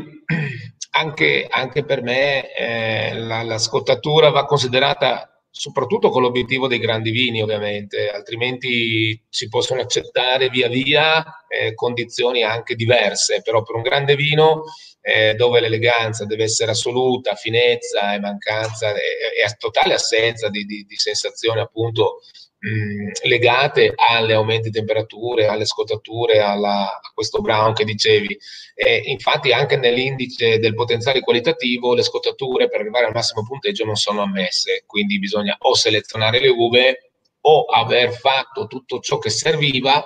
anche, 0.91 1.47
anche 1.49 1.85
per 1.85 2.01
me 2.01 2.53
eh, 2.53 3.13
la, 3.13 3.43
la 3.43 3.57
scottatura 3.57 4.29
va 4.29 4.45
considerata 4.45 5.29
soprattutto 5.49 6.09
con 6.09 6.21
l'obiettivo 6.21 6.67
dei 6.67 6.79
grandi 6.79 7.11
vini 7.11 7.41
ovviamente, 7.41 8.09
altrimenti 8.09 9.17
si 9.29 9.47
possono 9.47 9.79
accettare 9.79 10.49
via 10.49 10.67
via 10.67 11.45
eh, 11.47 11.73
condizioni 11.73 12.43
anche 12.43 12.75
diverse, 12.75 13.41
però 13.41 13.63
per 13.63 13.75
un 13.75 13.81
grande 13.83 14.15
vino 14.15 14.63
eh, 14.99 15.33
dove 15.35 15.61
l'eleganza 15.61 16.25
deve 16.25 16.43
essere 16.43 16.71
assoluta, 16.71 17.35
finezza 17.35 18.13
e 18.13 18.19
mancanza 18.19 18.91
e, 18.91 18.99
e 19.45 19.55
totale 19.57 19.93
assenza 19.93 20.49
di, 20.49 20.65
di, 20.65 20.83
di 20.83 20.95
sensazioni 20.97 21.61
appunto 21.61 22.19
mh, 22.65 23.27
legate 23.27 23.93
alle 23.95 24.33
aumenti 24.33 24.69
di 24.69 24.77
temperature, 24.77 25.45
alle 25.45 25.65
scottature, 25.65 26.39
alla, 26.39 26.99
a 27.01 27.11
questo 27.13 27.41
brown 27.41 27.73
che 27.73 27.85
dicevi. 27.85 28.37
E 28.73 29.03
infatti 29.05 29.51
anche 29.51 29.77
nell'indice 29.77 30.57
del 30.57 30.73
potenziale 30.73 31.21
qualitativo 31.21 31.93
le 31.93 32.03
scottature 32.03 32.67
per 32.67 32.81
arrivare 32.81 33.05
al 33.05 33.13
massimo 33.13 33.43
punteggio 33.43 33.85
non 33.85 33.95
sono 33.95 34.21
ammesse, 34.23 34.83
quindi 34.85 35.19
bisogna 35.19 35.55
o 35.59 35.75
selezionare 35.75 36.39
le 36.39 36.49
uve 36.49 37.11
o 37.41 37.65
aver 37.65 38.11
fatto 38.11 38.65
tutto 38.65 38.99
ciò 38.99 39.19
che 39.19 39.29
serviva 39.29 40.03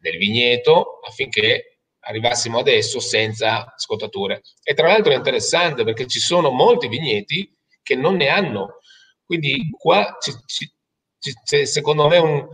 nel 0.00 0.18
vigneto 0.18 1.00
affinché 1.04 1.80
arrivassimo 2.06 2.58
adesso 2.58 3.00
senza 3.00 3.74
scottature. 3.76 4.42
E 4.62 4.74
tra 4.74 4.86
l'altro 4.86 5.12
è 5.12 5.16
interessante 5.16 5.82
perché 5.82 6.06
ci 6.06 6.20
sono 6.20 6.50
molti 6.50 6.86
vigneti 6.86 7.52
che 7.82 7.96
non 7.96 8.14
ne 8.14 8.28
hanno. 8.28 8.78
Quindi 9.24 9.70
qua 9.76 10.16
ci, 10.20 10.30
ci, 10.46 10.70
c'è 11.18 11.64
secondo 11.64 12.08
me 12.08 12.18
un, 12.18 12.48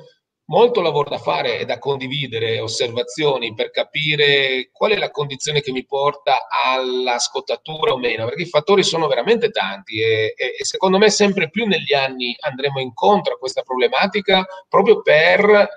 molto 0.53 0.81
lavoro 0.81 1.09
da 1.09 1.19
fare 1.19 1.59
e 1.59 1.65
da 1.65 1.79
condividere, 1.79 2.61
osservazioni 2.61 3.55
per 3.55 3.71
capire 3.71 4.69
qual 4.73 4.93
è 4.93 4.97
la 4.97 5.11
condizione 5.11 5.61
che 5.61 5.73
mi 5.73 5.85
porta 5.87 6.47
alla 6.49 7.19
scottatura 7.19 7.93
o 7.93 7.99
meno, 7.99 8.27
perché 8.27 8.43
i 8.43 8.49
fattori 8.49 8.83
sono 8.83 9.07
veramente 9.07 9.51
tanti 9.51 10.01
e, 10.01 10.35
e, 10.37 10.57
e 10.59 10.65
secondo 10.65 10.99
me 10.99 11.11
sempre 11.11 11.49
più 11.49 11.67
negli 11.67 11.95
anni 11.95 12.35
andremo 12.39 12.81
incontro 12.81 13.35
a 13.35 13.39
questa 13.39 13.63
problematica 13.63 14.45
proprio 14.69 15.01
per 15.01 15.69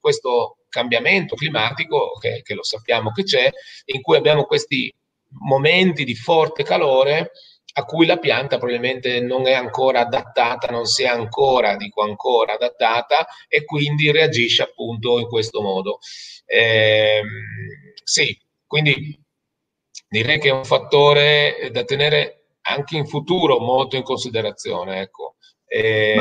questo 0.00 0.58
cambiamento 0.68 1.36
climatico 1.36 2.12
che, 2.20 2.42
che 2.42 2.54
lo 2.54 2.64
sappiamo 2.64 3.12
che 3.12 3.22
c'è, 3.22 3.50
in 3.86 4.00
cui 4.00 4.16
abbiamo 4.16 4.44
questi 4.44 4.92
momenti 5.46 6.04
di 6.04 6.14
forte 6.14 6.64
calore 6.64 7.30
a 7.76 7.84
cui 7.84 8.06
la 8.06 8.18
pianta 8.18 8.58
probabilmente 8.58 9.20
non 9.20 9.46
è 9.46 9.52
ancora 9.52 10.00
adattata, 10.00 10.70
non 10.70 10.86
si 10.86 11.02
è 11.02 11.06
ancora, 11.06 11.76
dico 11.76 12.02
ancora, 12.02 12.54
adattata 12.54 13.26
e 13.48 13.64
quindi 13.64 14.12
reagisce 14.12 14.62
appunto 14.62 15.18
in 15.18 15.26
questo 15.26 15.60
modo. 15.60 15.98
Eh, 16.46 17.20
sì, 18.04 18.38
quindi 18.66 19.18
direi 20.08 20.38
che 20.38 20.50
è 20.50 20.52
un 20.52 20.64
fattore 20.64 21.70
da 21.72 21.84
tenere 21.84 22.44
anche 22.62 22.96
in 22.96 23.06
futuro 23.06 23.58
molto 23.58 23.96
in 23.96 24.02
considerazione. 24.02 25.00
Ecco. 25.00 25.34
Eh, 25.66 26.16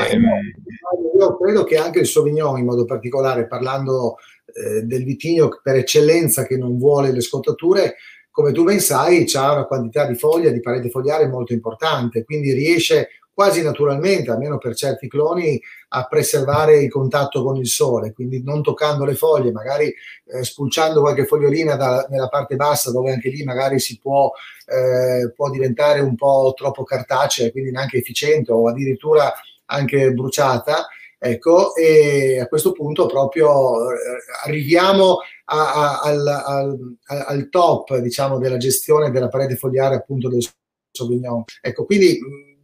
io 1.15 1.37
credo 1.37 1.63
che 1.63 1.77
anche 1.77 1.99
il 1.99 2.07
Sauvignon 2.07 2.57
in 2.57 2.65
modo 2.65 2.85
particolare, 2.85 3.45
parlando 3.45 4.15
eh, 4.45 4.81
del 4.81 5.03
vitigno 5.03 5.59
per 5.61 5.75
eccellenza 5.75 6.47
che 6.47 6.57
non 6.57 6.79
vuole 6.79 7.11
le 7.11 7.21
scottature, 7.21 7.97
come 8.33 8.51
tu 8.51 8.63
ben 8.63 8.79
sai, 8.79 9.27
ha 9.35 9.53
una 9.53 9.65
quantità 9.65 10.07
di 10.07 10.15
foglia, 10.15 10.49
di 10.49 10.59
parete 10.59 10.89
fogliare 10.89 11.27
molto 11.27 11.53
importante, 11.53 12.23
quindi 12.23 12.51
riesce 12.51 13.09
quasi 13.31 13.61
naturalmente, 13.61 14.31
almeno 14.31 14.57
per 14.57 14.73
certi 14.73 15.07
cloni, 15.07 15.61
a 15.89 16.07
preservare 16.07 16.79
il 16.81 16.89
contatto 16.89 17.43
con 17.43 17.57
il 17.57 17.67
sole, 17.67 18.11
quindi 18.11 18.41
non 18.43 18.63
toccando 18.63 19.05
le 19.05 19.13
foglie, 19.13 19.51
magari 19.51 19.85
eh, 19.85 20.43
spulciando 20.43 21.01
qualche 21.01 21.27
fogliolina 21.27 21.75
da, 21.75 22.07
nella 22.09 22.27
parte 22.27 22.55
bassa 22.55 22.91
dove 22.91 23.11
anche 23.11 23.29
lì 23.29 23.43
magari 23.43 23.79
si 23.79 23.99
può, 23.99 24.31
eh, 24.65 25.31
può 25.31 25.51
diventare 25.51 25.99
un 25.99 26.15
po' 26.15 26.53
troppo 26.57 26.83
cartacea, 26.83 27.51
quindi 27.51 27.69
neanche 27.69 27.97
efficiente 27.97 28.51
o 28.51 28.67
addirittura 28.67 29.31
anche 29.65 30.11
bruciata. 30.11 30.87
Ecco, 31.25 31.73
e 31.75 32.37
a 32.41 32.47
questo 32.47 32.73
punto 32.73 33.05
proprio 33.05 33.89
eh, 33.91 33.95
arriviamo 34.43 35.19
a, 35.45 35.73
a, 35.73 35.99
al, 35.99 36.27
al, 36.27 36.95
al, 37.27 37.49
top, 37.49 37.97
diciamo, 37.97 38.37
della 38.37 38.57
gestione 38.57 39.11
della 39.11 39.29
parete 39.29 39.55
fogliare 39.55 39.95
appunto 39.95 40.29
del 40.29 40.45
Sauvignon. 40.91 41.43
Ecco, 41.61 41.85
quindi 41.85 42.19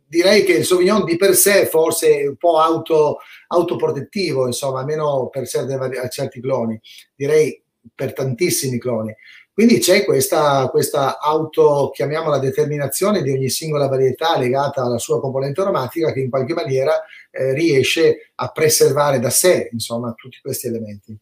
direi 0.07 0.43
che 0.43 0.53
il 0.53 0.65
Sauvignon 0.65 1.05
di 1.05 1.17
per 1.17 1.35
sé 1.35 1.65
forse 1.65 2.19
è 2.19 2.27
un 2.27 2.37
po' 2.37 2.57
auto, 2.59 3.17
autoprotettivo, 3.47 4.45
insomma, 4.45 4.79
almeno 4.79 5.29
per 5.29 5.47
certi, 5.47 5.75
certi 6.09 6.41
cloni, 6.41 6.79
direi 7.15 7.61
per 7.93 8.13
tantissimi 8.13 8.79
cloni. 8.79 9.13
Quindi 9.59 9.79
c'è 9.79 10.05
questa, 10.05 10.69
questa 10.69 11.19
auto, 11.19 11.91
chiamiamola 11.93 12.39
determinazione 12.39 13.21
di 13.21 13.31
ogni 13.31 13.49
singola 13.49 13.89
varietà 13.89 14.37
legata 14.37 14.83
alla 14.83 14.97
sua 14.97 15.19
componente 15.19 15.59
aromatica 15.59 16.13
che 16.13 16.21
in 16.21 16.29
qualche 16.29 16.53
maniera 16.53 16.93
eh, 17.29 17.53
riesce 17.53 18.31
a 18.35 18.47
preservare 18.51 19.19
da 19.19 19.29
sé, 19.29 19.67
insomma, 19.73 20.13
tutti 20.13 20.39
questi 20.41 20.67
elementi. 20.67 21.19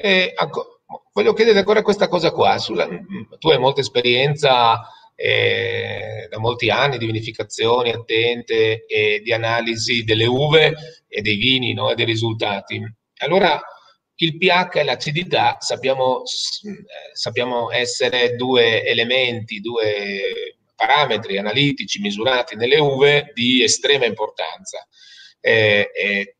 Eh, 0.00 0.32
voglio 1.12 1.32
chiedere 1.32 1.58
ancora 1.58 1.82
questa 1.82 2.06
cosa 2.06 2.30
qua. 2.30 2.56
Sulla, 2.58 2.86
tu 3.38 3.48
hai 3.48 3.58
molta 3.58 3.80
esperienza 3.80 4.80
eh, 5.16 6.28
da 6.30 6.38
molti 6.38 6.70
anni 6.70 6.98
di 6.98 7.06
vinificazioni 7.06 7.90
attente 7.90 8.86
e 8.86 9.20
di 9.24 9.32
analisi 9.32 10.04
delle 10.04 10.26
uve 10.26 11.04
e 11.08 11.20
dei 11.20 11.34
vini 11.34 11.74
no, 11.74 11.90
e 11.90 11.96
dei 11.96 12.04
risultati. 12.04 12.80
Allora, 13.18 13.60
il 14.20 14.36
pH 14.36 14.76
e 14.76 14.84
l'acidità 14.84 15.56
sappiamo, 15.58 16.22
eh, 16.22 17.14
sappiamo 17.14 17.72
essere 17.72 18.36
due 18.36 18.84
elementi, 18.84 19.58
due 19.58 20.56
parametri 20.76 21.38
analitici 21.38 21.98
misurati 21.98 22.54
nelle 22.54 22.78
uve 22.78 23.32
di 23.34 23.64
estrema 23.64 24.04
importanza. 24.04 24.86
Eh, 25.40 26.36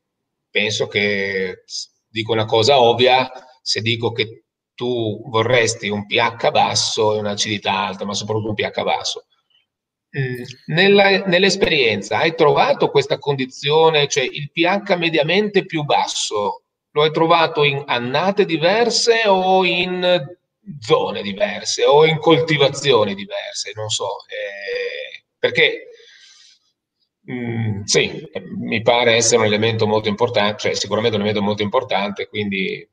penso 0.48 0.86
che 0.86 1.64
dico 2.08 2.32
una 2.32 2.44
cosa 2.44 2.80
ovvia 2.80 3.28
se 3.68 3.82
dico 3.82 4.12
che 4.12 4.44
tu 4.74 5.28
vorresti 5.28 5.90
un 5.90 6.06
pH 6.06 6.50
basso 6.50 7.14
e 7.14 7.18
un'acidità 7.18 7.86
alta, 7.86 8.06
ma 8.06 8.14
soprattutto 8.14 8.48
un 8.48 8.54
pH 8.54 8.82
basso. 8.82 9.26
Mm, 10.18 10.42
nella, 10.68 11.26
nell'esperienza 11.26 12.16
hai 12.16 12.34
trovato 12.34 12.88
questa 12.88 13.18
condizione, 13.18 14.08
cioè 14.08 14.24
il 14.24 14.50
pH 14.50 14.96
mediamente 14.96 15.66
più 15.66 15.82
basso 15.82 16.62
lo 16.92 17.02
hai 17.02 17.12
trovato 17.12 17.62
in 17.62 17.82
annate 17.86 18.46
diverse 18.46 19.24
o 19.26 19.66
in 19.66 20.26
zone 20.80 21.20
diverse 21.20 21.84
o 21.84 22.06
in 22.06 22.16
coltivazioni 22.16 23.14
diverse, 23.14 23.72
non 23.74 23.90
so, 23.90 24.24
eh, 24.28 25.24
perché 25.38 25.88
mh, 27.20 27.34
mm, 27.34 27.82
sì, 27.82 28.30
mi 28.56 28.80
pare 28.80 29.16
essere 29.16 29.40
un 29.40 29.44
elemento 29.44 29.86
molto 29.86 30.08
importante, 30.08 30.58
cioè 30.58 30.74
sicuramente 30.74 31.16
un 31.16 31.22
elemento 31.22 31.46
molto 31.46 31.62
importante, 31.62 32.28
quindi... 32.28 32.88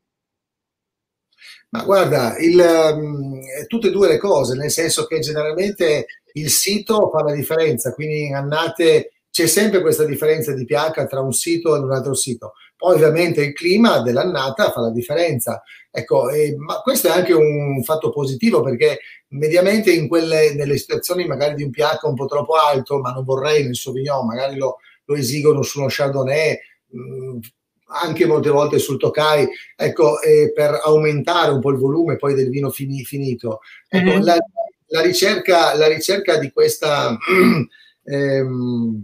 Ma 1.75 1.83
guarda, 1.83 2.37
il, 2.37 2.57
um, 2.57 3.39
tutte 3.67 3.87
e 3.87 3.91
due 3.91 4.07
le 4.07 4.17
cose, 4.17 4.55
nel 4.55 4.71
senso 4.71 5.05
che 5.05 5.19
generalmente 5.19 6.05
il 6.33 6.49
sito 6.49 7.09
fa 7.09 7.23
la 7.23 7.33
differenza, 7.33 7.93
quindi 7.93 8.25
in 8.25 8.35
annate 8.35 9.11
c'è 9.29 9.47
sempre 9.47 9.81
questa 9.81 10.05
differenza 10.05 10.53
di 10.53 10.63
pH 10.63 11.07
tra 11.07 11.19
un 11.19 11.33
sito 11.33 11.75
e 11.75 11.79
un 11.79 11.91
altro 11.91 12.13
sito. 12.13 12.53
Poi 12.77 12.95
ovviamente 12.95 13.41
il 13.43 13.53
clima 13.53 13.99
dell'annata 13.99 14.71
fa 14.71 14.79
la 14.79 14.91
differenza. 14.91 15.61
Ecco, 15.91 16.29
eh, 16.29 16.55
ma 16.57 16.79
questo 16.79 17.07
è 17.07 17.11
anche 17.11 17.33
un 17.33 17.83
fatto 17.83 18.11
positivo 18.11 18.61
perché 18.61 18.99
mediamente 19.29 19.91
in 19.91 20.07
quelle, 20.07 20.53
nelle 20.53 20.77
situazioni 20.77 21.25
magari 21.25 21.55
di 21.55 21.63
un 21.63 21.71
pH 21.71 22.03
un 22.03 22.15
po' 22.15 22.25
troppo 22.25 22.53
alto, 22.53 22.99
ma 22.99 23.11
non 23.11 23.25
vorrei 23.25 23.63
nel 23.63 23.75
Sauvignon, 23.75 24.25
magari 24.25 24.57
lo, 24.57 24.77
lo 25.03 25.15
esigono 25.15 25.61
su 25.61 25.79
uno 25.79 25.87
Chardonnay, 25.89 26.57
mh, 26.87 27.37
anche 27.87 28.25
molte 28.25 28.49
volte 28.49 28.79
sul 28.79 28.97
Tokai, 28.97 29.47
ecco, 29.75 30.21
eh, 30.21 30.51
per 30.53 30.79
aumentare 30.83 31.51
un 31.51 31.59
po' 31.59 31.71
il 31.71 31.77
volume 31.77 32.15
poi 32.15 32.33
del 32.33 32.49
vino 32.49 32.69
fini, 32.69 33.03
finito. 33.03 33.59
Ecco, 33.87 34.09
mm-hmm. 34.11 34.21
la, 34.21 34.37
la, 34.87 35.01
ricerca, 35.01 35.75
la 35.75 35.87
ricerca 35.87 36.37
di 36.37 36.51
questa... 36.51 37.17
ehm, 38.03 39.03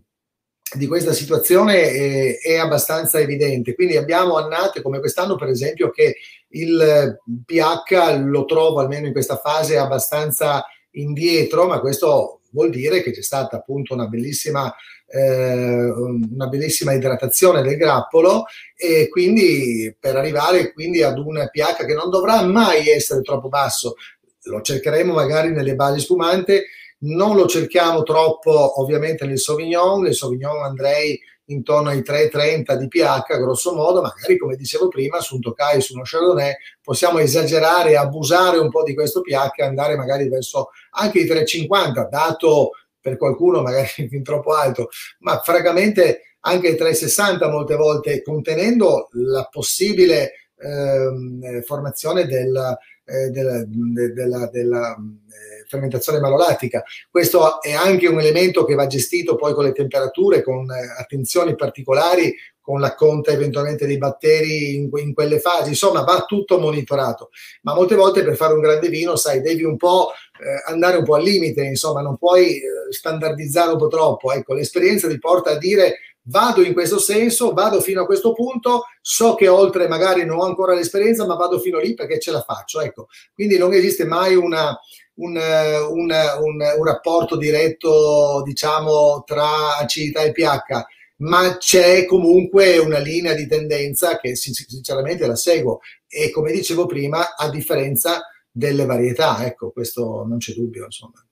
di 0.74 0.88
questa 0.88 1.12
situazione 1.12 1.92
è, 1.92 2.40
è, 2.40 2.56
abbastanza 2.56 3.20
evidente. 3.20 3.76
Quindi 3.76 3.98
abbiamo 3.98 4.38
annate 4.38 4.82
come 4.82 5.00
quest'anno, 5.00 5.36
per 5.36 5.50
esempio, 5.50 5.90
che 5.90 6.16
il 6.50 7.18
pH 7.46 8.22
lo 8.24 8.46
trovo 8.46 8.80
almeno 8.80 9.08
in 9.08 9.12
questa 9.12 9.36
fase 9.36 9.78
abbastanza 9.78 10.66
indietro, 10.92 11.68
ma 11.68 11.80
questo 11.80 12.42
vuol 12.52 12.70
dire 12.70 13.02
che 13.02 13.12
c'è 13.12 13.22
stata 13.22 13.58
appunto 13.58 13.94
una 13.94 14.08
bellissima, 14.08 14.74
eh, 15.12 15.90
una 15.90 16.48
bellissima 16.48 16.94
idratazione 16.94 17.62
del 17.62 17.78
grappolo 17.78 18.46
e 18.76 19.10
quindi 19.10 19.96
per 20.00 20.16
arrivare 20.16 20.72
quindi 20.72 21.04
ad 21.04 21.18
un 21.18 21.48
pH 21.52 21.86
che 21.86 21.94
non 21.94 22.10
dovrà 22.10 22.44
mai 22.44 22.88
essere 22.88 23.22
troppo 23.22 23.50
basso. 23.50 23.96
Lo 24.44 24.62
cercheremo 24.62 25.14
magari 25.14 25.52
nelle 25.52 25.76
basi 25.76 26.00
spumante. 26.00 26.66
Non 27.00 27.36
lo 27.36 27.48
cerchiamo 27.48 28.04
troppo 28.04 28.80
ovviamente 28.80 29.26
nel 29.26 29.40
Sauvignon, 29.40 30.02
nel 30.02 30.16
Sauvignon 30.16 30.64
andrei 30.64 31.20
intorno 31.46 31.90
ai 31.90 32.00
3,30 32.00 32.76
di 32.76 32.88
pH, 32.88 33.38
grosso 33.38 33.74
modo, 33.74 34.02
magari 34.02 34.38
come 34.38 34.56
dicevo 34.56 34.88
prima, 34.88 35.20
su 35.20 35.36
un 35.36 35.42
Tokai, 35.42 35.82
su 35.82 35.94
uno 35.94 36.04
Chardonnay, 36.06 36.54
possiamo 36.82 37.20
esagerare, 37.20 37.98
abusare 37.98 38.58
un 38.58 38.70
po' 38.70 38.84
di 38.84 38.94
questo 38.94 39.22
pH 39.22 39.58
e 39.58 39.64
andare 39.64 39.96
magari 39.96 40.30
verso 40.30 40.70
anche 40.92 41.20
i 41.20 41.26
3,50, 41.26 42.08
dato 42.10 42.72
per 43.02 43.18
qualcuno 43.18 43.62
magari 43.62 43.88
fin 44.08 44.24
troppo 44.24 44.54
alto, 44.54 44.90
ma 45.20 45.40
francamente 45.40 46.36
anche 46.42 46.70
i 46.70 46.76
3,60 46.76 47.50
molte 47.50 47.76
volte, 47.76 48.22
contenendo 48.22 49.10
la 49.12 49.48
possibile 49.52 50.34
eh, 50.58 51.62
formazione 51.64 52.26
del, 52.26 52.78
eh, 53.04 53.30
della, 53.30 53.64
della, 53.66 54.48
della 54.48 54.96
eh, 54.96 55.66
fermentazione 55.68 56.20
malolattica. 56.20 56.84
Questo 57.10 57.62
è 57.62 57.74
anche 57.74 58.08
un 58.08 58.20
elemento 58.20 58.64
che 58.64 58.76
va 58.76 58.88
gestito 58.88 59.36
poi 59.36 59.54
con 59.54 59.66
le 59.66 59.72
temperature, 59.72 60.42
con 60.42 60.70
eh, 60.72 60.96
attenzioni 60.98 61.56
particolari, 61.56 62.34
con 62.62 62.80
la 62.80 62.96
conta 62.96 63.32
eventualmente 63.32 63.86
dei 63.86 63.98
batteri 63.98 64.76
in, 64.76 64.90
in, 64.94 65.14
quelle 65.14 65.40
fasi, 65.40 65.70
insomma 65.70 66.04
va 66.04 66.26
tutto 66.26 66.60
monitorato. 66.60 67.30
Ma 67.64 67.74
molte 67.74 67.96
volte 67.96 68.24
per 68.24 68.36
fare 68.36 68.54
un 68.54 68.62
grande 68.62 68.88
vino, 68.88 69.16
sai, 69.16 69.42
devi 69.42 69.64
un 69.64 69.78
po' 69.78 70.12
eh, 70.40 70.72
andare 70.72 70.98
un 70.98 71.04
po' 71.04 71.16
al 71.16 71.24
limite, 71.24 71.64
insomma, 71.64 72.02
non 72.02 72.18
puoi 72.18 72.58
eh, 72.58 72.62
standardizzare 72.92 73.72
un 73.72 73.78
po' 73.78 73.88
troppo. 73.88 74.32
Ecco, 74.32 74.54
l'esperienza 74.54 75.08
ti 75.08 75.20
porta 75.20 75.52
a 75.52 75.58
dire 75.58 75.98
vado 76.26 76.62
in 76.62 76.74
questo 76.74 77.00
senso, 77.00 77.54
vado 77.54 77.82
fino 77.82 78.02
a 78.02 78.06
questo 78.06 78.34
punto, 78.34 78.84
so 79.02 79.34
che 79.34 79.48
oltre 79.48 79.88
magari 79.88 80.24
non 80.24 80.40
ho 80.40 80.44
ancora 80.44 80.76
l'esperienza, 80.76 81.26
ma 81.26 81.36
vado 81.36 81.60
fino 81.60 81.80
lì 81.80 81.94
perché 81.94 82.20
ce 82.20 82.32
la 82.32 82.42
faccio. 82.42 82.82
Ecco, 82.82 83.08
quindi 83.34 83.58
non 83.58 83.74
esiste 83.74 84.06
mai 84.06 84.36
una, 84.36 84.78
un, 85.16 85.36
un, 85.36 86.12
un, 86.42 86.74
un 86.78 86.86
rapporto 86.86 87.38
diretto, 87.38 88.42
diciamo, 88.44 89.24
tra 89.26 89.78
acidità 89.78 90.22
e 90.22 90.32
pH, 90.32 90.86
ma 91.22 91.58
c'è 91.58 92.06
comunque 92.06 92.78
una 92.78 93.00
linea 93.00 93.34
di 93.34 93.48
tendenza 93.48 94.20
che 94.20 94.36
sinceramente 94.36 95.28
la 95.28 95.36
seguo 95.36 95.80
e 96.08 96.30
come 96.32 96.52
dicevo 96.52 96.86
prima, 96.86 97.36
a 97.36 97.50
differenza 97.50 98.22
delle 98.50 98.86
varietà, 98.86 99.46
ecco, 99.46 99.72
questo 99.72 100.26
non 100.28 100.40
c'è 100.40 100.54
dubbio, 100.54 100.86
insomma. 100.86 101.26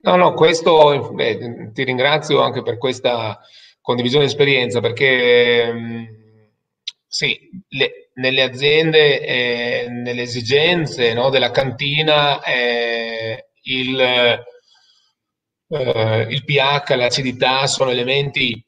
No, 0.00 0.16
no, 0.16 0.34
questo 0.34 1.12
beh, 1.12 1.70
ti 1.72 1.84
ringrazio 1.84 2.40
anche 2.40 2.62
per 2.62 2.76
questa 2.76 3.38
condivisione 3.80 4.24
di 4.24 4.30
esperienza 4.30 4.80
perché 4.80 5.72
mm, 5.72 6.04
sì, 7.06 7.38
le, 7.68 8.10
nelle 8.14 8.42
aziende, 8.42 9.20
eh, 9.20 9.86
nelle 9.88 10.22
esigenze 10.22 11.14
no, 11.14 11.30
della 11.30 11.50
cantina, 11.50 12.42
eh, 12.42 13.50
il, 13.62 14.00
eh, 14.00 14.44
il 16.28 16.44
pH, 16.44 16.94
l'acidità 16.96 17.66
sono 17.66 17.90
elementi 17.90 18.63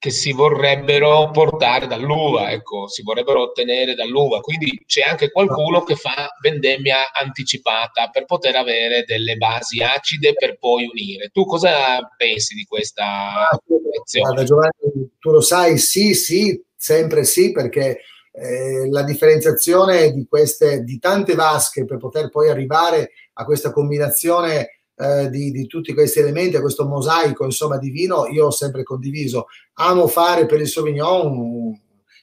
che 0.00 0.10
si 0.10 0.32
vorrebbero 0.32 1.30
portare 1.30 1.86
dall'uva, 1.86 2.50
ecco, 2.50 2.88
si 2.88 3.02
vorrebbero 3.02 3.42
ottenere 3.42 3.94
dall'uva. 3.94 4.40
Quindi 4.40 4.82
c'è 4.86 5.02
anche 5.02 5.30
qualcuno 5.30 5.82
che 5.82 5.94
fa 5.94 6.34
vendemmia 6.40 7.12
anticipata 7.12 8.08
per 8.08 8.24
poter 8.24 8.56
avere 8.56 9.04
delle 9.04 9.36
basi 9.36 9.82
acide 9.82 10.32
per 10.32 10.56
poi 10.56 10.88
unire. 10.90 11.28
Tu 11.28 11.44
cosa 11.44 12.00
pensi 12.16 12.54
di 12.54 12.64
questa 12.64 13.46
azione? 13.50 14.24
Guarda 14.24 14.44
Giovanni, 14.44 15.10
tu 15.18 15.30
lo 15.32 15.42
sai, 15.42 15.76
sì, 15.76 16.14
sì, 16.14 16.58
sempre 16.74 17.24
sì, 17.24 17.52
perché 17.52 18.00
eh, 18.32 18.88
la 18.88 19.02
differenziazione 19.02 20.12
di 20.12 20.24
queste, 20.26 20.82
di 20.82 20.98
tante 20.98 21.34
vasche 21.34 21.84
per 21.84 21.98
poter 21.98 22.30
poi 22.30 22.48
arrivare 22.48 23.10
a 23.34 23.44
questa 23.44 23.70
combinazione 23.70 24.79
eh, 25.00 25.30
di, 25.30 25.50
di, 25.50 25.66
tutti 25.66 25.94
questi 25.94 26.18
elementi, 26.18 26.60
questo 26.60 26.86
mosaico 26.86 27.44
insomma 27.44 27.78
di 27.78 27.90
vino, 27.90 28.26
io 28.26 28.46
ho 28.46 28.50
sempre 28.50 28.82
condiviso. 28.82 29.46
Amo 29.74 30.06
fare 30.06 30.44
per 30.46 30.60
il 30.60 30.68
Sauvignon 30.68 31.78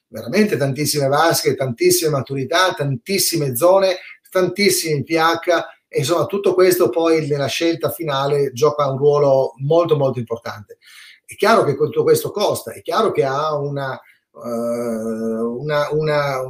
veramente 0.07 0.57
tantissime 0.57 1.07
vasche, 1.07 1.55
tantissime 1.55 2.11
maturità, 2.11 2.73
tantissime 2.73 3.55
zone, 3.55 3.95
tantissimi 4.29 5.03
pH 5.03 5.65
e 5.87 5.99
insomma 5.99 6.25
tutto 6.25 6.53
questo 6.53 6.89
poi 6.89 7.27
nella 7.27 7.47
scelta 7.47 7.89
finale 7.89 8.51
gioca 8.51 8.89
un 8.89 8.97
ruolo 8.97 9.53
molto 9.57 9.97
molto 9.97 10.19
importante. 10.19 10.77
È 11.25 11.35
chiaro 11.35 11.63
che 11.63 11.75
tutto 11.75 12.03
questo 12.03 12.29
costa, 12.31 12.73
è 12.73 12.81
chiaro 12.81 13.11
che 13.11 13.23
ha 13.23 13.55
una, 13.57 13.99
uh, 14.31 15.61
una, 15.61 15.87
una 15.91 16.41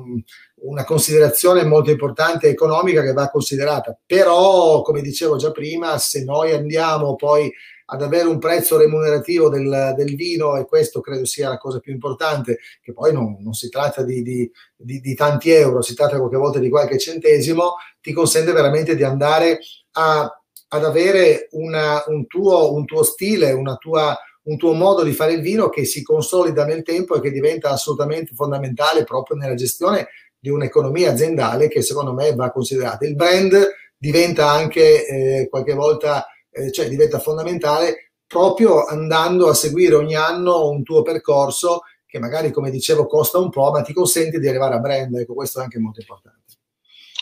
una 0.59 0.83
considerazione 0.83 1.63
molto 1.63 1.91
importante 1.91 2.47
economica 2.47 3.03
che 3.03 3.13
va 3.13 3.29
considerata. 3.29 3.97
Però, 4.05 4.81
come 4.81 5.01
dicevo 5.01 5.37
già 5.37 5.51
prima, 5.51 5.97
se 5.97 6.23
noi 6.23 6.51
andiamo 6.51 7.15
poi 7.15 7.51
ad 7.89 8.01
avere 8.01 8.27
un 8.27 8.39
prezzo 8.39 8.77
remunerativo 8.77 9.49
del, 9.49 9.93
del 9.95 10.15
vino, 10.15 10.57
e 10.57 10.65
questo 10.65 10.99
credo 10.99 11.25
sia 11.25 11.49
la 11.49 11.57
cosa 11.57 11.79
più 11.79 11.93
importante, 11.93 12.59
che 12.81 12.91
poi 12.91 13.13
non, 13.13 13.37
non 13.39 13.53
si 13.53 13.69
tratta 13.69 14.03
di, 14.03 14.21
di, 14.21 14.51
di, 14.75 14.99
di, 14.99 15.15
tanti 15.15 15.51
euro, 15.51 15.81
si 15.81 15.93
tratta 15.93 16.17
qualche 16.17 16.37
volta 16.37 16.59
di 16.59 16.69
qualche 16.69 16.97
centesimo, 16.97 17.75
ti 18.01 18.11
consente 18.11 18.51
veramente 18.51 18.95
di 18.95 19.03
andare 19.03 19.59
a, 19.91 20.41
ad 20.69 20.83
avere 20.83 21.47
una, 21.51 22.03
un, 22.07 22.27
tuo, 22.27 22.73
un 22.73 22.85
tuo 22.85 23.03
stile, 23.03 23.51
una 23.51 23.75
tua 23.75 24.17
un 24.47 24.55
tuo 24.55 24.73
modo 24.73 25.03
di 25.03 25.11
fare 25.11 25.33
il 25.33 25.41
vino 25.41 25.67
che 25.67 25.83
si 25.83 26.01
consolida 26.01 26.65
nel 26.65 26.83
tempo 26.83 27.15
e 27.15 27.21
che 27.21 27.31
diventa 27.31 27.69
assolutamente 27.69 28.33
fondamentale 28.33 29.03
proprio 29.03 29.35
nella 29.35 29.55
gestione 29.55 30.07
di 30.39 30.49
un'economia 30.49 31.11
aziendale 31.11 31.67
che 31.67 31.81
secondo 31.81 32.13
me 32.13 32.33
va 32.33 32.51
considerata. 32.51 33.05
Il 33.05 33.15
brand 33.15 33.55
diventa 33.97 34.49
anche 34.49 35.05
eh, 35.05 35.47
qualche 35.49 35.73
volta, 35.73 36.27
eh, 36.51 36.71
cioè 36.71 36.87
diventa 36.87 37.19
fondamentale 37.19 38.11
proprio 38.27 38.85
andando 38.85 39.47
a 39.47 39.53
seguire 39.53 39.95
ogni 39.95 40.15
anno 40.15 40.69
un 40.69 40.83
tuo 40.83 41.01
percorso 41.01 41.81
che 42.05 42.19
magari, 42.19 42.51
come 42.51 42.69
dicevo, 42.69 43.05
costa 43.05 43.37
un 43.37 43.49
po', 43.49 43.71
ma 43.71 43.81
ti 43.81 43.93
consente 43.93 44.39
di 44.39 44.47
arrivare 44.47 44.75
a 44.75 44.79
brand. 44.79 45.13
Ecco, 45.15 45.33
questo 45.33 45.59
è 45.59 45.63
anche 45.63 45.79
molto 45.79 45.99
importante. 45.99 46.35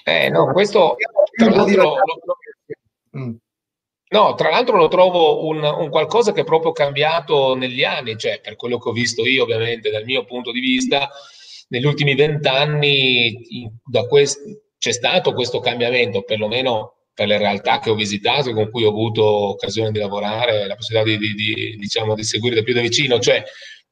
Eh, 0.04 0.30
no, 0.30 0.52
questo 0.52 0.96
tra 1.36 1.50
l'altro, 1.50 1.96
mm. 3.18 3.34
no, 4.10 4.36
tra 4.36 4.50
l'altro 4.52 4.78
lo 4.78 4.88
trovo 4.88 5.48
un, 5.48 5.64
un, 5.64 5.90
qualcosa 5.90 6.32
che 6.32 6.42
è 6.42 6.44
proprio 6.44 6.72
cambiato 6.72 7.56
negli 7.56 7.84
anni, 7.84 8.16
cioè 8.16 8.40
per 8.40 8.56
quello 8.56 8.78
che 8.78 8.90
ho 8.90 8.92
visto 8.92 9.26
io, 9.26 9.44
ovviamente, 9.44 9.90
dal 9.90 10.04
mio 10.04 10.24
punto 10.26 10.52
di 10.52 10.60
vista, 10.60 11.10
negli 11.68 11.86
ultimi 11.86 12.16
vent'anni 12.16 13.80
c'è 14.78 14.92
stato 14.92 15.34
questo 15.34 15.60
cambiamento, 15.60 16.24
perlomeno 16.24 16.96
per 17.14 17.28
le 17.28 17.38
realtà 17.38 17.80
che 17.80 17.90
ho 17.90 17.96
visitato 17.96 18.50
e 18.50 18.54
con 18.54 18.70
cui 18.70 18.84
ho 18.84 18.90
avuto 18.90 19.24
occasione 19.24 19.92
di 19.92 20.00
lavorare, 20.00 20.68
la 20.68 20.76
possibilità 20.76 21.10
di, 21.10 21.18
di, 21.18 21.34
di, 21.34 21.76
diciamo, 21.78 22.14
di 22.14 22.24
seguire 22.24 22.56
da 22.56 22.64
più 22.64 22.74
da 22.74 22.82
vicino, 22.82 23.20
cioè 23.20 23.44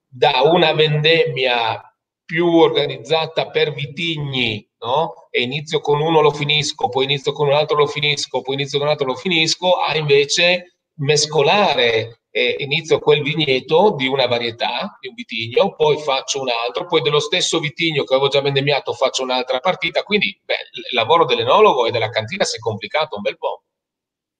da 0.05 0.41
una 0.43 0.73
vendemmia 0.73 1.81
più 2.25 2.47
organizzata 2.47 3.49
per 3.49 3.73
vitigni, 3.73 4.67
no? 4.79 5.27
E 5.29 5.41
inizio 5.41 5.79
con 5.79 6.01
uno 6.01 6.21
lo 6.21 6.31
finisco, 6.31 6.89
poi 6.89 7.05
inizio 7.05 7.31
con 7.31 7.47
un 7.47 7.53
altro 7.53 7.77
lo 7.77 7.87
finisco, 7.87 8.41
poi 8.41 8.55
inizio 8.55 8.77
con 8.77 8.87
un 8.87 8.93
altro 8.93 9.07
lo 9.07 9.15
finisco, 9.15 9.71
a 9.71 9.95
invece 9.95 10.72
mescolare 10.95 12.23
eh, 12.35 12.55
inizio 12.59 12.97
quel 12.97 13.21
vigneto 13.21 13.93
di 13.95 14.07
una 14.07 14.25
varietà, 14.25 14.97
di 14.99 15.07
un 15.07 15.13
vitigno, 15.13 15.75
poi 15.75 15.99
faccio 15.99 16.41
un 16.41 16.49
altro, 16.49 16.87
poi 16.87 17.01
dello 17.01 17.19
stesso 17.19 17.59
vitigno 17.59 18.03
che 18.03 18.13
avevo 18.15 18.27
già 18.27 18.41
vendemmiato 18.41 18.93
faccio 18.93 19.21
un'altra 19.21 19.59
partita, 19.59 20.01
quindi 20.01 20.39
beh, 20.43 20.53
il 20.89 20.95
lavoro 20.95 21.25
dell'enologo 21.25 21.85
e 21.85 21.91
della 21.91 22.09
cantina 22.09 22.43
si 22.43 22.57
è 22.57 22.59
complicato 22.59 23.15
un 23.17 23.21
bel 23.21 23.37
po'. 23.37 23.63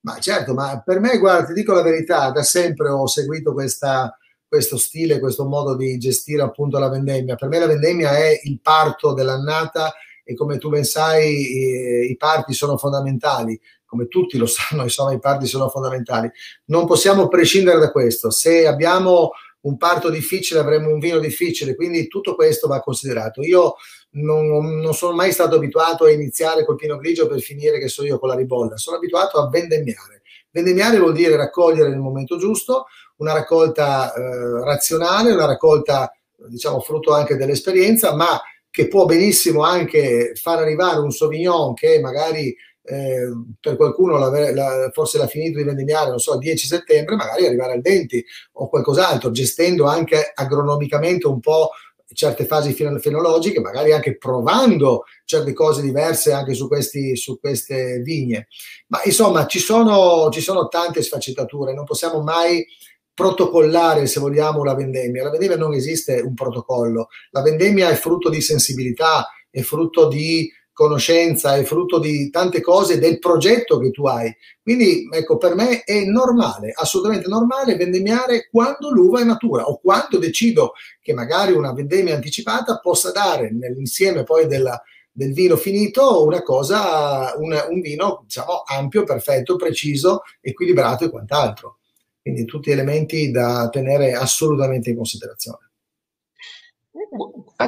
Ma 0.02 0.20
certo, 0.20 0.54
ma 0.54 0.82
per 0.84 1.00
me, 1.00 1.18
guarda, 1.20 1.46
ti 1.46 1.54
dico 1.54 1.74
la 1.74 1.84
verità, 1.84 2.32
da 2.32 2.42
sempre 2.44 2.90
ho 2.90 3.08
seguito 3.08 3.54
questa, 3.54 4.18
questo 4.46 4.78
stile, 4.78 5.20
questo 5.20 5.46
modo 5.46 5.76
di 5.78 5.98
gestire 5.98 6.42
appunto 6.42 6.80
la 6.80 6.90
vendemmia. 6.90 7.36
Per 7.36 7.48
me 7.48 7.60
la 7.60 7.68
vendemmia 7.68 8.18
è 8.18 8.40
il 8.44 8.60
parto 8.60 9.14
dell'annata 9.14 9.94
e 10.26 10.34
come 10.34 10.58
tu 10.58 10.70
ben 10.70 10.84
sai 10.84 12.06
i, 12.06 12.10
i 12.10 12.18
parti 12.18 12.54
sono 12.54 12.76
fondamentali 12.76 13.60
come 13.94 14.08
tutti 14.08 14.38
lo 14.38 14.48
sanno, 14.48 14.82
insomma 14.82 15.14
i 15.14 15.20
parti 15.20 15.46
sono 15.46 15.70
fondamentali. 15.70 16.30
Non 16.66 16.88
possiamo 16.88 17.28
prescindere 17.28 17.78
da 17.80 17.92
questo. 17.92 18.32
Se 18.32 18.66
abbiamo 18.66 19.32
un 19.62 19.78
parto 19.78 20.10
difficile 20.10 20.60
avremo 20.60 20.90
un 20.90 21.00
vino 21.00 21.20
difficile, 21.20 21.76
quindi 21.76 22.08
tutto 22.08 22.36
questo 22.36 22.68
va 22.68 22.82
considerato. 22.82 23.42
Io 23.42 23.76
non, 24.12 24.80
non, 24.80 24.94
sono 24.94 25.16
mai 25.16 25.32
stato 25.32 25.56
abituato 25.56 26.06
a 26.06 26.12
iniziare 26.12 26.66
col 26.66 26.76
pino 26.76 26.98
grigio 26.98 27.28
per 27.28 27.40
finire, 27.40 27.80
che 27.80 27.88
so 27.88 28.04
io, 28.04 28.20
con 28.20 28.30
la 28.30 28.36
ribolla, 28.36 28.76
sono 28.78 28.98
abituato 28.98 29.40
a 29.40 29.48
vendemmiare. 29.50 30.22
Vendemmiare 30.50 31.00
vuol 31.00 31.14
dire 31.14 31.38
raccogliere 31.38 31.90
nel 31.90 32.00
momento 32.00 32.38
giusto, 32.38 32.88
una 33.18 33.32
raccolta 33.32 34.14
eh, 34.14 34.64
razionale, 34.64 35.32
una 35.32 35.46
raccolta, 35.46 36.12
diciamo, 36.48 36.82
frutto 36.82 37.14
anche 37.14 37.38
dell'esperienza, 37.38 38.14
ma 38.16 38.42
che 38.70 38.88
può 38.88 39.06
benissimo 39.06 39.64
anche 39.64 40.34
far 40.34 40.58
arrivare 40.58 41.00
un 41.00 41.12
Sauvignon 41.12 41.74
che 41.76 42.00
magari 42.00 42.56
eh, 42.84 43.30
per 43.60 43.76
qualcuno 43.78 44.18
la, 44.18 44.52
la, 44.52 44.90
forse 44.92 45.18
l'ha 45.18 45.28
finito 45.28 45.58
di 45.58 45.64
vendemmiare, 45.64 46.10
non 46.10 46.20
so, 46.20 46.34
il 46.34 46.40
10 46.40 46.68
settembre, 46.68 47.16
magari 47.16 47.46
arrivare 47.46 47.74
al 47.74 47.82
20 47.82 48.26
o 48.54 48.70
qualcos'altro, 48.70 49.32
gestendo 49.32 49.86
anche 49.86 50.32
agronomicamente 50.34 51.28
un 51.28 51.40
po' 51.40 51.70
certe 52.14 52.46
fasi 52.46 52.74
fenologiche, 52.74 53.60
magari 53.60 53.92
anche 53.92 54.18
provando 54.18 55.04
certe 55.26 55.54
cose 55.54 55.82
diverse 55.82 56.32
anche 56.32 56.54
su, 56.54 56.68
questi, 56.68 57.16
su 57.16 57.40
queste 57.40 58.00
vigne. 58.00 58.48
Ma 58.88 59.02
insomma, 59.04 59.48
ci 59.48 59.60
sono, 59.60 60.30
ci 60.30 60.42
sono 60.42 60.68
tante 60.68 61.02
sfaccettature, 61.02 61.74
non 61.74 61.86
possiamo 61.86 62.22
mai 62.22 62.66
protocollare, 63.14 64.08
se 64.08 64.20
vogliamo, 64.20 64.64
la 64.64 64.76
vendemmia. 64.76 65.24
La 65.24 65.30
vendemmia 65.30 65.58
non 65.58 65.74
esiste 65.74 66.20
un 66.20 66.34
protocollo, 66.34 67.08
la 67.32 67.42
vendemmia 67.42 67.90
è 67.90 67.96
frutto 67.96 68.30
di 68.30 68.42
sensibilità, 68.42 69.28
è 69.50 69.62
frutto 69.62 70.08
di 70.08 70.52
conoscenza, 70.74 71.56
è 71.56 71.64
frutto 71.64 72.00
di 72.00 72.30
tante 72.30 72.60
cose 72.60 72.98
del 72.98 73.20
progetto 73.20 73.78
che 73.78 73.92
tu 73.92 74.06
hai. 74.06 74.36
Quindi, 74.62 75.08
ecco, 75.12 75.38
per 75.38 75.56
me 75.56 75.84
è 75.84 76.04
normale, 76.04 76.74
assolutamente 76.76 77.30
normale 77.30 77.76
vendemmiare 77.76 78.50
quando 78.50 78.92
l'uva 78.92 79.22
è 79.22 79.24
matura 79.24 79.64
o 79.70 79.80
quando 79.80 80.18
decido 80.18 80.74
che 81.00 81.14
magari 81.14 81.54
una 81.54 81.74
vendemmia 81.74 82.16
anticipata 82.16 82.80
possa 82.80 83.12
dare 83.12 83.52
nell'insieme 83.52 84.24
poi 84.24 84.48
della, 84.48 84.82
del 85.12 85.32
vino 85.32 85.56
finito 85.56 86.26
una 86.26 86.42
cosa, 86.42 87.34
una, 87.38 87.68
un 87.70 87.80
vino 87.80 88.22
diciamo 88.24 88.64
ampio, 88.66 89.04
perfetto, 89.04 89.56
preciso, 89.56 90.24
equilibrato 90.42 91.06
e 91.06 91.10
quant'altro. 91.10 91.78
Quindi 92.20 92.46
tutti 92.46 92.72
elementi 92.72 93.30
da 93.32 93.70
tenere 93.70 94.14
assolutamente 94.14 94.90
in 94.90 94.96
considerazione. 94.96 95.73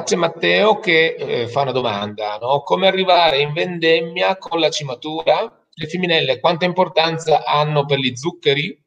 C'è 0.02 0.16
Matteo 0.16 0.78
che 0.78 1.14
eh, 1.18 1.48
fa 1.48 1.62
una 1.62 1.72
domanda, 1.72 2.38
no? 2.40 2.60
come 2.62 2.86
arrivare 2.86 3.40
in 3.40 3.52
vendemmia 3.52 4.36
con 4.36 4.60
la 4.60 4.70
cimatura? 4.70 5.66
Le 5.78 5.86
femminelle 5.86 6.40
quanta 6.40 6.64
importanza 6.64 7.44
hanno 7.44 7.84
per 7.84 7.98
gli 7.98 8.14
zuccheri? 8.16 8.84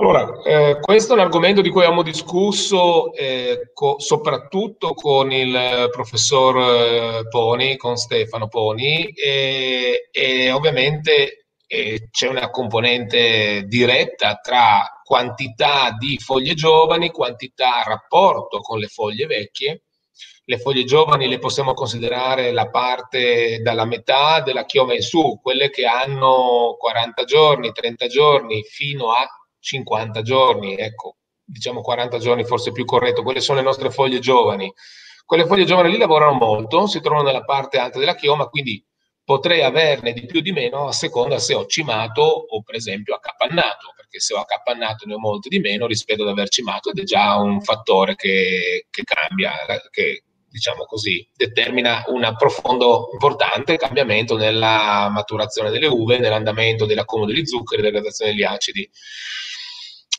Allora, 0.00 0.40
eh, 0.44 0.78
questo 0.80 1.12
è 1.12 1.16
un 1.16 1.22
argomento 1.22 1.60
di 1.60 1.68
cui 1.68 1.82
abbiamo 1.82 2.02
discusso 2.02 3.12
eh, 3.12 3.70
co- 3.74 3.98
soprattutto 3.98 4.94
con 4.94 5.30
il 5.30 5.88
professor 5.92 6.56
eh, 6.56 7.28
Poni, 7.28 7.76
con 7.76 7.96
Stefano 7.96 8.48
Poni, 8.48 9.08
e, 9.08 10.08
e 10.10 10.50
ovviamente 10.52 11.46
eh, 11.66 12.08
c'è 12.10 12.28
una 12.28 12.48
componente 12.48 13.64
diretta 13.66 14.36
tra 14.36 14.99
quantità 15.10 15.96
di 15.98 16.18
foglie 16.18 16.54
giovani, 16.54 17.10
quantità 17.10 17.82
rapporto 17.84 18.60
con 18.60 18.78
le 18.78 18.86
foglie 18.86 19.26
vecchie. 19.26 19.82
Le 20.44 20.58
foglie 20.58 20.84
giovani 20.84 21.26
le 21.26 21.40
possiamo 21.40 21.74
considerare 21.74 22.52
la 22.52 22.70
parte 22.70 23.58
dalla 23.60 23.84
metà 23.84 24.40
della 24.40 24.64
chioma 24.64 24.94
in 24.94 25.02
su, 25.02 25.40
quelle 25.42 25.68
che 25.68 25.84
hanno 25.84 26.76
40 26.78 27.24
giorni, 27.24 27.72
30 27.72 28.06
giorni 28.06 28.62
fino 28.62 29.10
a 29.10 29.26
50 29.58 30.22
giorni, 30.22 30.76
ecco, 30.76 31.16
diciamo 31.44 31.80
40 31.80 32.18
giorni 32.18 32.44
forse 32.44 32.70
più 32.70 32.84
corretto, 32.84 33.24
quelle 33.24 33.40
sono 33.40 33.58
le 33.58 33.64
nostre 33.64 33.90
foglie 33.90 34.20
giovani. 34.20 34.72
Quelle 35.24 35.44
foglie 35.44 35.64
giovani 35.64 35.90
lì 35.90 35.98
lavorano 35.98 36.34
molto, 36.34 36.86
si 36.86 37.00
trovano 37.00 37.26
nella 37.26 37.42
parte 37.42 37.78
alta 37.78 37.98
della 37.98 38.14
chioma, 38.14 38.46
quindi 38.46 38.80
potrei 39.24 39.62
averne 39.62 40.12
di 40.12 40.24
più 40.24 40.38
o 40.38 40.42
di 40.42 40.52
meno 40.52 40.86
a 40.86 40.92
seconda 40.92 41.40
se 41.40 41.54
ho 41.54 41.66
cimato 41.66 42.22
o 42.22 42.62
per 42.62 42.76
esempio 42.76 43.16
accapannato, 43.16 43.94
perché 44.10 44.18
se 44.18 44.34
ho 44.34 44.38
accapannato 44.38 45.06
ne 45.06 45.14
ho 45.14 45.18
molto 45.18 45.48
di 45.48 45.60
meno 45.60 45.86
rispetto 45.86 46.22
ad 46.22 46.28
aver 46.28 46.48
cimato 46.48 46.90
ed 46.90 46.98
è 46.98 47.04
già 47.04 47.36
un 47.36 47.62
fattore 47.62 48.16
che, 48.16 48.86
che 48.90 49.02
cambia, 49.04 49.52
che 49.90 50.24
diciamo 50.48 50.84
così, 50.84 51.26
determina 51.32 52.02
un 52.08 52.34
profondo, 52.36 53.08
importante 53.12 53.76
cambiamento 53.76 54.36
nella 54.36 55.08
maturazione 55.12 55.70
delle 55.70 55.86
uve, 55.86 56.18
nell'andamento 56.18 56.86
dell'accumulo 56.86 57.30
degli 57.30 57.46
zuccheri, 57.46 57.82
della 57.82 57.94
gradazione 57.94 58.32
degli 58.32 58.42
acidi. 58.42 58.90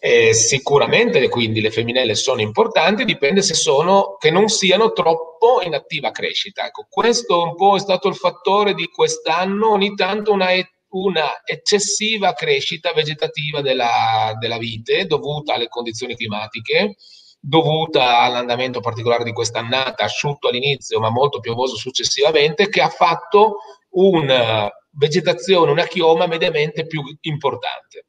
Eh, 0.04 0.34
sicuramente 0.34 1.30
quindi 1.30 1.62
le 1.62 1.70
femminelle 1.70 2.16
sono 2.16 2.42
importanti, 2.42 3.06
dipende 3.06 3.44
se 3.44 3.54
sono 3.54 4.16
che 4.18 4.32
non 4.32 4.48
siano 4.48 4.94
troppo 4.94 5.62
in 5.64 5.76
attiva 5.76 6.10
crescita. 6.12 6.66
Ecco, 6.66 6.88
questo 6.90 7.44
un 7.44 7.56
po' 7.56 7.76
è 7.76 7.80
stato 7.80 8.08
il 8.08 8.16
fattore 8.16 8.74
di 8.74 8.88
quest'anno, 8.88 9.70
ogni 9.70 9.94
tanto 9.94 10.32
una, 10.32 10.48
una 10.92 11.42
eccessiva 11.44 12.34
crescita 12.34 12.94
vegetativa 12.94 13.62
della, 13.62 14.36
della 14.40 14.58
vite 14.58 15.06
dovuta 15.06 15.54
alle 15.54 15.68
condizioni 15.68 16.16
climatiche, 16.16 16.96
dovuta 17.40 18.20
all'andamento 18.20 18.80
particolare 18.80 19.24
di 19.24 19.34
quest'annata, 19.34 20.04
asciutto 20.04 20.48
all'inizio 20.48 21.00
ma 21.00 21.10
molto 21.10 21.40
piovoso 21.40 21.76
successivamente, 21.76 22.70
che 22.70 22.82
ha 22.82 22.90
fatto 22.90 23.58
una 23.92 24.70
vegetazione, 24.92 25.72
una 25.72 25.86
chioma 25.86 26.28
mediamente 26.28 26.86
più 26.86 27.02
importante. 27.22 28.06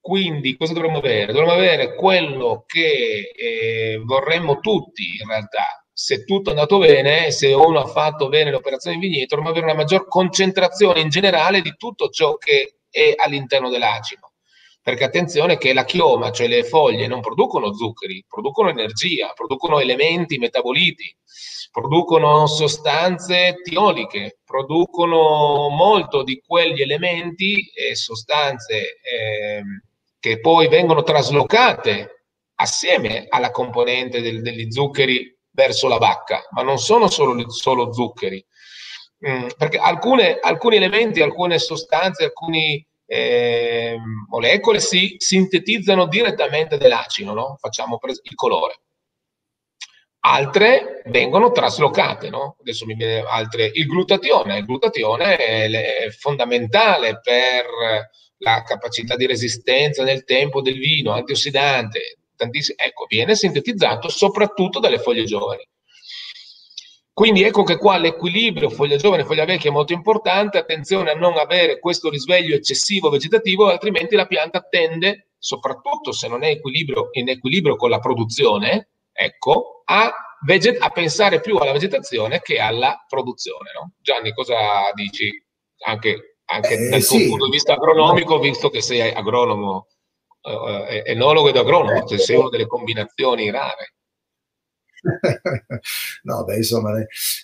Quindi 0.00 0.56
cosa 0.56 0.72
dovremmo 0.72 0.98
avere? 0.98 1.32
Dovremmo 1.32 1.52
avere 1.52 1.94
quello 1.94 2.64
che 2.66 3.32
eh, 3.34 4.00
vorremmo 4.02 4.58
tutti 4.60 5.18
in 5.20 5.28
realtà, 5.28 5.79
se 6.02 6.24
tutto 6.24 6.48
è 6.48 6.54
andato 6.54 6.78
bene, 6.78 7.30
se 7.30 7.52
uno 7.52 7.78
ha 7.78 7.86
fatto 7.86 8.30
bene 8.30 8.48
le 8.48 8.56
operazioni 8.56 8.96
in 8.96 9.02
vigneto, 9.02 9.36
dovremmo 9.36 9.50
avere 9.50 9.66
una 9.66 9.82
maggior 9.82 10.08
concentrazione 10.08 11.00
in 11.00 11.10
generale 11.10 11.60
di 11.60 11.74
tutto 11.76 12.08
ciò 12.08 12.38
che 12.38 12.78
è 12.88 13.12
all'interno 13.14 13.68
dell'acino. 13.68 14.32
Perché 14.82 15.04
attenzione 15.04 15.58
che 15.58 15.74
la 15.74 15.84
chioma, 15.84 16.30
cioè 16.30 16.48
le 16.48 16.64
foglie, 16.64 17.06
non 17.06 17.20
producono 17.20 17.74
zuccheri, 17.74 18.24
producono 18.26 18.70
energia, 18.70 19.32
producono 19.34 19.78
elementi 19.78 20.38
metaboliti, 20.38 21.14
producono 21.70 22.46
sostanze 22.46 23.56
tioliche, 23.62 24.38
producono 24.42 25.68
molto 25.68 26.22
di 26.22 26.42
quegli 26.44 26.80
elementi 26.80 27.70
e 27.74 27.94
sostanze 27.94 29.00
eh, 29.02 29.62
che 30.18 30.40
poi 30.40 30.66
vengono 30.68 31.02
traslocate 31.02 32.24
assieme 32.54 33.26
alla 33.28 33.50
componente 33.50 34.22
del, 34.22 34.40
degli 34.40 34.70
zuccheri 34.70 35.36
verso 35.50 35.88
la 35.88 35.98
bacca, 35.98 36.46
ma 36.50 36.62
non 36.62 36.78
sono 36.78 37.08
solo, 37.08 37.50
solo 37.50 37.92
zuccheri, 37.92 38.44
mm, 39.26 39.48
perché 39.56 39.78
alcune, 39.78 40.38
alcuni 40.40 40.76
elementi, 40.76 41.20
alcune 41.20 41.58
sostanze, 41.58 42.24
alcune 42.24 42.86
eh, 43.06 43.96
molecole 44.28 44.78
si 44.78 45.16
sintetizzano 45.18 46.06
direttamente 46.06 46.78
dell'acido, 46.78 47.34
no? 47.34 47.56
facciamo 47.58 47.98
pres- 47.98 48.20
il 48.22 48.34
colore. 48.34 48.80
Altre 50.22 51.02
vengono 51.06 51.50
traslocate, 51.50 52.28
no? 52.28 52.56
Adesso 52.60 52.84
mi 52.84 52.94
viene 52.94 53.24
altre. 53.26 53.70
Il 53.72 53.86
glutatione, 53.86 54.58
il 54.58 54.66
glutatione 54.66 55.36
è, 55.36 55.70
è 55.70 56.10
fondamentale 56.10 57.20
per 57.20 57.64
la 58.36 58.62
capacità 58.62 59.16
di 59.16 59.26
resistenza 59.26 60.04
nel 60.04 60.24
tempo 60.24 60.60
del 60.60 60.78
vino, 60.78 61.12
antiossidante, 61.12 62.19
ecco, 62.76 63.06
viene 63.06 63.34
sintetizzato 63.34 64.08
soprattutto 64.08 64.78
dalle 64.78 64.98
foglie 64.98 65.24
giovani. 65.24 65.66
Quindi 67.12 67.42
ecco 67.42 67.64
che 67.64 67.76
qua 67.76 67.98
l'equilibrio 67.98 68.70
foglia 68.70 68.96
giovane 68.96 69.24
foglia 69.24 69.44
vecchia 69.44 69.70
è 69.70 69.72
molto 69.72 69.92
importante, 69.92 70.58
attenzione 70.58 71.10
a 71.10 71.14
non 71.14 71.36
avere 71.36 71.78
questo 71.78 72.08
risveglio 72.08 72.54
eccessivo 72.54 73.10
vegetativo, 73.10 73.68
altrimenti 73.68 74.16
la 74.16 74.26
pianta 74.26 74.60
tende, 74.62 75.32
soprattutto 75.38 76.12
se 76.12 76.28
non 76.28 76.42
è 76.42 76.48
equilibrio, 76.48 77.08
in 77.12 77.28
equilibrio 77.28 77.76
con 77.76 77.90
la 77.90 77.98
produzione, 77.98 78.92
ecco, 79.12 79.82
a, 79.84 80.10
veget- 80.46 80.80
a 80.80 80.88
pensare 80.88 81.40
più 81.40 81.56
alla 81.56 81.72
vegetazione 81.72 82.40
che 82.40 82.58
alla 82.58 83.04
produzione. 83.06 83.70
No? 83.74 83.92
Gianni, 84.00 84.32
cosa 84.32 84.90
dici? 84.94 85.28
Anche 85.84 86.30
anche 86.50 86.74
eh, 86.74 86.88
dal 86.88 87.02
sì. 87.02 87.28
punto 87.28 87.46
di 87.46 87.52
vista 87.52 87.74
agronomico, 87.74 88.38
visto 88.38 88.68
che 88.70 88.82
sei 88.82 89.12
agronomo, 89.12 89.86
eh, 90.42 91.02
enologo 91.06 91.48
ed 91.48 91.56
agronomo, 91.56 92.04
cioè 92.04 92.18
sei 92.18 92.36
una 92.36 92.48
delle 92.48 92.66
combinazioni 92.66 93.50
rare. 93.50 93.94
no, 96.24 96.44
beh, 96.44 96.56
insomma, 96.56 96.92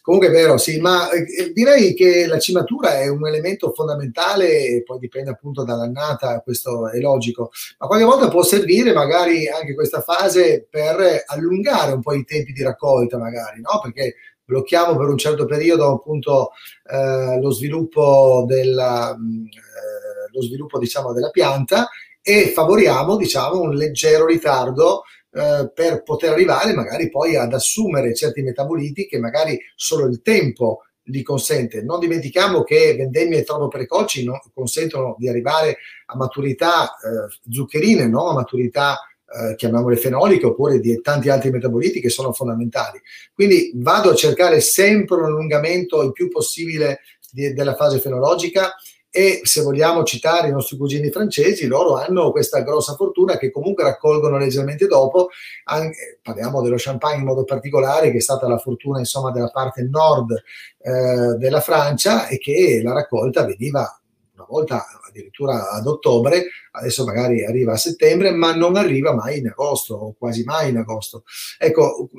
comunque 0.02 0.28
è 0.28 0.32
vero, 0.32 0.58
sì, 0.58 0.78
ma 0.78 1.10
eh, 1.10 1.52
direi 1.52 1.94
che 1.94 2.26
la 2.26 2.38
cimatura 2.38 2.98
è 2.98 3.08
un 3.08 3.26
elemento 3.26 3.72
fondamentale, 3.72 4.82
poi 4.84 4.98
dipende 4.98 5.30
appunto 5.30 5.64
dall'annata, 5.64 6.40
questo 6.40 6.90
è 6.90 6.98
logico, 6.98 7.50
ma 7.78 7.86
qualche 7.86 8.04
volta 8.04 8.28
può 8.28 8.42
servire 8.42 8.92
magari 8.92 9.48
anche 9.48 9.74
questa 9.74 10.00
fase 10.00 10.66
per 10.68 11.22
allungare 11.26 11.92
un 11.92 12.02
po' 12.02 12.12
i 12.12 12.24
tempi 12.24 12.52
di 12.52 12.62
raccolta, 12.62 13.18
magari, 13.18 13.60
no? 13.60 13.80
Perché 13.82 14.16
blocchiamo 14.44 14.96
per 14.96 15.08
un 15.08 15.18
certo 15.18 15.44
periodo 15.44 15.92
appunto 15.94 16.50
eh, 16.88 17.40
lo 17.40 17.50
sviluppo, 17.50 18.44
della, 18.46 19.12
eh, 19.12 20.30
lo 20.30 20.42
sviluppo 20.42 20.78
diciamo, 20.78 21.12
della 21.12 21.30
pianta 21.30 21.88
e 22.28 22.48
favoriamo 22.48 23.16
diciamo, 23.16 23.60
un 23.60 23.72
leggero 23.72 24.26
ritardo 24.26 25.04
eh, 25.30 25.70
per 25.72 26.02
poter 26.02 26.32
arrivare 26.32 26.74
magari 26.74 27.08
poi 27.08 27.36
ad 27.36 27.52
assumere 27.52 28.16
certi 28.16 28.42
metaboliti 28.42 29.06
che 29.06 29.20
magari 29.20 29.56
solo 29.76 30.06
il 30.06 30.22
tempo 30.22 30.80
li 31.04 31.22
consente. 31.22 31.82
Non 31.82 32.00
dimentichiamo 32.00 32.64
che 32.64 32.96
vendemmie 32.96 33.44
troppo 33.44 33.68
precoci 33.68 34.24
non 34.24 34.40
consentono 34.52 35.14
di 35.16 35.28
arrivare 35.28 35.78
a 36.06 36.16
maturità 36.16 36.96
eh, 36.96 37.32
zuccherine, 37.48 38.08
no? 38.08 38.30
a 38.30 38.34
maturità 38.34 38.98
eh, 39.28 39.54
chiamiamole 39.54 39.94
fenoliche 39.94 40.46
oppure 40.46 40.80
di 40.80 41.00
tanti 41.00 41.28
altri 41.28 41.50
metaboliti 41.50 42.00
che 42.00 42.08
sono 42.08 42.32
fondamentali. 42.32 43.00
Quindi 43.32 43.70
vado 43.76 44.10
a 44.10 44.16
cercare 44.16 44.58
sempre 44.58 45.18
un 45.18 45.26
allungamento 45.26 46.02
il 46.02 46.10
più 46.10 46.28
possibile 46.28 47.02
di, 47.30 47.52
della 47.52 47.76
fase 47.76 48.00
fenologica 48.00 48.74
e 49.16 49.40
se 49.44 49.62
vogliamo 49.62 50.04
citare 50.04 50.48
i 50.48 50.52
nostri 50.52 50.76
cugini 50.76 51.10
francesi, 51.10 51.66
loro 51.66 51.96
hanno 51.96 52.32
questa 52.32 52.60
grossa 52.60 52.96
fortuna 52.96 53.38
che 53.38 53.50
comunque 53.50 53.82
raccolgono 53.82 54.36
leggermente 54.36 54.86
dopo, 54.86 55.30
anche, 55.64 56.18
parliamo 56.20 56.60
dello 56.60 56.76
champagne 56.76 57.20
in 57.20 57.24
modo 57.24 57.44
particolare, 57.44 58.10
che 58.10 58.18
è 58.18 58.20
stata 58.20 58.46
la 58.46 58.58
fortuna 58.58 58.98
insomma 58.98 59.30
della 59.30 59.48
parte 59.48 59.88
nord 59.90 60.32
eh, 60.32 61.34
della 61.38 61.60
Francia 61.62 62.28
e 62.28 62.36
che 62.36 62.82
la 62.84 62.92
raccolta 62.92 63.46
veniva 63.46 63.98
una 64.34 64.44
volta 64.46 64.84
addirittura 65.08 65.70
ad 65.70 65.86
ottobre, 65.86 66.48
adesso 66.72 67.06
magari 67.06 67.42
arriva 67.42 67.72
a 67.72 67.78
settembre, 67.78 68.32
ma 68.32 68.54
non 68.54 68.76
arriva 68.76 69.14
mai 69.14 69.38
in 69.38 69.48
agosto 69.48 69.94
o 69.94 70.14
quasi 70.18 70.44
mai 70.44 70.68
in 70.68 70.76
agosto. 70.76 71.24
Ecco, 71.58 72.10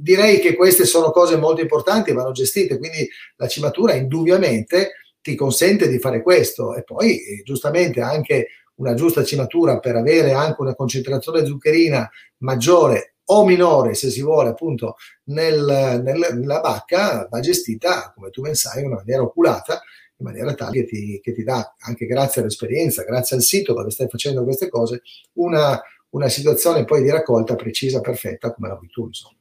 direi 0.00 0.38
che 0.38 0.54
queste 0.54 0.84
sono 0.84 1.10
cose 1.10 1.36
molto 1.36 1.62
importanti, 1.62 2.12
vanno 2.12 2.30
gestite, 2.30 2.78
quindi 2.78 3.08
la 3.34 3.48
cimatura 3.48 3.94
indubbiamente 3.94 4.92
ti 5.24 5.34
consente 5.36 5.88
di 5.88 5.98
fare 5.98 6.20
questo 6.22 6.74
e 6.74 6.82
poi 6.82 7.16
eh, 7.16 7.42
giustamente 7.44 8.02
anche 8.02 8.48
una 8.74 8.92
giusta 8.92 9.24
cimatura 9.24 9.78
per 9.78 9.96
avere 9.96 10.32
anche 10.32 10.60
una 10.60 10.74
concentrazione 10.74 11.46
zuccherina 11.46 12.06
maggiore 12.38 13.14
o 13.28 13.46
minore, 13.46 13.94
se 13.94 14.10
si 14.10 14.20
vuole, 14.20 14.50
appunto, 14.50 14.96
nel, 15.28 16.02
nel, 16.04 16.36
nella 16.36 16.60
bacca 16.60 17.26
va 17.30 17.40
gestita, 17.40 18.12
come 18.14 18.28
tu 18.28 18.42
ben 18.42 18.54
sai, 18.54 18.80
in 18.80 18.88
una 18.88 18.96
maniera 18.96 19.22
oculata 19.22 19.80
in 20.16 20.26
maniera 20.26 20.52
tale 20.52 20.72
che 20.72 20.84
ti, 20.84 21.20
che 21.22 21.32
ti 21.32 21.42
dà, 21.42 21.74
anche 21.78 22.04
grazie 22.04 22.42
all'esperienza, 22.42 23.02
grazie 23.02 23.36
al 23.36 23.42
sito 23.42 23.72
dove 23.72 23.90
stai 23.90 24.08
facendo 24.10 24.44
queste 24.44 24.68
cose, 24.68 25.00
una, 25.34 25.80
una 26.10 26.28
situazione 26.28 26.84
poi 26.84 27.02
di 27.02 27.10
raccolta 27.10 27.56
precisa, 27.56 28.00
perfetta, 28.00 28.52
come 28.52 28.68
la 28.68 28.74
vuoi 28.74 28.88
tu, 28.88 29.06
insomma. 29.06 29.33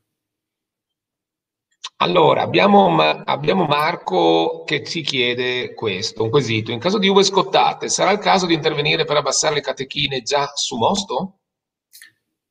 Allora, 2.03 2.41
abbiamo, 2.41 2.97
abbiamo, 2.99 3.63
Marco 3.63 4.63
che 4.65 4.83
ci 4.83 5.03
chiede 5.03 5.73
questo, 5.73 6.23
un 6.23 6.29
quesito. 6.29 6.73
In 6.73 6.79
caso 6.79 6.97
di 6.97 7.07
uve 7.07 7.23
scottate, 7.23 7.87
sarà 7.87 8.11
il 8.11 8.17
caso 8.17 8.45
di 8.45 8.53
intervenire 8.53 9.05
per 9.05 9.15
abbassare 9.15 9.53
le 9.53 9.61
catechine 9.61 10.21
già 10.21 10.51
su 10.53 10.75
mosto? 10.75 11.37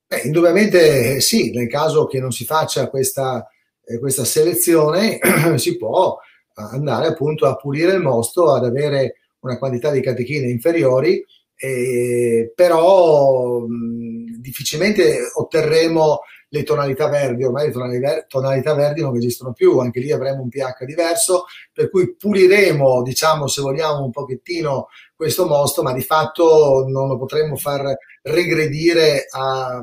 Beh, 0.07 0.23
indubbiamente 0.23 1.21
sì, 1.21 1.51
nel 1.51 1.69
caso 1.69 2.07
che 2.07 2.19
non 2.19 2.33
si 2.33 2.47
faccia 2.47 2.89
questa, 2.89 3.47
eh, 3.85 3.99
questa 3.99 4.25
selezione 4.25 5.19
si 5.57 5.77
può 5.77 6.17
andare 6.55 7.09
appunto 7.09 7.45
a 7.45 7.55
pulire 7.55 7.93
il 7.93 8.01
mosto, 8.01 8.55
ad 8.55 8.65
avere 8.65 9.17
una 9.41 9.59
quantità 9.59 9.91
di 9.91 10.01
catechine 10.01 10.49
inferiori, 10.49 11.23
eh, 11.57 12.53
però 12.55 13.59
mh, 13.59 14.41
difficilmente 14.41 15.19
otterremo 15.35 16.21
le 16.53 16.63
tonalità 16.65 17.09
verdi, 17.09 17.45
ormai 17.45 17.67
le 17.67 17.73
tonalità, 17.73 18.23
tonalità 18.29 18.75
verdi 18.75 19.01
non 19.01 19.17
esistono 19.17 19.55
più, 19.55 19.79
anche 19.79 20.01
lì 20.01 20.13
avremo 20.13 20.43
un 20.43 20.51
pH 20.51 20.85
diverso, 20.85 21.47
per 21.73 21.89
cui 21.89 22.15
puliremo, 22.15 23.03
diciamo, 23.03 23.47
se 23.47 23.63
vogliamo, 23.63 24.05
un 24.05 24.11
pochettino 24.11 24.89
questo 25.17 25.47
mosto, 25.47 25.83
ma 25.83 25.95
di 25.95 26.03
fatto 26.03 26.85
non 26.89 27.09
lo 27.09 27.17
potremo 27.17 27.57
far 27.57 27.97
regredire 28.23 29.25
a, 29.31 29.83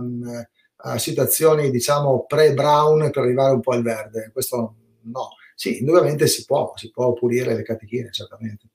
a 0.76 0.98
situazioni, 1.00 1.72
diciamo, 1.72 2.26
pre-brown 2.28 3.10
per 3.10 3.24
arrivare 3.24 3.54
un 3.54 3.62
po' 3.62 3.72
al 3.72 3.82
verde. 3.82 4.30
Questo 4.32 4.76
no 5.02 5.30
sì, 5.60 5.80
indubbiamente 5.80 6.26
si 6.28 6.46
può, 6.46 6.72
si 6.78 6.90
può 6.90 7.12
pulire 7.12 7.54
le 7.54 7.64
catechine, 7.64 8.12
certamente. 8.12 8.68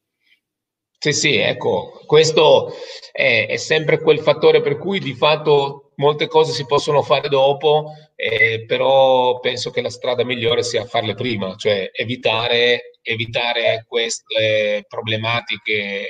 Sì, 0.99 1.13
sì, 1.15 1.37
ecco, 1.37 2.03
questo 2.05 2.75
è, 3.11 3.47
è, 3.49 3.57
sempre 3.57 4.03
quel 4.03 4.21
fattore 4.21 4.61
per 4.61 4.77
cui 4.77 4.99
di 4.99 5.15
fatto 5.15 5.84
molte 5.97 6.27
cose 6.27 6.53
si 6.53 6.67
possono 6.67 7.03
fare 7.03 7.29
dopo, 7.29 7.93
eh, 8.15 8.65
però 8.67 9.39
penso 9.41 9.71
che 9.71 9.81
la 9.81 9.91
strada 9.91 10.25
migliore 10.25 10.63
sia 10.63 10.85
farle 10.85 11.15
prima, 11.15 11.55
cioè 11.57 11.91
evitare, 11.93 12.99
evitare 13.03 13.85
queste 13.89 14.85
problematiche, 14.89 16.09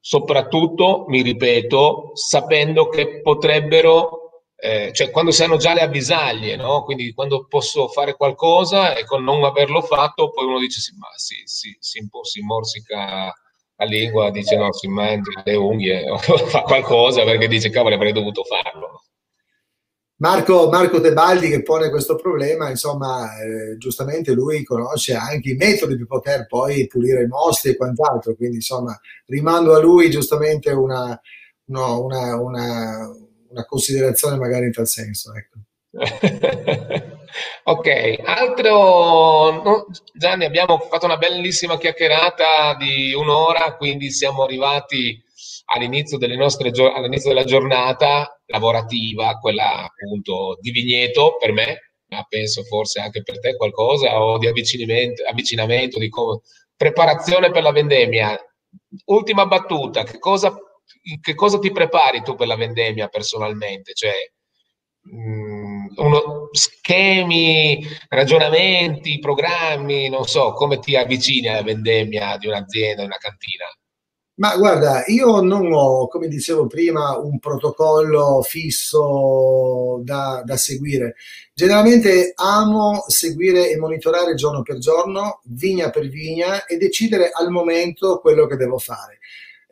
soprattutto, 0.00 1.04
mi 1.08 1.22
ripeto, 1.22 2.12
sapendo 2.14 2.88
che 2.88 3.20
potrebbero 3.20 4.20
eh, 4.62 4.92
cioè 4.92 5.10
quando 5.10 5.30
si 5.30 5.42
hanno 5.42 5.56
già 5.56 5.72
le 5.72 5.80
avvisaglie, 5.80 6.54
no? 6.56 6.84
quindi 6.84 7.14
quando 7.14 7.46
posso 7.48 7.88
fare 7.88 8.14
qualcosa 8.14 8.94
e 8.94 9.06
con 9.06 9.24
non 9.24 9.42
averlo 9.42 9.80
fatto, 9.80 10.30
poi 10.30 10.44
uno 10.44 10.58
dice 10.58 10.80
sì, 10.80 10.94
ma 10.98 11.08
si, 11.16 11.36
si, 11.44 11.74
si, 11.80 12.06
si 12.22 12.40
morsica 12.42 13.32
la 13.80 13.86
lingua, 13.86 14.30
dice 14.30 14.56
no, 14.56 14.72
si 14.72 14.86
mangia 14.86 15.42
le 15.44 15.54
unghie, 15.56 16.08
o 16.10 16.18
fa 16.18 16.62
qualcosa 16.62 17.24
perché 17.24 17.48
dice 17.48 17.70
cavolo 17.70 17.94
avrei 17.96 18.12
dovuto 18.12 18.44
farlo. 18.44 19.02
Marco, 20.20 20.68
Marco 20.68 21.00
Tebaldi 21.00 21.48
che 21.48 21.62
pone 21.62 21.88
questo 21.88 22.14
problema, 22.14 22.68
insomma, 22.68 23.26
eh, 23.40 23.78
giustamente 23.78 24.32
lui 24.32 24.62
conosce 24.64 25.14
anche 25.14 25.52
i 25.52 25.54
metodi 25.54 25.96
per 25.96 26.06
poter 26.06 26.46
poi 26.46 26.86
pulire 26.86 27.22
i 27.22 27.26
mostri 27.26 27.70
e 27.70 27.76
quant'altro, 27.76 28.34
quindi 28.34 28.56
insomma 28.56 28.98
rimando 29.26 29.74
a 29.74 29.80
lui 29.80 30.10
giustamente 30.10 30.72
una, 30.72 31.18
no, 31.68 32.04
una, 32.04 32.36
una 32.36 33.10
una 33.50 33.64
considerazione 33.64 34.36
magari 34.36 34.66
in 34.66 34.72
tal 34.72 34.88
senso. 34.88 35.34
Ecco. 35.34 35.58
ok, 37.64 38.18
altro, 38.24 39.62
no, 39.62 39.86
Gianni, 40.14 40.44
abbiamo 40.44 40.78
fatto 40.78 41.06
una 41.06 41.16
bellissima 41.16 41.76
chiacchierata 41.78 42.74
di 42.78 43.12
un'ora, 43.12 43.76
quindi 43.76 44.10
siamo 44.10 44.44
arrivati 44.44 45.20
all'inizio, 45.72 46.18
nostre, 46.36 46.70
all'inizio 46.70 47.30
della 47.30 47.44
giornata 47.44 48.40
lavorativa, 48.46 49.38
quella 49.38 49.84
appunto 49.84 50.58
di 50.60 50.70
vigneto 50.70 51.36
per 51.38 51.52
me, 51.52 51.92
ma 52.08 52.24
penso 52.28 52.62
forse 52.64 53.00
anche 53.00 53.22
per 53.22 53.40
te 53.40 53.56
qualcosa, 53.56 54.20
o 54.20 54.38
di 54.38 54.46
avvicinamento, 54.46 55.24
avvicinamento 55.24 55.98
di 55.98 56.08
come, 56.08 56.40
preparazione 56.76 57.50
per 57.50 57.62
la 57.62 57.72
vendemmia. 57.72 58.38
Ultima 59.06 59.46
battuta, 59.46 60.04
che 60.04 60.18
cosa 60.18 60.56
che 61.20 61.34
cosa 61.34 61.58
ti 61.58 61.70
prepari 61.70 62.22
tu 62.22 62.34
per 62.34 62.46
la 62.46 62.56
vendemmia 62.56 63.08
personalmente? 63.08 63.92
Cioè, 63.94 64.12
mh, 65.02 65.16
mm, 65.16 65.59
uno, 66.02 66.48
schemi, 66.52 67.86
ragionamenti, 68.08 69.18
programmi, 69.18 70.08
non 70.08 70.26
so, 70.26 70.52
come 70.52 70.78
ti 70.78 70.96
avvicini 70.96 71.48
alla 71.48 71.62
vendemmia 71.62 72.36
di 72.38 72.46
un'azienda, 72.46 73.02
di 73.02 73.06
una 73.06 73.18
cantina? 73.18 73.66
Ma 74.40 74.56
guarda, 74.56 75.04
io 75.08 75.42
non 75.42 75.70
ho, 75.70 76.08
come 76.08 76.26
dicevo 76.26 76.66
prima, 76.66 77.18
un 77.18 77.38
protocollo 77.38 78.40
fisso 78.40 80.00
da, 80.02 80.42
da, 80.42 80.56
seguire. 80.56 81.16
Generalmente 81.52 82.32
amo 82.36 83.04
seguire 83.06 83.70
e 83.70 83.76
monitorare 83.76 84.32
giorno 84.34 84.62
per 84.62 84.78
giorno, 84.78 85.40
vigna 85.44 85.90
per 85.90 86.08
vigna 86.08 86.64
e 86.64 86.78
decidere 86.78 87.28
al 87.30 87.50
momento 87.50 88.18
quello 88.20 88.46
che 88.46 88.56
devo 88.56 88.78
fare. 88.78 89.18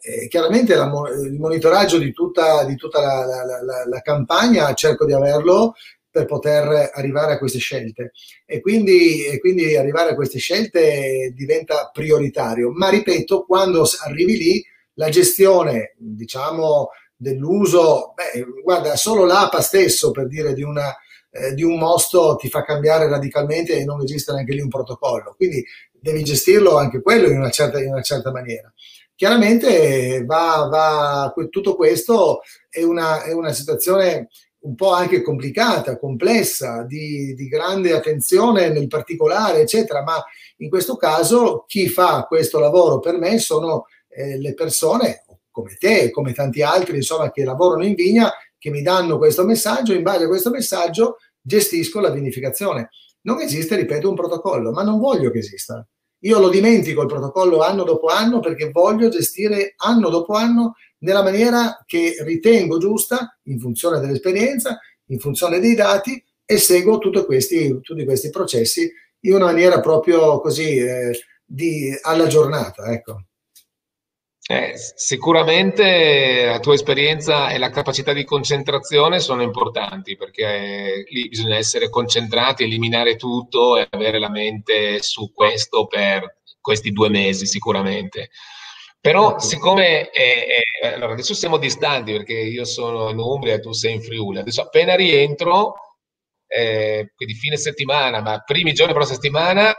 Eh, 0.01 0.29
chiaramente 0.29 0.75
la, 0.75 0.85
il 1.25 1.39
monitoraggio 1.39 1.97
di 1.97 2.13
tutta, 2.13 2.63
di 2.65 2.77
tutta 2.77 3.01
la, 3.01 3.25
la, 3.25 3.45
la, 3.45 3.87
la, 3.89 4.01
campagna 4.03 4.73
cerco 4.75 5.07
di 5.07 5.15
averlo 5.15 5.75
per 6.11 6.25
poter 6.25 6.91
arrivare 6.95 7.35
a 7.35 7.39
queste 7.39 7.59
scelte 7.59 8.13
e 8.47 8.61
quindi, 8.61 9.25
e 9.25 9.39
quindi 9.39 9.77
arrivare 9.77 10.11
a 10.11 10.15
queste 10.15 10.39
scelte 10.39 11.33
diventa 11.35 11.91
prioritario. 11.93 12.71
Ma 12.71 12.89
ripeto, 12.89 13.45
quando 13.45 13.89
arrivi 14.05 14.37
lì, 14.37 14.65
la 14.95 15.09
gestione, 15.11 15.95
diciamo, 15.97 16.89
dell'uso, 17.17 18.15
beh, 18.15 18.63
guarda, 18.63 18.97
solo 18.97 19.25
l'APA 19.25 19.61
stesso 19.61 20.11
per 20.11 20.29
dire 20.29 20.55
di 20.55 20.63
una, 20.63 20.95
eh, 21.31 21.53
di 21.55 21.63
un 21.63 21.79
mosto 21.79 22.37
ti 22.37 22.49
fa 22.49 22.63
cambiare 22.63 23.09
radicalmente 23.09 23.77
e 23.77 23.85
non 23.85 24.03
esiste 24.03 24.33
neanche 24.33 24.55
lì 24.55 24.61
un 24.61 24.69
protocollo. 24.69 25.35
Quindi 25.37 25.65
devi 25.91 26.23
gestirlo 26.23 26.77
anche 26.77 27.03
quello 27.03 27.29
in 27.29 27.39
una 27.39 27.51
certa, 27.51 27.81
in 27.81 27.89
una 27.89 28.03
certa 28.03 28.31
maniera. 28.31 28.73
Chiaramente 29.15 30.25
va, 30.25 30.69
va, 30.71 31.35
tutto 31.51 31.75
questo 31.75 32.41
è 32.71 32.83
una, 32.85 33.25
è 33.25 33.33
una, 33.33 33.53
situazione 33.53 34.29
un 34.69 34.75
po' 34.75 34.93
anche 34.93 35.23
complicata, 35.23 35.99
complessa, 35.99 36.83
di, 36.83 37.35
di, 37.35 37.49
grande 37.49 37.93
attenzione 37.93 38.69
nel 38.69 38.87
particolare, 38.87 39.63
eccetera, 39.63 40.03
ma 40.03 40.23
in 40.59 40.69
questo 40.69 40.97
caso 40.97 41.65
chi 41.67 41.89
fa 41.89 42.27
questo 42.29 42.59
lavoro 42.59 42.99
per 42.99 43.17
me 43.17 43.39
sono 43.39 43.87
eh, 44.09 44.39
le 44.39 44.53
persone 44.53 45.25
come 45.51 45.77
te, 45.79 46.11
come 46.11 46.35
tanti 46.35 46.61
altri, 46.61 46.97
insomma, 46.97 47.31
che 47.31 47.45
lavorano 47.45 47.85
in 47.85 47.95
vigna, 47.95 48.31
che 48.59 48.71
mi 48.71 48.83
danno 48.83 49.17
questo 49.17 49.45
messaggio, 49.45 49.95
in 49.95 50.03
base 50.03 50.25
a 50.25 50.29
questo 50.29 50.51
messaggio 50.51 51.17
gestisco 51.41 52.01
la 52.01 52.11
vinificazione. 52.11 52.91
Non 53.23 53.41
esiste, 53.41 53.75
ripeto, 53.75 54.09
un 54.09 54.15
protocollo, 54.15 54.71
ma 54.71 54.83
non 54.83 54.99
voglio 54.99 55.31
che 55.31 55.39
esista. 55.39 55.85
Io 56.23 56.39
lo 56.39 56.51
dimentico 56.51 57.03
il 57.03 57.09
protocollo 57.09 57.63
anno 57.63 57.85
dopo 57.85 58.09
anno 58.09 58.41
perché 58.41 58.71
voglio 58.71 59.09
gestire 59.09 59.75
anno 59.77 60.11
dopo 60.11 60.35
anno 60.35 60.75
nella 60.99 61.23
maniera 61.23 61.83
che 61.87 62.17
ritengo 62.21 62.79
giusta, 62.79 63.39
in 63.45 63.59
funzione 63.59 64.01
dell'esperienza, 64.01 64.79
in 65.07 65.19
funzione 65.19 65.61
dei 65.61 65.75
dati 65.75 66.23
e 66.45 66.59
seguo 66.59 66.99
tutti 66.99 67.25
questi, 67.25 67.79
tutti 67.81 68.05
questi 68.05 68.31
processi 68.31 68.91
in 69.21 69.35
una 69.35 69.47
maniera 69.47 69.81
proprio 69.81 70.41
così 70.41 70.77
eh, 70.77 71.19
di, 71.45 71.97
alla 72.03 72.27
giornata. 72.27 72.91
Ecco. 72.93 73.23
Eh, 74.51 74.73
sicuramente 74.77 76.47
la 76.47 76.59
tua 76.59 76.73
esperienza 76.73 77.51
e 77.51 77.59
la 77.59 77.69
capacità 77.69 78.15
di 78.15 78.25
concentrazione 78.25 79.21
sono 79.21 79.43
importanti 79.43 80.17
perché 80.17 80.43
eh, 80.43 81.05
lì 81.11 81.29
bisogna 81.29 81.57
essere 81.57 81.91
concentrati, 81.91 82.63
eliminare 82.63 83.17
tutto 83.17 83.77
e 83.77 83.87
avere 83.91 84.19
la 84.19 84.31
mente 84.31 85.03
su 85.03 85.33
questo 85.35 85.87
per 85.87 86.39
questi 86.63 86.93
due 86.93 87.11
mesi 87.11 87.45
sicuramente. 87.45 88.31
Però 89.01 89.31
certo. 89.31 89.45
siccome 89.45 90.11
eh, 90.11 90.65
eh, 90.83 90.87
allora 90.89 91.13
adesso 91.13 91.35
siamo 91.35 91.57
distanti 91.57 92.13
perché 92.13 92.35
io 92.35 92.65
sono 92.65 93.11
in 93.11 93.19
Umbria 93.19 93.55
e 93.55 93.61
tu 93.61 93.73
sei 93.73 93.95
in 93.95 94.03
Friuli, 94.03 94.39
adesso 94.39 94.63
appena 94.63 94.97
rientro, 94.97 95.75
eh, 96.47 97.13
quindi 97.15 97.35
fine 97.35 97.57
settimana, 97.57 98.21
ma 98.21 98.41
primi 98.41 98.73
giorni 98.73 98.93
della 98.93 99.05
settimana 99.05 99.75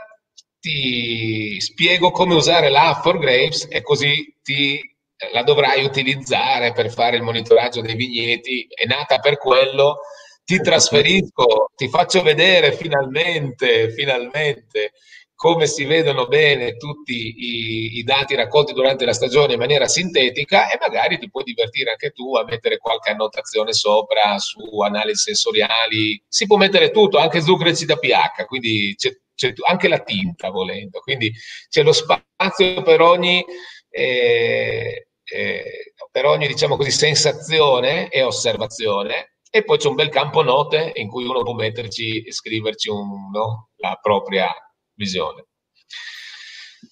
ti 0.58 1.58
spiego 1.60 2.10
come 2.10 2.34
usare 2.34 2.68
l'app 2.68 3.02
for 3.02 3.18
Grapes 3.18 3.66
e 3.70 3.82
così 3.82 4.38
ti, 4.42 4.78
la 5.32 5.42
dovrai 5.42 5.84
utilizzare 5.84 6.72
per 6.72 6.90
fare 6.90 7.16
il 7.16 7.22
monitoraggio 7.22 7.80
dei 7.80 7.94
vigneti. 7.94 8.66
È 8.68 8.84
nata 8.86 9.18
per 9.18 9.38
quello. 9.38 9.98
Ti 10.44 10.60
trasferisco, 10.60 11.70
ti 11.76 11.88
faccio 11.88 12.22
vedere 12.22 12.72
finalmente, 12.72 13.90
finalmente 13.92 14.92
come 15.40 15.66
si 15.66 15.86
vedono 15.86 16.26
bene 16.26 16.76
tutti 16.76 17.14
i, 17.14 17.96
i, 17.96 18.02
dati 18.02 18.34
raccolti 18.34 18.74
durante 18.74 19.06
la 19.06 19.14
stagione 19.14 19.54
in 19.54 19.58
maniera 19.58 19.88
sintetica 19.88 20.70
e 20.70 20.76
magari 20.78 21.18
ti 21.18 21.30
puoi 21.30 21.44
divertire 21.44 21.92
anche 21.92 22.10
tu 22.10 22.36
a 22.36 22.44
mettere 22.44 22.76
qualche 22.76 23.12
annotazione 23.12 23.72
sopra 23.72 24.36
su 24.36 24.60
analisi 24.80 25.22
sensoriali. 25.32 26.22
Si 26.28 26.46
può 26.46 26.58
mettere 26.58 26.90
tutto, 26.90 27.16
anche 27.16 27.38
e 27.38 27.86
da 27.86 27.96
pH, 27.96 28.44
quindi 28.44 28.94
c'è 28.98 29.16
c'è 29.34 29.54
anche 29.66 29.88
la 29.88 30.00
tinta 30.00 30.50
volendo, 30.50 31.00
quindi 31.00 31.32
c'è 31.70 31.82
lo 31.82 31.92
spazio 31.92 32.82
per 32.82 33.00
ogni, 33.00 33.42
eh, 33.88 35.08
eh, 35.24 35.92
per 36.10 36.26
ogni 36.26 36.48
diciamo 36.48 36.76
così, 36.76 36.90
sensazione 36.90 38.10
e 38.10 38.22
osservazione 38.22 39.36
e 39.50 39.64
poi 39.64 39.78
c'è 39.78 39.88
un 39.88 39.94
bel 39.94 40.10
campo 40.10 40.42
note 40.42 40.92
in 40.96 41.08
cui 41.08 41.24
uno 41.24 41.42
può 41.42 41.54
metterci 41.54 42.20
e 42.24 42.30
scriverci 42.30 42.90
un, 42.90 43.30
no, 43.32 43.70
la 43.76 43.98
propria 44.02 44.54
visione. 45.00 45.46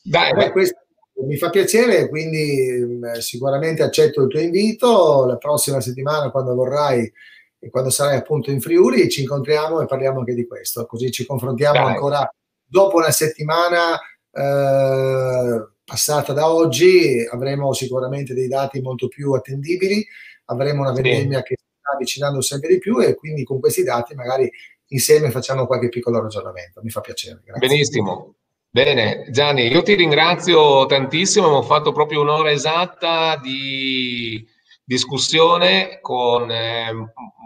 Dai, 0.02 0.32
Beh, 0.32 0.50
questo 0.52 0.78
mi 1.26 1.36
fa 1.36 1.50
piacere, 1.50 2.08
quindi 2.08 2.78
mm, 2.80 3.14
sicuramente 3.18 3.82
accetto 3.82 4.22
il 4.22 4.28
tuo 4.28 4.40
invito. 4.40 5.26
La 5.26 5.36
prossima 5.36 5.80
settimana, 5.80 6.30
quando 6.30 6.54
vorrai 6.54 7.10
e 7.58 7.70
quando 7.70 7.90
sarai 7.90 8.16
appunto 8.16 8.50
in 8.50 8.60
Friuli, 8.60 9.08
ci 9.10 9.20
incontriamo 9.22 9.80
e 9.80 9.86
parliamo 9.86 10.20
anche 10.20 10.34
di 10.34 10.46
questo, 10.46 10.86
così 10.86 11.10
ci 11.10 11.26
confrontiamo 11.26 11.84
Dai. 11.84 11.92
ancora 11.92 12.32
dopo 12.64 12.96
una 12.96 13.10
settimana 13.10 13.98
eh, 14.30 15.68
passata 15.84 16.32
da 16.32 16.52
oggi 16.52 17.26
avremo 17.30 17.72
sicuramente 17.72 18.32
dei 18.32 18.46
dati 18.46 18.80
molto 18.80 19.08
più 19.08 19.32
attendibili, 19.32 20.06
avremo 20.46 20.82
una 20.82 20.92
vendemmia 20.92 21.38
sì. 21.38 21.44
che 21.44 21.56
si 21.58 21.64
sta 21.80 21.92
avvicinando 21.94 22.40
sempre 22.40 22.68
di 22.68 22.78
più 22.78 23.00
e 23.00 23.14
quindi 23.14 23.42
con 23.42 23.58
questi 23.58 23.82
dati 23.82 24.14
magari 24.14 24.50
insieme 24.88 25.30
facciamo 25.30 25.66
qualche 25.66 25.88
piccolo 25.88 26.20
ragionamento. 26.20 26.80
Mi 26.82 26.90
fa 26.90 27.00
piacere. 27.00 27.40
Grazie. 27.44 27.68
Benissimo. 27.68 28.34
Bene, 28.70 29.26
Gianni, 29.30 29.66
io 29.68 29.82
ti 29.82 29.94
ringrazio 29.94 30.84
tantissimo, 30.86 31.46
abbiamo 31.46 31.64
fatto 31.64 31.92
proprio 31.92 32.20
un'ora 32.20 32.50
esatta 32.50 33.36
di 33.36 34.46
discussione 34.84 35.98
con 36.00 36.50
eh, 36.50 36.92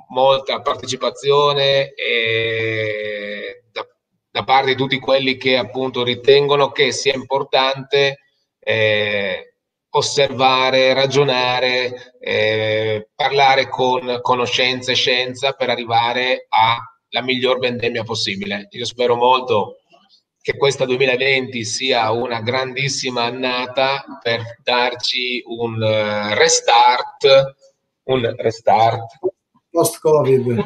molta 0.09 0.61
partecipazione 0.61 1.93
e 1.95 3.63
da 4.33 4.45
parte 4.45 4.71
di 4.71 4.77
tutti 4.77 4.99
quelli 4.99 5.37
che 5.37 5.59
appunto 5.59 6.03
ritengono 6.03 6.73
che 6.73 6.91
sia 6.91 7.13
importante 7.13 8.21
eh, 8.59 9.57
osservare, 9.91 10.95
ragionare, 10.95 12.17
eh, 12.19 13.11
parlare 13.15 13.69
con 13.69 14.21
conoscenza 14.23 14.91
e 14.93 14.95
scienza 14.95 15.53
per 15.53 15.69
arrivare 15.69 16.47
alla 17.13 17.25
miglior 17.25 17.59
vendemmia 17.59 18.03
possibile. 18.03 18.69
Io 18.71 18.87
spero 18.87 19.15
molto 19.15 19.77
che 20.41 20.57
questa 20.57 20.85
2020 20.85 21.65
sia 21.65 22.11
una 22.11 22.41
grandissima 22.41 23.25
annata 23.25 24.05
per 24.21 24.41
darci 24.63 25.43
un 25.47 25.75
uh, 25.75 26.35
restart, 26.35 27.55
un 28.05 28.35
restart. 28.37 29.19
Post-Covid. 29.71 30.59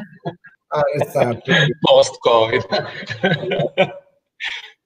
Ah, 0.68 0.82
restart. 0.94 1.42
Post-Covid. 1.80 2.66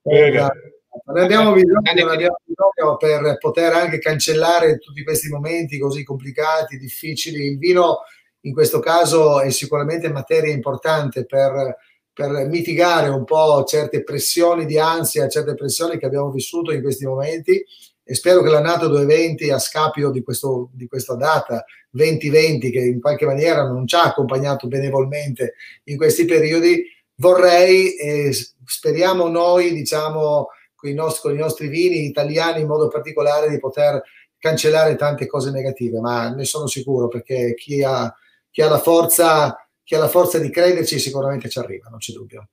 Ne 0.03 1.21
abbiamo 1.21 1.53
bisogno, 1.53 1.79
ne 1.81 2.01
abbiamo 2.01 2.35
bisogno 2.43 2.97
per 2.97 3.37
poter 3.37 3.73
anche 3.73 3.99
cancellare 3.99 4.77
tutti 4.77 5.03
questi 5.03 5.29
momenti 5.29 5.79
così 5.79 6.03
complicati, 6.03 6.77
difficili. 6.77 7.45
Il 7.45 7.57
vino 7.57 7.99
in 8.41 8.53
questo 8.53 8.79
caso 8.79 9.39
è 9.41 9.49
sicuramente 9.49 10.11
materia 10.11 10.51
importante 10.51 11.25
per 11.25 11.77
per 12.13 12.47
mitigare 12.47 13.09
un 13.09 13.23
po' 13.23 13.63
certe 13.63 14.03
pressioni 14.03 14.65
di 14.65 14.77
ansia, 14.77 15.29
certe 15.29 15.55
pressioni 15.55 15.97
che 15.97 16.05
abbiamo 16.05 16.29
vissuto 16.29 16.71
in 16.71 16.81
questi 16.81 17.05
momenti. 17.05 17.63
E 18.03 18.15
spero 18.15 18.41
che 18.41 18.49
l'annata 18.49 18.87
2020 18.87 19.49
a 19.51 19.59
scapito 19.59 20.11
di, 20.11 20.21
questo, 20.21 20.69
di 20.73 20.87
questa 20.87 21.15
data 21.15 21.63
2020 21.91 22.71
che 22.71 22.79
in 22.79 22.99
qualche 22.99 23.25
maniera 23.25 23.63
non 23.65 23.87
ci 23.87 23.95
ha 23.95 24.03
accompagnato 24.03 24.67
benevolmente 24.67 25.53
in 25.85 25.97
questi 25.97 26.25
periodi, 26.25 26.83
vorrei 27.15 27.95
e 27.95 28.35
speriamo 28.65 29.27
noi, 29.27 29.73
diciamo, 29.73 30.47
con 30.75 30.89
i, 30.89 30.93
nostri, 30.93 31.21
con 31.21 31.37
i 31.37 31.39
nostri 31.39 31.67
vini 31.67 32.05
italiani 32.05 32.61
in 32.61 32.67
modo 32.67 32.87
particolare 32.87 33.49
di 33.49 33.59
poter 33.59 34.01
cancellare 34.37 34.95
tante 34.95 35.27
cose 35.27 35.51
negative, 35.51 35.99
ma 35.99 36.33
ne 36.33 36.43
sono 36.43 36.67
sicuro 36.67 37.07
perché 37.07 37.53
chi 37.53 37.83
ha, 37.83 38.13
chi 38.51 38.61
ha 38.61 38.69
la 38.69 38.79
forza 38.79 39.55
che 39.83 39.97
ha 39.97 39.99
la 39.99 40.07
forza 40.07 40.39
di 40.39 40.49
crederci 40.49 40.99
sicuramente 40.99 41.49
ci 41.49 41.59
arriva, 41.59 41.89
non 41.89 41.99
c'è 41.99 42.13
dubbio. 42.13 42.47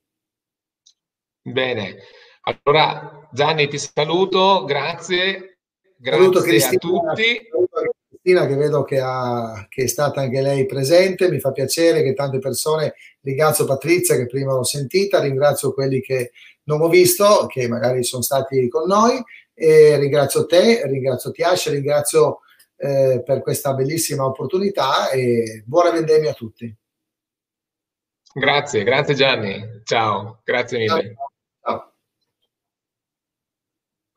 Bene, 1.41 1.99
allora 2.43 3.29
Gianni 3.33 3.69
ti 3.69 3.79
saluto, 3.79 4.65
grazie, 4.65 5.59
grazie 5.97 6.43
Cristina, 6.43 6.75
a 6.75 6.79
tutti. 6.79 7.49
Saluto 7.49 7.91
Cristina 8.09 8.47
che 8.47 8.57
vedo 8.57 8.83
che, 8.83 8.99
ha, 8.99 9.67
che, 9.69 9.85
è 9.85 9.87
stata 9.87 10.21
anche 10.21 10.41
lei 10.41 10.67
presente, 10.67 11.31
mi 11.31 11.39
fa 11.39 11.53
piacere 11.53 12.03
che 12.03 12.15
tante 12.15 12.39
persone, 12.39 12.95
ringrazio 13.21 13.67
Patrizia 13.67 14.17
che 14.17 14.27
prima 14.27 14.55
l'ho 14.55 14.65
sentita, 14.65 15.21
ringrazio 15.21 15.73
quelli 15.73 16.01
che 16.01 16.33
non 16.65 16.81
ho 16.81 16.89
visto, 16.89 17.47
che 17.47 17.69
magari 17.69 18.03
sono 18.03 18.23
stati 18.23 18.69
con 18.69 18.87
noi, 18.87 19.23
e 19.55 19.97
ringrazio 19.97 20.45
te, 20.47 20.87
ringrazio 20.87 21.31
Tiascia, 21.31 21.71
ringrazio 21.71 22.41
eh, 22.79 23.23
per 23.25 23.43
questa 23.43 23.75
bellissima 23.75 24.25
opportunità 24.25 25.11
e 25.11 25.65
buona 25.67 25.91
vendemmia 25.91 26.31
a 26.31 26.35
tutti. 26.35 26.75
Grazie, 28.33 28.85
grazie 28.85 29.15
Gianni. 29.15 29.81
Ciao, 29.83 30.41
grazie 30.45 30.79
mille. 30.79 31.15
Ciao. 31.15 31.33